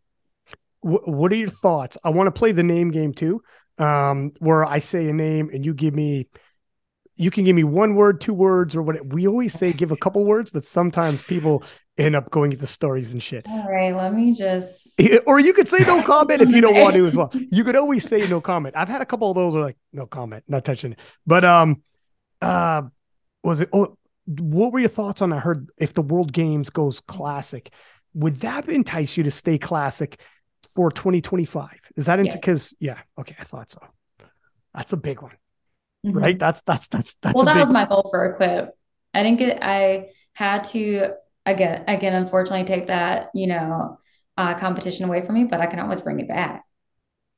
[0.85, 1.97] what are your thoughts?
[2.05, 3.41] I want to play the name game too,
[3.79, 6.29] um, where I say a name and you give me,
[7.17, 9.07] you can give me one word, two words, or what.
[9.07, 11.63] We always say give a couple words, but sometimes people
[11.97, 13.47] end up going into stories and shit.
[13.49, 14.89] All right, let me just.
[15.27, 17.33] Or you could say no comment if you don't want to as well.
[17.51, 18.75] You could always say no comment.
[18.77, 20.99] I've had a couple of those are like no comment, not touching it.
[21.27, 21.83] But um,
[22.43, 22.83] uh,
[23.43, 23.69] was it?
[23.73, 23.97] Oh,
[24.27, 25.33] what were your thoughts on?
[25.33, 27.71] I heard if the World Games goes classic,
[28.15, 30.19] would that entice you to stay classic?
[30.75, 31.81] for 2025.
[31.97, 32.95] Is that into because yeah.
[32.95, 33.81] yeah, okay, I thought so.
[34.75, 35.33] That's a big one.
[36.05, 36.19] Mm-hmm.
[36.19, 36.39] Right?
[36.39, 38.77] That's that's that's that's well, that was my goal for equip.
[39.15, 41.15] I didn't get I had to
[41.47, 43.99] again again unfortunately take that, you know,
[44.37, 46.65] uh, competition away from me, but I can always bring it back.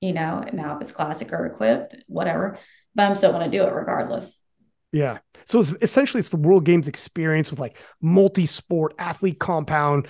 [0.01, 2.59] You know, now if it's classic or equipped, whatever.
[2.95, 4.41] But I'm still gonna do it regardless.
[4.93, 5.19] Yeah.
[5.45, 10.09] So it's essentially it's the World Games experience with like multi-sport athlete compound.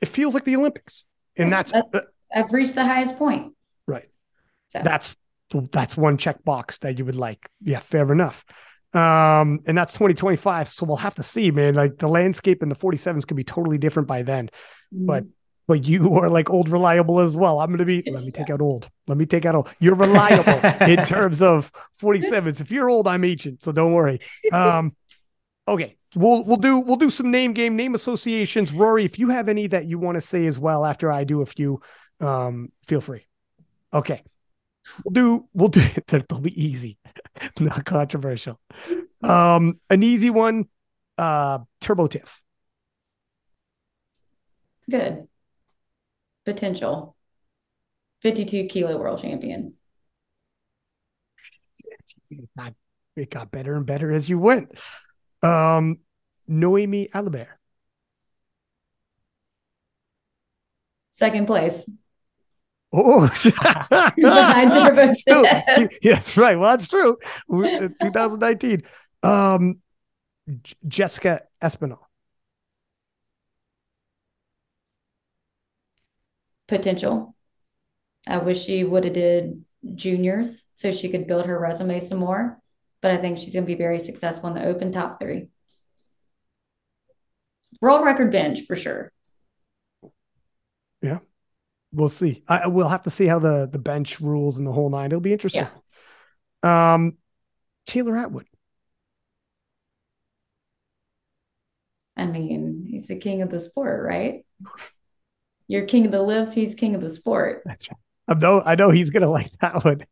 [0.00, 1.04] It feels like the Olympics.
[1.36, 2.00] And that's, that's uh,
[2.32, 3.54] I've reached the highest point.
[3.86, 4.10] Right.
[4.68, 4.80] So.
[4.84, 5.16] That's
[5.72, 7.48] that's one checkbox that you would like.
[7.60, 8.44] Yeah, fair enough.
[8.92, 10.68] Um, and that's 2025.
[10.68, 11.74] So we'll have to see, man.
[11.74, 14.46] Like the landscape in the 47s could be totally different by then.
[14.92, 15.06] Mm-hmm.
[15.06, 15.24] But
[15.68, 17.60] but you are like old reliable as well.
[17.60, 18.88] I'm gonna be let me take out old.
[19.06, 19.72] Let me take out old.
[19.78, 21.70] You're reliable in terms of
[22.02, 22.60] 47s.
[22.60, 24.20] If you're old, I'm ancient, so don't worry.
[24.52, 24.96] Um
[25.68, 25.96] okay.
[26.16, 28.72] We'll we'll do we'll do some name game, name associations.
[28.72, 31.40] Rory, if you have any that you want to say as well after I do
[31.40, 31.80] a few,
[32.18, 33.26] um, feel free.
[33.94, 34.24] Okay.
[35.04, 36.06] We'll do we'll do it.
[36.28, 36.98] They'll be easy,
[37.60, 38.60] not controversial.
[39.22, 40.66] Um, an easy one,
[41.18, 42.40] uh, Turbo Tiff.
[44.90, 45.28] Good.
[46.44, 47.16] Potential.
[48.22, 49.74] 52 kilo world champion.
[53.16, 54.72] It got better and better as you went.
[55.42, 55.98] Um,
[56.48, 57.48] Noemie Allabert.
[61.10, 61.88] Second place.
[62.92, 63.26] Oh,
[65.14, 65.44] Still,
[66.02, 66.56] yes, right.
[66.56, 67.18] Well, that's true.
[67.52, 68.82] Uh, 2019.
[69.22, 69.78] Um,
[70.62, 71.98] J- Jessica Espinal.
[76.66, 77.34] Potential.
[78.26, 79.64] I wish she would have did
[79.94, 82.60] juniors so she could build her resume some more.
[83.00, 85.48] But I think she's going to be very successful in the open top three.
[87.80, 89.10] World record bench for sure.
[91.92, 92.44] We'll see.
[92.46, 95.06] I we'll have to see how the the bench rules and the whole nine.
[95.06, 95.66] It'll be interesting.
[96.62, 97.16] Um,
[97.86, 98.46] Taylor Atwood.
[102.16, 104.44] I mean, he's the king of the sport, right?
[105.68, 107.62] You're king of the lives, he's king of the sport.
[107.64, 107.96] That's right.
[108.28, 108.62] I know.
[108.64, 110.06] I know he's gonna like that one.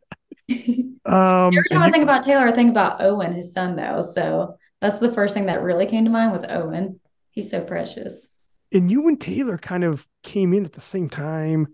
[1.04, 4.02] Um, Every time I think about Taylor, I think about Owen, his son, though.
[4.02, 7.00] So that's the first thing that really came to mind was Owen.
[7.30, 8.30] He's so precious.
[8.72, 11.68] And you and Taylor kind of came in at the same time.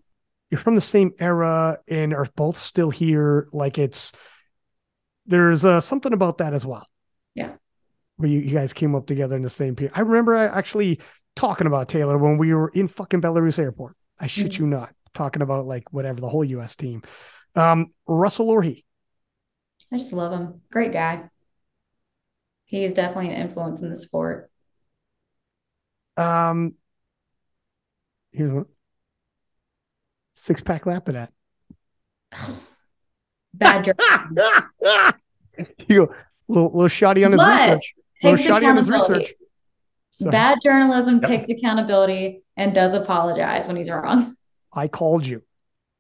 [0.51, 3.49] You're from the same era and are both still here.
[3.53, 4.13] Like it's
[5.27, 6.87] there's uh, something about that as well.
[7.35, 7.53] Yeah.
[8.17, 9.93] Where you, you guys came up together in the same period.
[9.97, 11.01] I remember I actually
[11.35, 13.97] talking about Taylor when we were in fucking Belarus airport.
[14.21, 14.59] I shit Mhm.
[14.61, 14.95] you not.
[15.15, 17.03] Talking about like whatever the whole US team.
[17.57, 18.85] Um, Russel Orhii.
[19.93, 20.55] I just love him.
[20.71, 21.29] Great guy.
[22.67, 24.51] He is definitely an influence in the sport.
[26.17, 26.75] Um,
[28.35, 28.67] here's one.
[30.35, 31.33] Six pack lap of that.
[33.55, 34.37] Bad journalism.
[35.89, 36.15] you go,
[36.49, 37.95] little, little shoddy on his But research.
[38.23, 39.25] Little takes shoddy on his accountability.
[39.25, 40.31] research.
[40.33, 41.31] Bad journalism Yep.
[41.31, 44.35] takes accountability and does apologize when he's wrong.
[44.73, 45.43] I called you.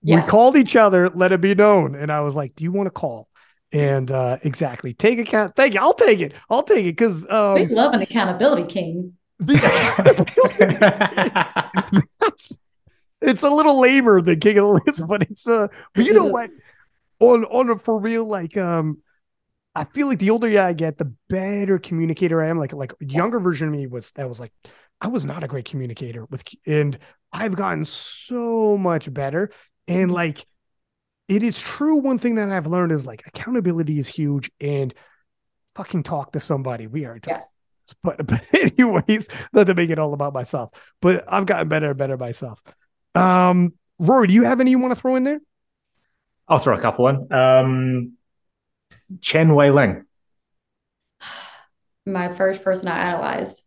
[0.02, 0.22] Yeah.
[0.24, 1.94] We called each other, let it be known.
[1.94, 3.28] And I was like, Do you want to call?
[3.72, 4.92] And uh exactly.
[4.94, 5.54] Take account.
[5.56, 5.80] Thank you.
[5.80, 6.32] I'll take it.
[6.50, 9.14] I'll take it because We um love an accountability king.
[13.28, 16.26] it's, a little lamer than King of the List, but it's uh but you know
[16.26, 16.50] what?
[17.20, 18.98] On on a for real, like um
[19.74, 22.58] I feel like the older I get, the better communicator I am.
[22.58, 24.52] Like like younger version of me was that was like
[25.00, 26.98] I was not a great communicator with and
[27.32, 29.50] I've gotten so much better.
[29.88, 30.46] And like
[31.28, 31.96] it is true.
[31.96, 34.94] One thing that I've learned is like accountability is huge and
[35.74, 36.86] fucking talk to somebody.
[36.86, 37.40] We are Yeah.
[38.02, 40.70] but but anyways, not to make it all about myself.
[41.00, 42.60] But I've gotten better and better myself.
[43.14, 45.40] Um Rory, do you have any you want to throw in there?
[46.48, 47.32] I'll throw a couple in.
[47.32, 48.12] Um,
[49.20, 50.04] Chen Wei Ling.
[52.06, 53.62] My first person I idolized.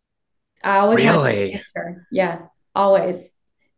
[0.62, 1.62] I always wanted to be Really?
[1.74, 2.06] her.
[2.12, 2.42] Yeah,
[2.74, 3.30] always.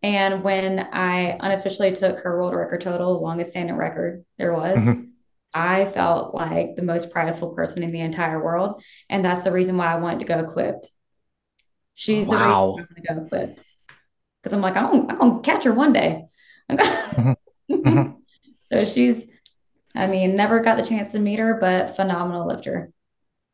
[0.03, 5.11] And when I unofficially took her world record total, longest standing record there was, Mhm.
[5.55, 8.83] I felt like the most prideful person in the entire world.
[9.09, 10.91] And that's the reason why I wanted to go equipped.
[11.95, 12.71] She's the reason Wow.
[12.79, 13.61] I want to go equipped.
[14.43, 16.25] Because I'm like, I'm gonna, I'm gonna catch her one day.
[16.71, 17.37] Mhm.
[18.61, 19.29] So she's,
[19.97, 22.93] I mean, never got the chance to meet her, but phenomenal lifter.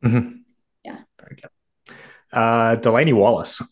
[0.04, 0.40] Mhm.
[0.84, 0.98] Yeah.
[1.18, 1.96] Very good.
[2.30, 3.62] Uh, Delaney Wallace.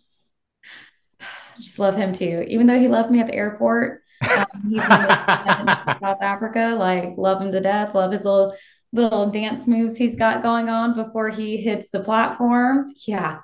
[1.58, 2.44] Just love him too.
[2.48, 4.88] Even though he left me at the airport, um, he's in
[6.00, 6.76] South Africa.
[6.78, 7.94] Like, love him to death.
[7.94, 8.56] Love his little
[8.92, 12.90] little dance moves he's got going on before he hits the platform.
[13.06, 13.40] Yeah,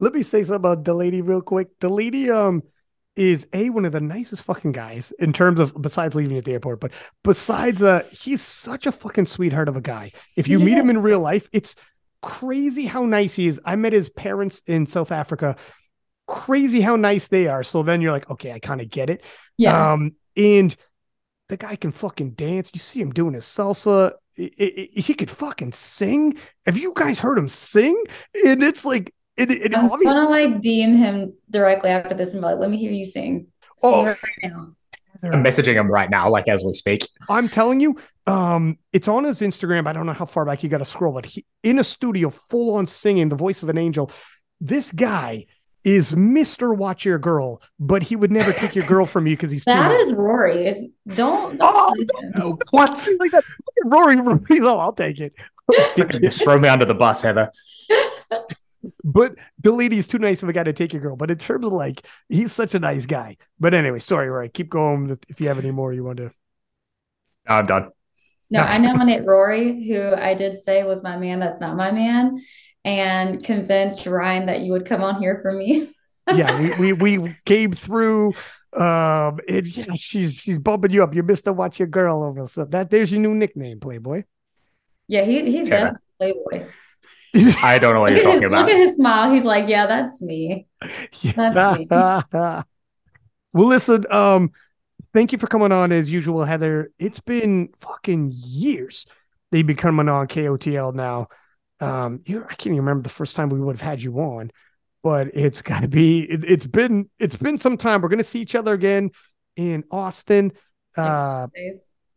[0.00, 1.78] Let me say something about Delaney real quick.
[1.78, 2.62] Delaney um
[3.16, 6.52] is a one of the nicest fucking guys in terms of besides leaving at the
[6.52, 6.92] airport, but
[7.24, 10.12] besides uh he's such a fucking sweetheart of a guy.
[10.36, 11.74] If you He meet him in real life, it's
[12.22, 13.60] crazy how nice he is.
[13.64, 15.56] I met his parents in South Africa.
[16.26, 17.62] Crazy how nice they are.
[17.64, 19.22] So then you're like, okay, I kind of get it.
[19.58, 19.92] yeah.
[19.92, 20.74] Um, and
[21.48, 22.70] the guy can fucking dance.
[22.72, 24.12] You see him doing his salsa.
[24.38, 26.38] I- I- I- he could fucking sing.
[26.66, 28.00] Have you guys heard him sing?
[28.46, 30.14] And it's like, it, it I'm obviously.
[30.16, 33.46] gonna like DM him directly after this and be like, let me hear you sing.
[33.78, 34.04] Sing Oh.
[34.04, 34.72] right now.
[35.22, 37.06] I'm messaging him right now, like as we speak.
[37.28, 37.96] I'm telling you,
[38.26, 39.86] um, it's on his Instagram.
[39.86, 42.30] I don't know how far back you got to scroll, but he in a studio,
[42.30, 44.10] full on singing, the voice of an angel.
[44.62, 45.44] This guy
[45.84, 49.50] is Mister Watch Your Girl, but he would never take your girl from you because
[49.50, 50.08] he's too That nice.
[50.08, 50.66] is Rory.
[50.68, 50.78] If,
[51.14, 52.56] don't, don't Oh, listen.
[52.70, 53.08] What?
[53.18, 53.44] like that.
[53.84, 55.34] Rory, Rory, oh, I'll take it.
[56.22, 57.50] Just throw me under the bus, Heather.
[59.04, 61.16] But Delaney's too nice of a guy to take your girl.
[61.16, 63.36] But in terms of like, he's such a nice guy.
[63.58, 64.48] But anyway, sorry, Rory.
[64.48, 66.30] Keep going if you have any more you want to.
[67.46, 67.90] I'm done.
[68.50, 71.38] No, I nominate Rory, who I did say was my man.
[71.38, 72.42] That's not my man,
[72.84, 75.92] and convinced Ryan that you would come on here for me.
[76.34, 78.34] yeah, we, we we came through.
[78.72, 81.14] Um, and yeah, she's she's bumping you up.
[81.14, 82.46] You missed Mister Watch Your Girl over.
[82.46, 84.24] So that there's your new nickname, Playboy.
[85.06, 85.92] Yeah, he he's yeah.
[86.18, 86.72] definitely Playboy.
[87.34, 88.66] I don't know what you're talking about.
[88.66, 89.32] Look at his smile.
[89.32, 90.66] He's like, yeah, that's me.
[90.80, 91.86] That's me.
[91.92, 92.64] well,
[93.54, 94.52] listen, um,
[95.12, 96.90] thank you for coming on as usual, Heather.
[96.98, 99.06] It's been fucking years
[99.50, 101.28] that you've been coming on KOTL now.
[101.80, 104.50] Um, you I can't even remember the first time we would have had you on,
[105.02, 106.22] but it's got to be.
[106.22, 108.02] It, has been it's been some time.
[108.02, 109.12] We're gonna see each other again
[109.56, 110.52] in Austin.
[110.96, 111.46] Uh,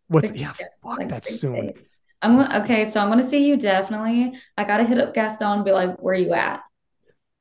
[0.07, 0.52] what's yeah?
[0.52, 1.68] Fuck like that soon.
[1.68, 1.93] Days.
[2.23, 2.89] I'm okay.
[2.89, 4.33] So I'm gonna see you definitely.
[4.57, 6.61] I gotta hit up Gaston and be like, "Where you at?"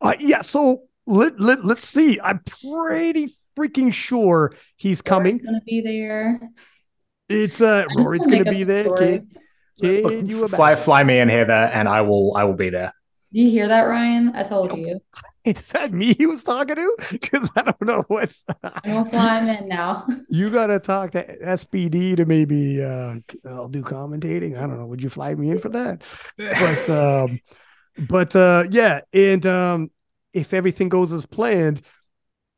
[0.00, 0.40] Uh, yeah.
[0.40, 2.20] So let let let's see.
[2.20, 5.36] I'm pretty freaking sure he's coming.
[5.36, 6.40] Rory's gonna be there.
[7.28, 8.84] It's uh Rory's gonna be there.
[8.84, 9.20] Can,
[9.80, 12.92] can you fly fly me in here there, and I will I will be there.
[13.32, 14.32] Do you hear that, Ryan?
[14.34, 15.00] I told you.
[15.44, 16.96] Is that me he was talking to?
[17.10, 18.44] Because I don't know what's.
[18.62, 20.06] I'm gonna fly him in now.
[20.28, 23.16] you gotta talk to SBD to maybe uh
[23.48, 24.56] I'll do commentating.
[24.56, 24.86] I don't know.
[24.86, 26.02] Would you fly me in for that?
[26.36, 27.40] but um,
[27.98, 29.90] but uh, yeah, and um,
[30.32, 31.82] if everything goes as planned,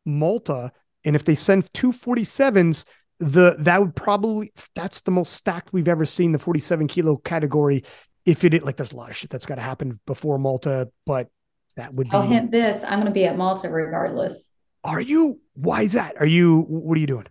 [0.05, 0.73] Malta,
[1.05, 2.85] and if they send two 47s,
[3.19, 7.85] the that would probably that's the most stacked we've ever seen the 47 kilo category
[8.27, 11.29] if it like there's a lot of shit that's got to happen before Malta, but
[11.77, 12.17] that would be.
[12.17, 14.51] I'll hint this: I'm going to be at Malta regardless.
[14.83, 15.41] Are you?
[15.55, 16.17] Why is that?
[16.21, 16.61] Are you?
[16.69, 17.27] What are you doing?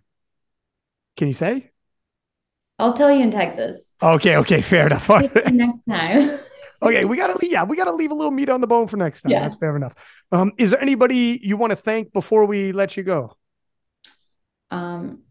[1.16, 1.70] Can you say?
[2.78, 3.92] I'll tell you in Texas.
[4.02, 4.36] Okay.
[4.36, 4.62] Okay.
[4.62, 5.08] Fair enough.
[5.08, 6.38] next time.
[6.82, 9.22] okay, we gotta yeah, we gotta leave a little meat on the bone for next
[9.22, 9.32] time.
[9.32, 9.42] Yeah.
[9.42, 9.94] That's fair enough.
[10.32, 13.36] Um, is there anybody you want to thank before we let you go?
[14.70, 15.22] Um,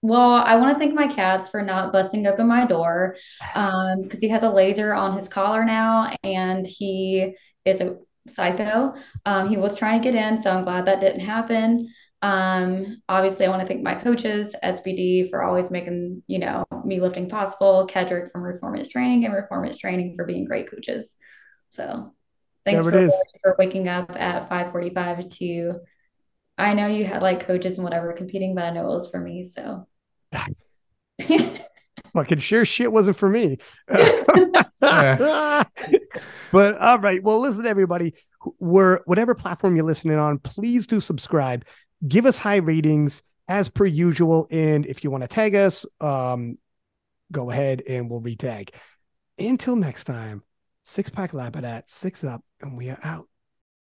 [0.00, 3.16] well, I want to thank my cats for not busting open my door
[3.54, 7.34] um, because he has a laser on his collar now and he
[7.64, 7.96] is a
[8.26, 8.94] psycho.
[9.24, 11.88] Um, he was trying to get in, so I'm glad that didn't happen.
[12.22, 17.00] Um, obviously, I want to thank my coaches, SBD, for always making you know me
[17.00, 17.86] lifting possible.
[17.86, 21.16] Kedrick from Reformance Training and Reformance Training for being great coaches.
[21.70, 22.14] So,
[22.64, 23.10] thanks for,
[23.42, 25.80] for waking up at 5:45 to.
[26.56, 29.18] I know you had like coaches and whatever competing, but I know it was for
[29.18, 29.42] me.
[29.42, 29.88] So
[32.14, 33.58] Fucking sure shit wasn't for me.
[33.88, 35.68] but
[36.52, 37.22] all right.
[37.22, 38.14] Well, listen, everybody.
[38.58, 41.64] We're whatever platform you're listening on, please do subscribe.
[42.06, 44.46] Give us high ratings as per usual.
[44.50, 46.58] And if you want to tag us, um,
[47.32, 48.70] go ahead and we'll retag.
[49.38, 50.42] Until next time,
[50.82, 53.28] six pack lap at six up, and we are out.